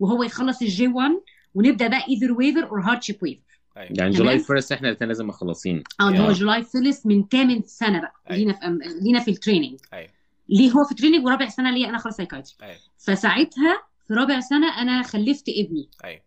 [0.00, 1.10] وهو يخلص ال J 1
[1.54, 3.42] ونبدأ بقى either waiver or hardship waiver
[3.78, 3.92] أيوه.
[3.98, 4.10] يعني.
[4.10, 5.82] July first إحنا الاثنين لازم مخلصين.
[6.00, 6.32] آه اللي هو.
[6.32, 8.14] July first من تامن سنة بقى.
[8.30, 8.38] أيوة.
[8.38, 8.78] لينا في أم...
[9.02, 10.10] لينا في ال training أيوه.
[10.48, 12.78] ليه هو في training ورابع سنة ليه أنا خلاص psychiatry أيوه.
[12.98, 15.88] فساعتها في رابع سنة أنا خلفت ابني.
[16.04, 16.20] أيوه.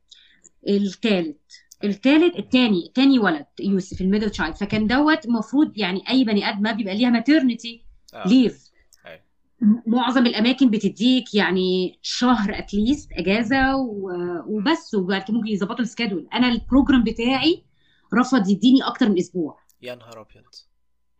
[0.67, 1.35] الثالث
[1.83, 6.71] الثالث الثاني تاني ولد يوسف ال middle child فكان دوت المفروض يعني أي بني آدم
[6.73, 8.27] بيبقى ليها maternity آه.
[8.27, 8.70] leave أيوة.
[9.87, 13.75] معظم الأماكن بتديك يعني شهر at least إجازة
[14.47, 17.63] وبس وبعد كده ممكن يظبطوا ال schedule أنا ال program بتاعي
[18.13, 19.59] رفض يديني أكتر من أسبوع.
[19.81, 20.43] يا نهار أبيض.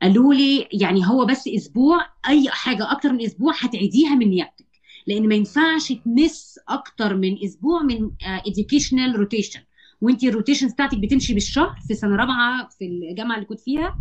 [0.02, 4.68] قالوا لي يعني هو بس أسبوع أي حاجة أكتر من أسبوع هتعيديها من نيابتك.
[5.08, 9.60] لأن ما ينفعش ت miss أكتر من أسبوع من educational rotation
[10.02, 13.96] وأنت ال rotation بتاعتك بتمشي بالشهر في سنة رابعة في الجامعة اللي كنت فيها.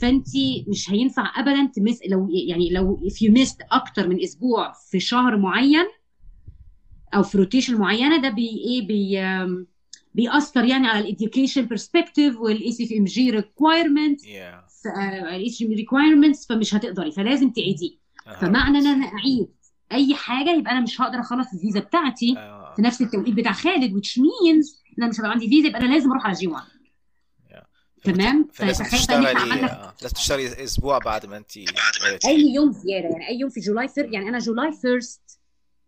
[0.00, 0.26] فانت
[0.68, 5.00] مش هينفع ابدا ت miss لو يعني لو if you missed أكتر من أسبوع في
[5.00, 5.86] شهر معين
[7.14, 9.20] أو في rotation معينة ده بي إيه بي
[10.14, 14.64] بيأثر يعني على ال education perspective وال ECFMG requirement يا
[15.36, 17.90] الايش requirements فمش هتقدري فلازم تعيديه
[18.40, 19.48] فمعنى إن أنا أعيد
[19.92, 22.72] أي حاجة يبقى أنا مش هقدر أخلص الفيزا بتاعتي آه.
[22.76, 25.92] في نفس التوقيت بتاع خالد which means إن أنا مش هيبقى عندي فيزا يبقى أنا
[25.92, 26.64] لازم أروح على J 1
[28.04, 29.92] تمام فلازم فتخيل إحنا تشتغلي عملنا.
[30.02, 31.56] لازم تشتغلي أسبوع بعد ما انت
[32.26, 35.20] أي يوم زيادة يعني أي يوم في July fir يعني أنا July first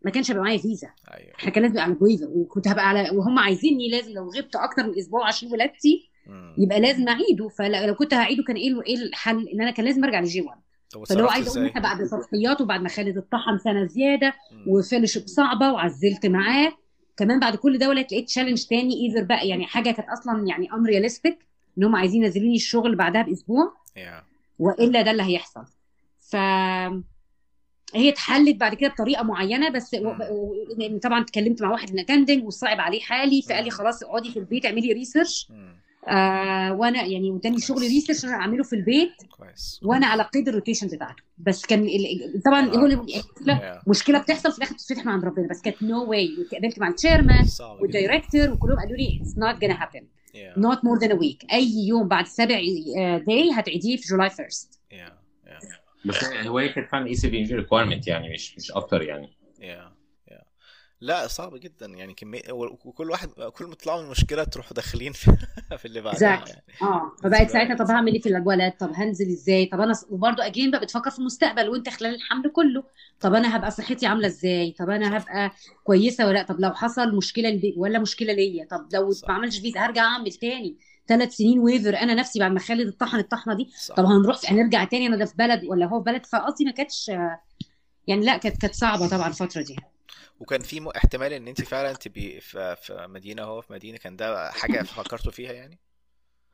[0.05, 3.11] ما كانش هيبقى معايا فيزا أيوه إحنا كان لازم على ال waiver وكنت هبقى على
[3.11, 6.11] وهم عايزيني لازم لو غبت أكتر من أسبوع عشان ولادتي.
[6.59, 10.21] يبقى لازم أعيده فلو كنت هعيده كان إيه إيه الحل إن أنا كان لازم أرجع
[10.21, 10.61] ل J 1
[10.93, 14.35] طب فاللي هو اتصرفتي عايز أقول؟ إحنا بعد تضحيات وبعد ما خالد اتطحن سنة زيادة
[14.53, 14.65] مم.
[14.69, 16.73] و fellowship صعبة وعزلت معاه
[17.17, 21.39] كمان بعد كل ده لقيت challenge تاني either بقى يعني حاجة كانت أصلا يعني unrealistic
[21.79, 24.23] ان هم عايزين ينزلوني الشغل بعدها بأسبوع يا
[24.59, 25.65] وإلا ده اللي هيحصل
[26.31, 26.37] ف
[27.95, 30.07] هي اتحلت بعد كده بطريقة معينة بس و...
[30.09, 30.55] و...
[30.79, 33.71] لأن طبعا اتكلمت مع واحد من attending وصعب عليه حالي فقال لي.
[33.71, 35.49] خلاص اقعدي في البيت اعملي research.
[36.09, 37.79] آه وأنا يعني واداني شغل.
[37.79, 42.43] research أنا أعمله في البيت كويس وأنا على قيد ال rotation بتاعته بس كان ال-
[42.45, 42.77] طبعا آه.
[42.77, 42.87] هو
[43.49, 43.83] yeah.
[43.87, 46.94] مشكلة بتحصل في الآخر بتتفتح من عند ربنا بس كانت no way واتقابلت مع ال
[46.94, 47.47] chairman.
[47.81, 50.03] وال director وكلهم قالوا لي it's not gonna happen
[50.35, 50.55] yeah.
[50.57, 52.61] not more than a week أي يوم بعد سبع
[53.27, 54.49] day هتعيديه في July 1
[54.93, 55.19] yeah.
[55.47, 55.59] yeah.
[56.05, 59.92] بس هو هي كانت فعلا ECFMG requirement يعني مش مش أكتر يعني yeah yeah
[61.03, 61.87] لا صعب جدا.
[61.87, 65.37] يعني كمية وكل واحد كل ما تطلعوا من مشكلة تروحوا داخلين في,
[65.79, 66.29] في اللي بعدها.
[66.29, 66.63] يعني.
[66.83, 67.13] آه.
[67.23, 70.81] فبقت ساعتها طب هعمل إيه في الولد طب هنزل إزاي؟ طب أنا وبرضه أجين بقى
[70.81, 72.85] بتفكر في المستقبل وأنت خلال الحمل كله.
[73.21, 75.51] طب أنا هبقى صحتي عاملة إزاي؟ طب أنا هبقى
[75.85, 79.29] كويسة ولا لأ؟ طب لو حصل مشكلة لبي ولا مشكلة ليا؟ طب لو صح.
[79.29, 80.77] ما عملتش فيزا هرجع أعمل تاني.
[81.09, 83.95] ثلاث سنين ويفر أنا نفسي بعد ما خالد الطحن الطحنة دي صح.
[83.95, 87.09] طب هنروح هنرجع تاني أنا ده في بلد ولا هو في بلد؟ فقصدي ما كانتش
[88.07, 89.77] يعني لأ كانت كانت صعبة طبعا الفترة دي.
[90.43, 94.51] وكان في احتمال إن أنت فعلا تبقي في, في مدينة هو في مدينة كان ده
[94.51, 95.79] حاجة فكرتوا فيها يعني؟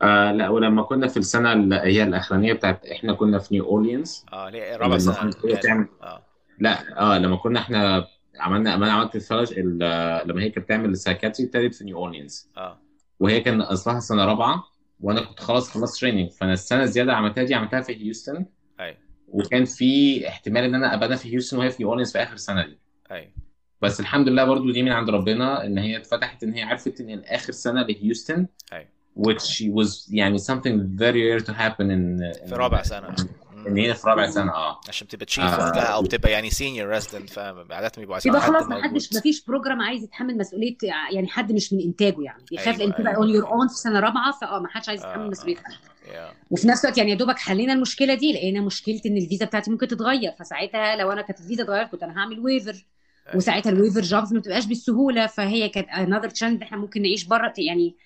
[0.02, 4.26] آه لا ولما كنا في السنة اللي هي الأخرانية بتاعت إحنا كنا في نيو اورليانز
[4.32, 5.56] آه ليه رابع لما سنة كنت يعني.
[5.60, 6.26] تعمل- آه.
[6.58, 8.06] لا آه لما كنا إحنا
[8.38, 12.50] عملنا أنا عملت الفلاش ال- لما هي كانت بتعمل ال psychiatry ابتدت في نيو اورليانز
[12.56, 12.80] آه.
[13.20, 14.64] وهي كان اصلها سنة رابعة
[15.00, 18.46] وأنا كنت خلاص خلصت training فأنا السنة الزيادة عملتها دي عملتها في هيوستن
[18.80, 22.18] اي وكان في احتمال إن أنا أبقى أنا في هيوستن وهي في نيو اورليانز في
[22.22, 22.78] آخر سنة دي.
[23.12, 23.32] اي
[23.82, 27.22] بس الحمد لله برضو دي من عند ربنا إن هي اتفتحت إن هي عرفت إن
[27.26, 28.88] اخر سنة لهيوستن أي.
[29.18, 33.14] which was يعني something very rare to happen in في رابع سنة
[33.66, 35.66] إن هي في رابع سنة آه عشان تبقى chief آه.
[35.66, 38.82] وقتها أو بتبقى يعني senior resident فعادة بيبقوا عايزين يبقى خلاص ما.
[38.82, 40.76] حدش ما فيش program عايز يتحمل مسؤولية
[41.12, 43.16] يعني حد مش من إنتاجه يعني بيخاف أيوة، لأن تبقى.
[43.16, 45.28] on your own في سنة رابعة فآه ما حدش عايز آه، يتحمل آه.
[45.28, 45.72] مسؤوليه حد
[46.12, 46.30] يا.
[46.50, 49.88] وفي نفس الوقت يعني يا دوبك حلينا المشكلة دي لقينا مشكلة إن الفيزا بتاعتي ممكن
[49.88, 52.84] تتغير فساعتها لو أنا كانت الفيزا اتغيرت كنت أنا هعمل waiver.
[53.34, 57.52] وساعتها ال waiver jobs ما بتبقاش بالسهولة فهي كانت another challenge إحنا ممكن نعيش بره
[57.58, 57.96] يعني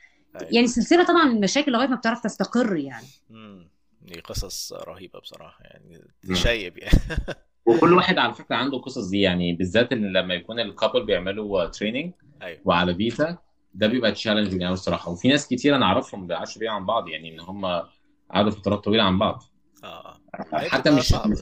[0.40, 0.48] أي.
[0.50, 3.70] يعني سلسلة طبعا المشاكل لغاية ما بتعرف تستقر يعني مم.
[4.02, 6.04] دي قصص رهيبة بصراحة يعني.
[6.28, 6.98] تشيب يعني
[7.66, 11.66] وكل واحد على فكرة عنده قصص دي يعني بالذات إن لما يكون ال couple بيعملوا
[11.66, 13.38] training أيوه وعلى فيزا
[13.74, 17.08] ده بيبقى challenging قوي الصراحة وفي ناس كتير أنا أعرفهم ما بيعرفش بيه عن بعض
[17.08, 17.82] يعني إن هم
[18.30, 19.42] قعدوا فترات طويلة عن بعض
[19.84, 20.20] آه
[20.52, 21.32] حتى مش صعب.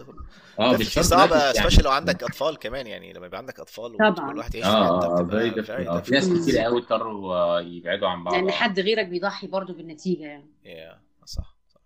[0.58, 1.52] آه مش يعني.
[1.52, 4.28] special لو عندك أطفال كمان يعني لما يبقى عندك أطفال طبعاً.
[4.28, 6.28] وكل واحد يعيش في آه حتة آه آه في ناس.
[6.28, 8.52] كتير قوي اضطروا آه، يبعدوا عن بعض لأن آه.
[8.52, 11.24] حد غيرك بيضحي برضه بالنتيجة يعني yeah.
[11.26, 11.80] صح صح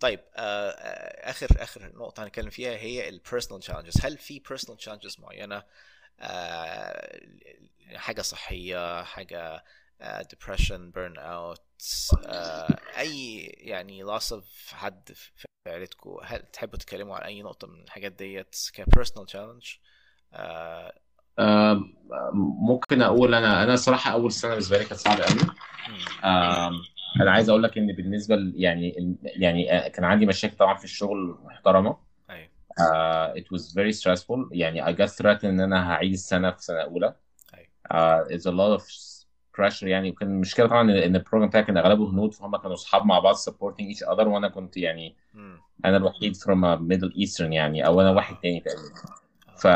[0.00, 4.78] طيب آه آه، آخر آخر نقطة هنتكلم فيها هي ال personal challenges هل في personal
[4.78, 5.62] challenges معينة
[6.20, 7.20] آه
[7.94, 9.64] حاجة صحية حاجة
[10.30, 11.62] depression burnout
[12.98, 18.12] أي يعني loss of حد في عيلتكم هل تحبوا تتكلموا عن أي نقطة من الحاجات
[18.12, 19.66] ديت ك personal challenge
[21.38, 21.94] آم،
[22.60, 25.54] ممكن أقول أنا أنا صراحة أول سنة بالنسبة لي كانت صعبة قوي
[27.20, 31.38] أنا عايز أقول لك إن بالنسبة يعني يعني آه، كان عندي مشاكل طبعا في الشغل
[31.44, 31.96] محترمة.
[32.30, 32.48] أيوه.
[32.80, 34.48] uh, it was very stressful.
[34.52, 37.14] يعني I got threatened إن أنا هعيد السنة في سنة أولى.
[37.54, 37.68] أيوه.
[37.92, 38.86] uh, it's a lot of
[39.60, 43.18] pressure يعني وكان المشكلة طبعا ان البروجرام بتاعي كان أغلبه هنود فهم كانوا أصحاب مع
[43.18, 45.16] بعض supporting each other وأنا كنت يعني.
[45.84, 49.20] أنا الوحيد a middle eastern يعني أو أنا واحد تاني تقريبا.
[49.56, 49.66] ف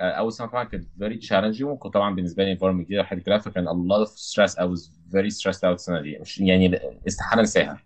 [0.00, 3.68] أول سنة طبعا كانت very challenging وكنت طبعا بالنسبة لي environment جديد وحاجات كده فكان
[3.68, 6.18] a lot of stress I was very stressed out السنة دي.
[6.18, 6.78] مش يعني
[7.08, 7.78] استحالة أنساها.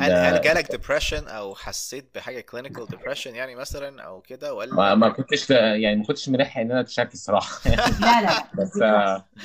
[0.00, 4.94] هل هل جالك depression أو حسيت بحاجة clinical depression يعني مثلا أو كده؟ ولا ما
[4.94, 7.70] ما كنتش يعني ما كنتش ملحق إن أنا اتشكل الصراحة.
[7.70, 8.46] لا لا لا.
[8.58, 8.76] بس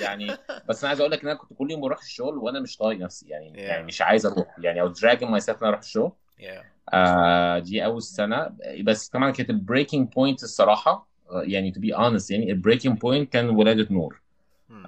[0.01, 0.37] يعني
[0.69, 2.99] بس أنا عايز أقول لك إن أنا كنت كل يوم بروح الشغل وأنا مش طايق
[2.99, 3.27] نفسي.
[3.29, 3.59] يعني Yeah.
[3.59, 4.55] يعني مش عايز أروح.
[4.59, 6.11] يعني أو dragging myself إن أنا أروح الشغل.
[6.39, 6.65] Yeah.
[6.93, 8.49] آه دي أول سنة.
[8.83, 11.07] بس طبعا كانت ال breaking point الصراحة.
[11.31, 14.21] يعني to be honest يعني ال breaking point كان ولادة نور.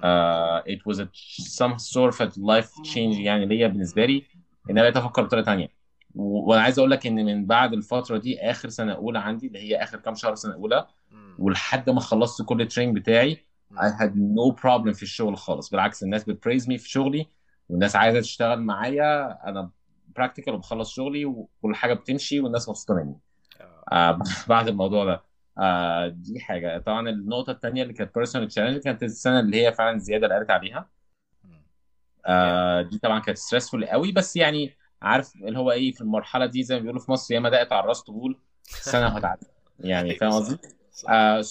[0.04, 1.04] آه it was a
[1.42, 4.24] some sort of life change يعني ليا بالنسبة لي
[4.70, 5.68] إن أنا بقيت أفكر بطريقة ثانية
[6.14, 9.82] وأنا عايز أقول لك إن من بعد الفترة دي آخر سنة أولى عندي اللي هي
[9.82, 10.86] آخر كام شهر سنة أولى.
[11.38, 13.44] ولحد ما خلصت كل ال training بتاعي
[13.74, 15.70] I had no problem في الشغل خالص.
[15.70, 17.26] بالعكس الناس بت praise me في شغلي
[17.68, 19.70] والناس عايزة تشتغل معايا أنا
[20.16, 23.18] practical وبخلص شغلي وكل حاجة بتمشي والناس مبسوطة مني.
[23.60, 23.84] آه.
[23.92, 25.22] آه بعد الموضوع ده.
[25.60, 29.98] آه دي حاجة طبعا النقطة الثانية اللي كانت personal challenge كانت السنة اللي هي فعلا
[29.98, 30.90] زيادة اللي قالت عليها.
[32.26, 36.62] آه دي طبعا كانت stressful قوي بس يعني عارف اللي هو إيه في المرحلة دي
[36.62, 39.46] زي ما بيقولوا في مصر ياما دقت على الراس طبول سنة وهتعدي
[39.80, 40.32] يعني فاهم.
[40.32, 40.58] قصدي؟
[41.08, 41.42] آه.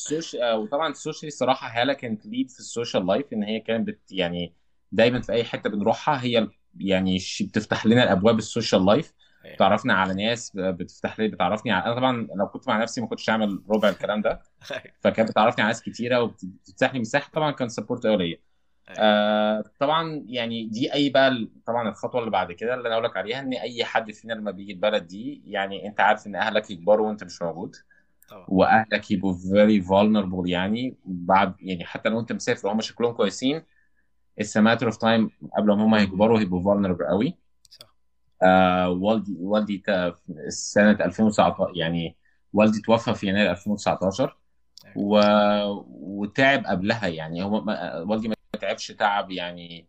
[0.44, 3.88] آه وطبعا ال social صراحة هالة كانت lead في ال social life إن هي كانت
[3.88, 4.12] بت...
[4.12, 4.54] يعني
[4.92, 6.48] دايما في أي حتة بنروحها هي
[6.80, 9.14] يعني بتفتح لنا الأبواب ال social life
[9.46, 9.56] أيوة.
[9.56, 13.30] بتعرفنا على ناس بتفتح لي بتعرفني على أنا طبعا لو كنت مع نفسي ما كنتش
[13.30, 14.30] هعمل ربع الكلام ده.
[14.72, 14.84] أيوة.
[15.00, 18.38] فكانت بتعرفني على ناس كتيرة وبتفتح لي مساحة طبعا كان support قوي ليا.
[18.90, 18.98] أيوة.
[19.00, 23.18] آه طبعا يعني دي أي بقى طبعا الخطوة اللي بعد كده اللي أنا أقول لك
[23.18, 27.08] عليها إن أي حد فينا لما بيجي البلد دي يعني أنت عارف إن أهلك يكبروا
[27.08, 27.76] وأنت مش موجود.
[28.30, 28.46] طبعا.
[28.48, 30.96] وأهلك يبقوا very vulnerable يعني.
[31.06, 33.62] بعد يعني حتى لو أنت مسافر وهم شكلهم كويسين.
[34.42, 37.38] It's a matter of time قبل ما هم يكبروا هيبقوا vulnerable قوي
[38.44, 39.84] آه والدي والدي
[40.50, 42.16] سنة 2019 يعني
[42.54, 44.38] والدي توفى في يناير 2019
[44.96, 45.20] و...
[45.90, 47.96] وتعب قبلها يعني هو ما...
[48.02, 49.88] والدي ما تعبش تعب يعني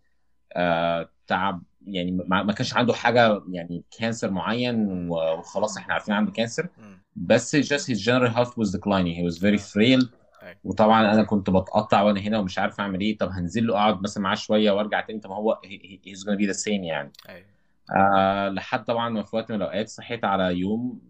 [0.52, 2.42] آه تعب يعني ما...
[2.42, 6.68] ما كانش عنده حاجة يعني كانسر معين وخلاص إحنا عارفين عنده كانسر.
[7.16, 9.14] بس just his general health was declining.
[9.16, 10.06] He was very frail.
[10.42, 10.56] أيوة.
[10.64, 13.18] وطبعا أنا كنت بتقطع وأنا هنا ومش عارف أعمل إيه.
[13.18, 15.20] طب هنزل له أقعد مثلا معاه شوية وأرجع تاني.
[15.20, 17.12] طب هو he- he- he's gonna be the same يعني.
[17.28, 17.46] أيوة.
[17.96, 21.00] آه لحد طبعا ما في وقت من الأوقات صحيت على يوم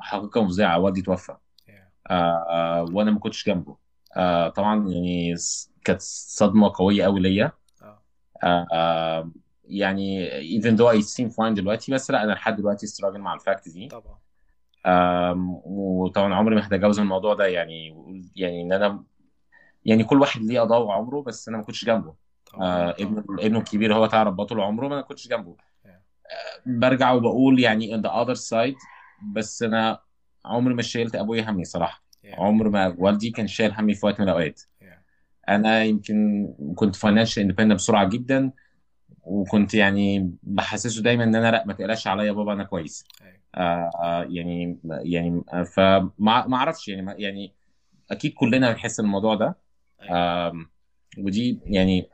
[0.00, 1.36] حقيقة مفزعه والدي توفى.
[2.10, 3.76] آه وأنا ما كنتش جنبه.
[4.16, 5.34] آه طبعا يعني
[5.84, 7.52] كانت صدمة قوية قوي ليا.
[7.82, 8.02] آه.
[8.72, 9.30] آه
[9.64, 10.30] يعني
[10.60, 13.88] even though I seem fine دلوقتي بس لأ أنا لحد دلوقتي استراجل مع الفاكت دي.
[13.88, 14.18] طبعا.
[15.64, 18.04] وطبعا عمري ما هتجاوز الموضوع ده يعني
[18.36, 19.04] يعني إن أنا
[19.84, 22.14] يعني كل واحد ليه قضاء وعمره بس أنا ما كنتش جنبه.
[22.60, 25.56] آه ابنه ابنه الكبير هو تعرف بطل عمره ما أنا كنتش جنبه.
[26.66, 28.76] برجع وبقول يعني the other side
[29.32, 29.98] بس أنا
[30.44, 32.38] عمري ما شيلت أبويا همي صراحة Yeah.
[32.40, 34.84] عمر ما والدي كان شايل همي في وقت من الأوقات Yeah.
[35.48, 38.50] أنا يمكن كنت financial independent بسرعة جدا
[39.22, 43.38] وكنت يعني بحسسه دايما إن أنا لأ ما تقلقش عليا يا بابا أنا كويس أيوة.
[43.54, 46.10] آه آه، يعني يعني آه، فما
[46.46, 47.54] ما أعرفش يعني يعني
[48.10, 49.56] أكيد كلنا بنحس الموضوع ده.
[50.10, 50.70] آم،
[51.18, 52.08] ودي يعني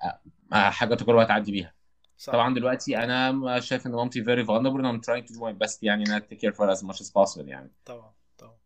[0.53, 1.73] آه، حاجة تجربة هتعدي بيها
[2.21, 2.33] صح.
[2.33, 6.05] طبعا دلوقتي أنا شايف إن مامتي vulnerable and I'm trying to do my best يعني
[6.05, 8.57] إن care of her as much as possible يعني طبعا طبعا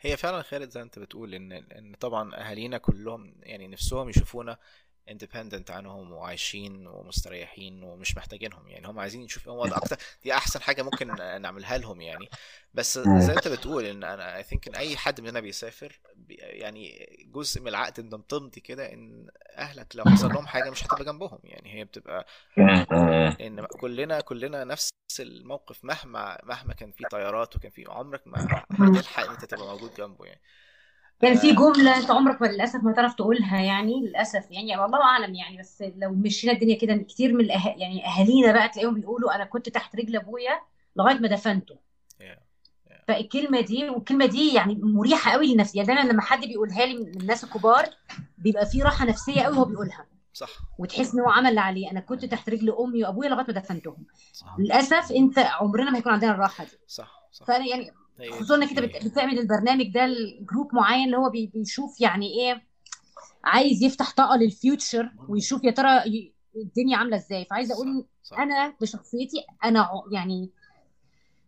[0.00, 4.58] هي فعلا خالد زي ما أنت بتقول إن إن طبعا أهالينا كلهم يعني نفسهم يشوفونا
[5.10, 8.86] اندبندنت عنهم وعايشين ومستريحين ومش محتاجينهم يعني.
[8.86, 11.08] هم عايزين يشوفوا ده أكتر دي أحسن حاجة ممكن
[11.42, 12.28] نعملها لهم يعني.
[12.74, 17.08] بس زي أنت بتقول إن أنا اي ثينك إن أي حد مننا بيسافر بي- يعني
[17.32, 21.38] جزء من العقد انت بتمضي كده إن أهلك لو حصل لهم حاجة مش هتبقى جنبهم
[21.44, 21.74] يعني.
[21.74, 22.26] هي بتبقى
[23.40, 24.90] إن كلنا كلنا نفس
[25.20, 29.94] الموقف مهما مهما كان في طيارات وكان في عمرك ما هتلحق إن أنت تبقى موجود
[29.94, 30.40] جنبه يعني.
[31.24, 35.34] كان في جملة أنت عمرك ما للأسف ما تعرف تقولها يعني للأسف يعني والله أعلم
[35.34, 37.74] يعني بس لو مشينا الدنيا كده كتير من الأه...
[37.76, 40.60] يعني أهالينا بقى تلاقيهم بيقولوا أنا كنت تحت رجل أبويا
[40.96, 41.74] لغاية ما دفنته.
[42.20, 42.38] Yeah.
[43.08, 47.20] فالكلمة دي والكلمة دي يعني مريحة قوي للنفس يعني دايما لما حد بيقولها لي من
[47.20, 47.84] الناس الكبار
[48.38, 50.06] بيبقى في راحة نفسية قوي وهو بيقولها.
[50.32, 50.50] صح.
[50.78, 54.06] وتحس إن هو عمل اللي عليه أنا كنت تحت رجل أمي وأبويا لغاية ما دفنتهم.
[54.32, 54.56] صح.
[54.58, 56.78] للأسف أنت عمرنا ما هيكون عندنا الراحة دي.
[56.86, 57.46] صح صح.
[57.46, 57.90] فأنا يعني
[58.20, 62.00] هي خصوصا إنك أنت بت- بتعمل البرنامج ده ل group معين اللي هو بي- بيشوف
[62.00, 62.62] يعني إيه
[63.44, 66.02] عايز يفتح طاقة لل future ويشوف يا ترى
[66.56, 67.44] الدنيا عاملة إزاي.
[67.44, 68.30] فعايزة أقول صح.
[68.36, 70.50] صح أنا بشخصيتي أنا يعني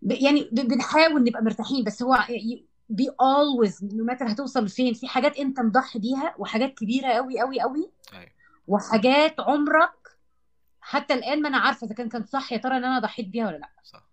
[0.02, 2.18] يعني بنحاول نبقى مرتاحين بس هو
[2.88, 4.94] be always no matter هتوصل لفين.
[4.94, 8.30] في حاجات أنت مضحي بيها وحاجات كبيرة قوي قوي قوي أيوة.
[8.68, 10.18] وحاجات عمرك
[10.80, 13.46] حتى الآن ما أنا عارفة إذا كان كان صح يا ترى إن أنا ضحيت بيها
[13.46, 13.70] ولا لأ.
[13.84, 14.08] صح.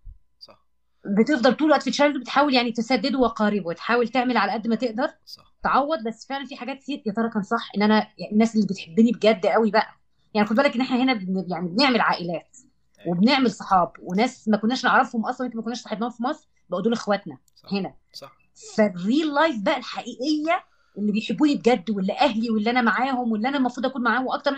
[1.06, 5.08] بتفضل طول الوقت في تشايلد بتحاول يعني تسدده وقاربه وتحاول تعمل على قد ما تقدر
[5.26, 5.54] صح.
[5.62, 8.66] تعوض بس فعلا في حاجات كتير يا ترى كان صح إن أنا يعني الناس اللي
[8.66, 9.88] بتحبني بجد قوي بقى؟
[10.34, 12.56] يعني خد بالك إن إحنا هنا بن يعني بنعمل عائلات
[13.00, 13.10] أيوة.
[13.18, 16.92] وبنعمل صحاب وناس ما كناش نعرفهم أصلا أنت ما كناش صاحبناهم في مصر بقوا دول
[16.92, 17.72] إخواتنا صح.
[17.72, 17.94] هنا.
[18.12, 18.36] صح.
[18.76, 20.64] فالريل لايف بقى الحقيقية
[20.98, 24.56] اللي بيحبوني بجد واللي أهلي واللي أنا معاهم واللي أنا المفروض أكون معاهم وأكتر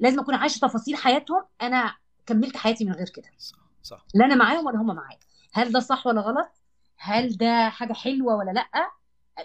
[0.00, 1.94] لازم أكون عايشة تفاصيل حياتهم أنا
[2.26, 3.28] كملت حياتي من غير كده.
[3.38, 3.58] صح.
[3.82, 4.06] صح.
[4.14, 5.18] لا أنا معاهم ولا هم معايا.
[5.54, 6.50] هل ده صح ولا غلط؟
[6.98, 8.66] هل ده حاجة حلوة ولا لأ؟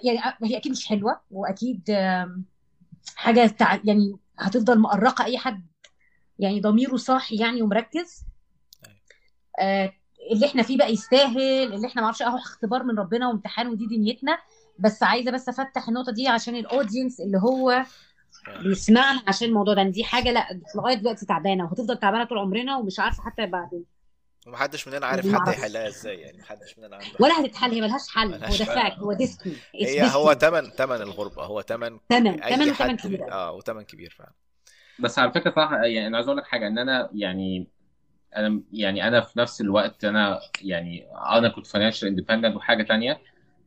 [0.04, 1.84] يعني هي أكيد مش حلوة وأكيد
[3.16, 3.80] حاجة تع...
[3.84, 5.66] يعني هتفضل مقرقه أي حد.
[6.40, 8.24] يعني ضميره صاحي يعني ومركز.
[9.60, 9.94] آه
[10.32, 14.38] اللي إحنا فيه بقى يستاهل اللي إحنا معرفش أهو اختبار من ربنا وامتحان ودي دنيتنا.
[14.80, 17.84] بس عايزة بس أفتح النقطة دي عشان الاودينس اللي هو
[18.64, 19.84] بيسمعنا عشان الموضوع ده.
[19.84, 23.86] دي حاجة لأ لغاية دلوقتي تعبانة وهتفضل تعبانة طول عمرنا ومش عارفة حتى بعدين.
[24.50, 25.48] ومحدش مننا عارف حد.
[25.48, 28.34] يحلها إزاي يعني محدش مننا عنده ولا هتتحل هي ملهاش حل.
[28.34, 28.66] هو ده حل.
[28.66, 31.44] fact هو destiny هي هو تمن تمن الغربة.
[31.44, 34.34] هو تمن تمن تمن وتمن حد كبير آه وتمن كبير فعلا.
[35.00, 37.68] بس على فكرة صح يعني أنا عايز أقول لك حاجة إن أنا يعني
[38.36, 43.22] أنا يعني أنا في نفس الوقت أنا يعني أنا كنت financial independent وحاجة تانية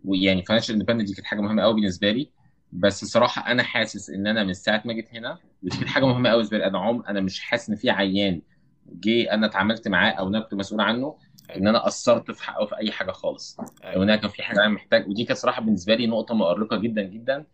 [0.04, 2.30] ويعني financial independent دي كانت حاجة مهمة قوي بالنسبة لي.
[2.72, 6.28] بس الصراحه أنا حاسس إن أنا من ساعة ما جيت هنا ودي كانت حاجة مهمة
[6.30, 6.66] قوي بالنسبة لي.
[6.66, 8.42] أنا عم أنا مش حاسس إن في عيان.
[8.86, 11.16] جه أنا اتعاملت معاه أو أنا كنت مسؤول عنه
[11.56, 13.60] إن أنا قصرت في حقه في أي حاجة خالص.
[13.60, 13.96] أو أيوه.
[13.96, 17.02] إن أنا كان في حاجة أنا محتاج ودي كانت صراحة بالنسبة لي نقطة مؤرقة جدا
[17.02, 17.44] جدا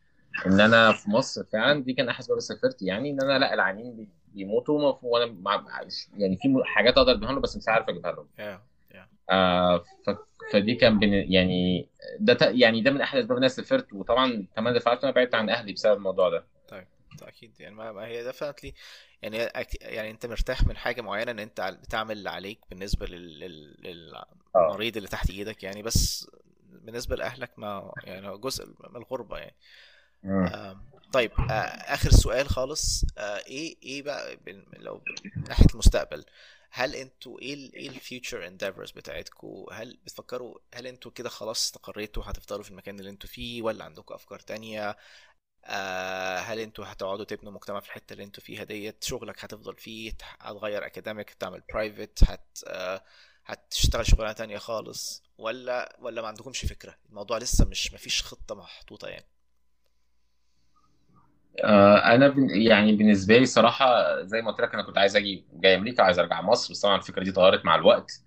[0.47, 3.97] إن أنا في مصر فعلا دي كان احد اسباب سافرت يعني إن أنا لا العيانين
[3.97, 5.65] بي- بيموتوا وأنا مع-
[6.19, 8.29] يعني في حاجات أقدر أجيبها لهم بس مش عارف أجيبها لهم
[9.31, 10.11] آه ف...
[10.53, 11.89] فدي كان بين يعني
[12.21, 12.43] ده ت...
[12.43, 15.73] يعني ده من أحد أسباب إن أنا سافرت وطبعا كمان دفعت أنا بعدت عن أهلي
[15.73, 16.45] بسبب الموضوع ده.
[17.23, 18.75] أكيد يعني ما هي definitely
[19.23, 19.37] يعني
[19.81, 23.07] يعني أنت مرتاح من حاجة معينة إن أنت بتعمل اللي عليك بالنسبة.
[23.07, 23.09] آه.
[24.59, 26.31] للمريض اللي تحت إيدك يعني بس
[26.63, 29.57] بالنسبة لأهلك ما يعني جزء من الغربة يعني.
[31.13, 31.53] طيب آه،
[31.95, 34.39] آخر سؤال خالص آه، إيه إيه بقى
[34.77, 35.03] لو
[35.37, 36.25] من ناحية المستقبل
[36.71, 41.65] هل أنتوا إيه ال إيه ال future endeavors بتاعتكم هل بتفكروا هل أنتوا كده خلاص
[41.65, 44.97] استقريتوا هتفضلوا في المكان اللي أنتوا فيه ولا عندكم أفكار تانية؟
[45.69, 50.12] آه، هل أنتوا هتقعدوا تبنوا مجتمع في الحتة اللي أنتوا فيها ديت؟ شغلك هتفضل فيه
[50.40, 53.05] هتغير academic تعمل private هت آه،
[53.47, 59.09] هتشتغل شغلانة تانية خالص ولا ولا ما عندكمش فكرة؟ الموضوع لسه مش مفيش خطة محطوطة
[59.09, 59.27] يعني.
[61.65, 62.35] آه أنا.
[62.51, 63.86] يعني بالنسبة لي صراحة
[64.23, 66.73] زي ما قلت لك أنا كنت عايز أجي جاي أمريكا عايز أرجع مصر.
[66.73, 68.23] بس طبعا الفكرة دي اتغيرت مع الوقت.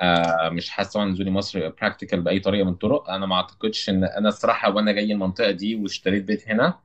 [0.00, 4.04] آه مش حاسس طبعا نزولي مصر practical بأي طريقة من الطرق أنا ما أعتقدش إن
[4.04, 6.78] أنا الصراحة وأنا جاي المنطقة دي واشتريت بيت هنا.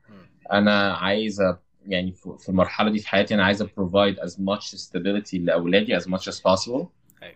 [0.52, 1.44] أنا عايز
[1.88, 6.32] يعني في المرحلة دي في حياتي أنا عايز provide as much stability لأولادي as much
[6.32, 6.86] as possible.
[7.24, 7.36] أيوه.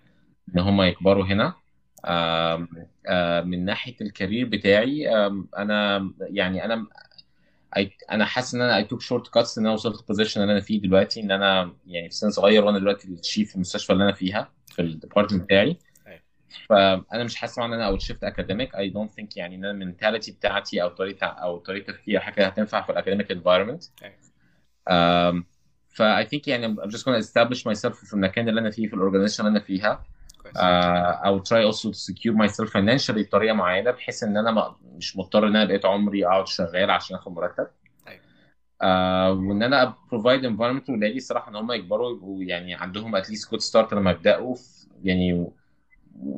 [0.56, 1.54] إن هم يكبروا هنا.
[3.46, 5.10] من ناحية ال career بتاعي
[5.58, 6.88] أنا يعني أنا
[8.12, 10.62] أنا حاسس إن أنا I took short cuts إن أنا وصلت ال position اللي أنا
[10.62, 14.04] فيه دلوقتي إن أنا يعني في سن صغير وأنا دلوقتي ال chief في المستشفى اللي
[14.04, 15.78] أنا فيها في ال department بتاعي.
[16.08, 16.22] أيوه.
[16.70, 19.89] فأنا مش حاسس إن أنا I'd shift academic I don't think يعني إن أنا ال
[19.89, 23.84] mentality بتاعتي أو طريقة أو طريقة تفكيري حاجة هتنفع في ال academic environment
[25.90, 28.94] فا I think يعني I'm just gonna establish myself في المكان اللي أنا فيه في
[28.94, 30.04] ال organization اللي أنا فيها.
[30.56, 35.48] Uh, أو try also to secure myself financially بطريقة معينة بحيث أنا ما مش مضطر
[35.48, 37.68] إن أنا بقيت عمري أقعد شغال عشان آخد مرتب.
[38.08, 38.22] أيوه.
[38.84, 43.50] uh, وإن أنا provide environment لولادي الصراحة إن هم يكبروا يبقوا يعني عندهم at least
[43.56, 45.52] good start لما يبدأوا في- يعني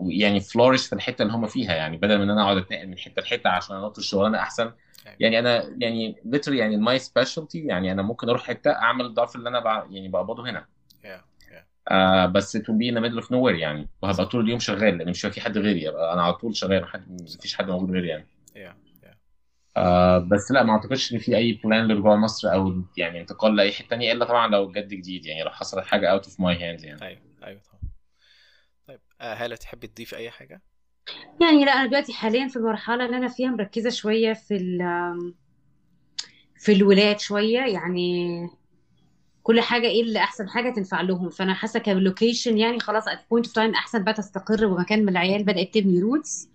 [0.07, 2.97] يعني flourish في الحتة اللي هم فيها يعني بدل من إن أنا أقعد أتنقل من
[2.97, 4.63] حتة لحتة عشان أنط الشغلانة أحسن.
[4.63, 5.17] أيوه.
[5.19, 9.49] يعني أنا يعني literally يعني my specialty يعني أنا ممكن أروح حتة أعمل الضعف اللي
[9.49, 9.85] أنا بع...
[9.89, 10.65] يعني بقبضه هنا.
[11.91, 13.89] آه بس will be in the middle of nowhere يعني.
[14.01, 15.89] وهبقى طول اليوم شغال لأن مش في حد غيري.
[15.89, 18.27] أنا على طول شغال حد مفيش حد موجود غيري يعني.
[18.55, 19.17] يا يا
[19.77, 23.71] آه بس لا ما أعتقدش إن في أي بلان لرجوع مصر أو يعني انتقال لأي
[23.71, 26.85] حتة ثانية إلا طبعا لو جد جديد يعني لو حصلت حاجة out of my hands
[26.85, 27.01] يعني.
[27.01, 27.81] أيوه أيوه طبعا.
[28.87, 30.61] طيب آه، هالة تحبي تضيف أي حاجة؟
[31.41, 35.33] يعني لا أنا دلوقتي حاليا في المرحلة اللي أنا فيها مركزة شوية في ال-
[36.57, 37.59] في الولاد شوية.
[37.59, 38.49] يعني
[39.43, 41.29] كل حاجة إيه اللي أحسن حاجة تنفع لهم.
[41.29, 45.09] فأنا حاسة ك location يعني خلاص at point of time أحسن بقى تستقر ومكان من
[45.09, 46.49] العيال بدأت تبني roots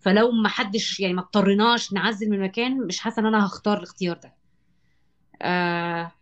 [0.00, 4.16] فلو ما حدش يعني ما اضطريناش نعزل من مكان مش حاسة إن أنا هختار الاختيار
[4.16, 4.34] ده.
[5.42, 6.12] آه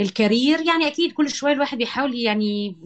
[0.00, 2.76] ال career يعني أكيد كل شوية الواحد بيحاول يعني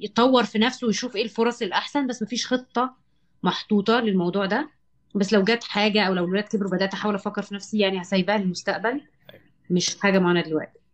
[0.00, 2.94] يطور في نفسه ويشوف إيه الفرص الأحسن بس مفيش خطة
[3.42, 4.70] محطوطة للموضوع ده.
[5.14, 8.38] بس لو جت حاجة أو لو الولاد كبروا بدات أحاول أفكر في نفسي يعني هسيبها
[8.38, 8.88] للمستقبل.
[9.30, 9.42] أيوة.
[9.70, 10.85] مش حاجة معينة دلوقتي.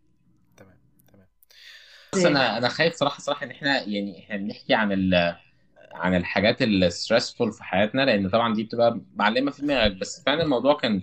[2.14, 5.36] بس أنا أنا خايف صراحة صراحة إن إحنا يعني إحنا بنحكي عن ال
[5.92, 9.92] عن الحاجات ال stressful في حياتنا لأن طبعا دي بتبقى معلمة في دماغك.
[9.96, 11.00] بس فعلا الموضوع كان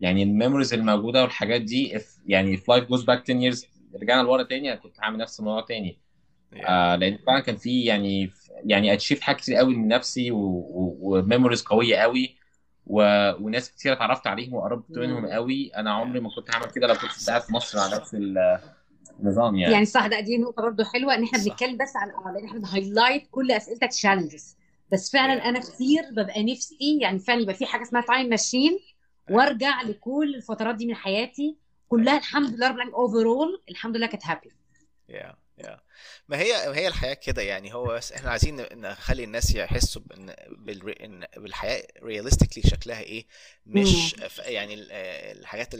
[0.00, 3.66] يعني ال memories الموجودة والحاجات دي if يعني if life goes back 10 years
[4.02, 5.98] رجعنا لورا تاني أنا كنت هعمل نفس الموضوع تاني.
[6.54, 6.68] Yeah.
[6.68, 8.30] آه لأن فعلا كان في يعني
[8.64, 12.36] يعني achieve حاجات كتير قوي من نفسي و memories قوية قوي.
[12.86, 13.02] و...
[13.44, 15.70] وناس كتير اتعرفت عليهم وقربت منهم قوي.
[15.76, 18.14] أنا عمري ما كنت هعمل كده لو كنت قاعد في مصر على نفس
[19.20, 19.72] النظام يعني.
[19.72, 21.38] يعني صح ده دي نقطة برضو حلوة إن إحنا.
[21.44, 24.56] بنتكلم بس على لأن إحنا بن highlight كل أسئلتك challenges
[24.92, 25.44] بس فعلا Yeah.
[25.46, 28.78] أنا كتير ببقى نفسي يعني فعلا يبقى في حاجة اسمها time machine
[29.30, 31.56] وأرجع لكل الفترات دي من حياتي.
[31.88, 34.50] كلها الحمد لله رب العالمين overall الحمد لله كانت happy
[35.08, 35.34] يا
[36.28, 40.30] ما هي ما هي الحياة كده يعني هو بس إحنا عايزين نخلي الناس يحسوا بإن
[41.00, 43.26] إن بالحياة realistically شكلها إيه
[43.66, 45.74] مش ف- يعني ال- آه، الحاجات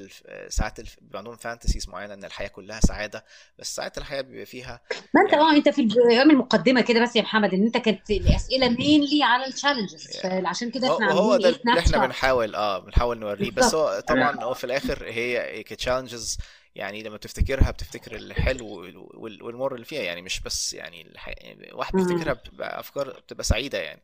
[0.49, 3.25] ساعات الف- بيبقى عندهم fantasies معينة إن الحياة كلها سعادة
[3.59, 4.81] بس ساعات الحياة بيبقى فيها
[5.15, 8.11] ما أنت يعني- آه أنت في الأيام المقدمة كده بس يا محمد إن أنت كانت
[8.11, 10.17] الأسئلة mainly على ال challenges.
[10.23, 12.07] فعشان كده إحنا هو ده اللي إحنا.
[12.07, 13.75] بنحاول آه بنحاول نوريه بس.
[13.75, 16.39] هو طبعا هو في الآخر هي ك challenges
[16.75, 21.35] يعني لما بتفتكرها بتفتكر الحلو وال- وال- والمر اللي فيها يعني مش بس يعني الح...
[21.73, 21.97] واحد مم.
[21.97, 24.03] بيفتكرها بتبقى أفكار بتبقى سعيدة يعني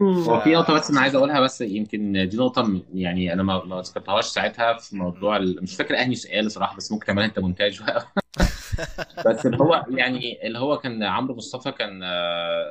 [0.00, 0.28] مم.
[0.28, 3.80] هو في نقطة بس أنا عايز أقولها بس يمكن دي نقطة يعني أنا ما ما
[3.80, 5.62] ذكرتهاش ساعتها في موضوع ال...
[5.62, 7.80] مش فاكر أنهي سؤال صراحة بس ممكن تعملها أنت مونتاج
[9.26, 12.06] بس اللي هو يعني اللي هو كان عمرو مصطفى كان آه،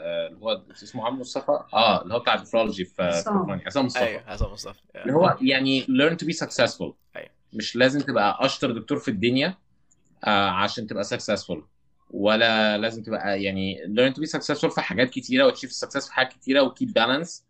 [0.03, 3.37] آه، اللي هو اسمه عمرو مصطفى آه اللي هو بتاع النفرولوجي في في عصام.
[3.37, 7.29] ألمانيا عصام مصطفى أيوه حسن مصطفى اللي هو يعني learn to be successful أيوة.
[7.55, 9.57] مش لازم تبقى أشطر دكتور في الدنيا
[10.23, 11.57] آه، عشان تبقى successful.
[12.11, 16.33] ولا لازم تبقى يعني learn to be successful في حاجات كتيرة وتشيف success في حاجات
[16.33, 17.43] كتيرة وكيب بالانس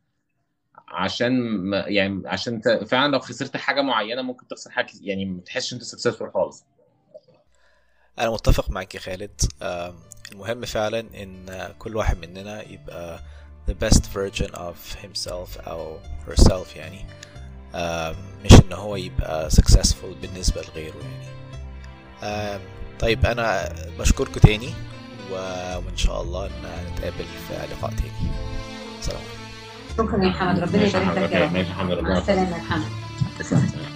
[0.88, 1.34] عشان
[1.74, 6.34] يعني عشان فعلا لو خسرت حاجة معينة ممكن تخسر حاجة يعني ما تحسش إنت successful
[6.34, 6.66] خالص.
[8.20, 9.42] أنا متفق معاك يا خالد.
[9.62, 9.96] آم،
[10.32, 13.20] المهم فعلا إن كل واحد مننا يبقى
[13.70, 17.06] the best version of himself أو herself يعني.
[18.46, 22.60] مش إن هو يبقى successful بالنسبة لغيره يعني.
[23.00, 24.70] طيب أنا بشكركم تاني
[25.32, 26.52] وإن شاء الله إن
[26.94, 28.32] نتقابل في لقاء تاني.
[29.02, 29.22] سلام.
[30.00, 30.60] عليكم شكرا يا محمد.
[30.60, 31.54] ربنا يبارك لك يا رب.
[31.58, 31.92] محمد.
[31.92, 33.95] مع ربنا السلامة يا محمد.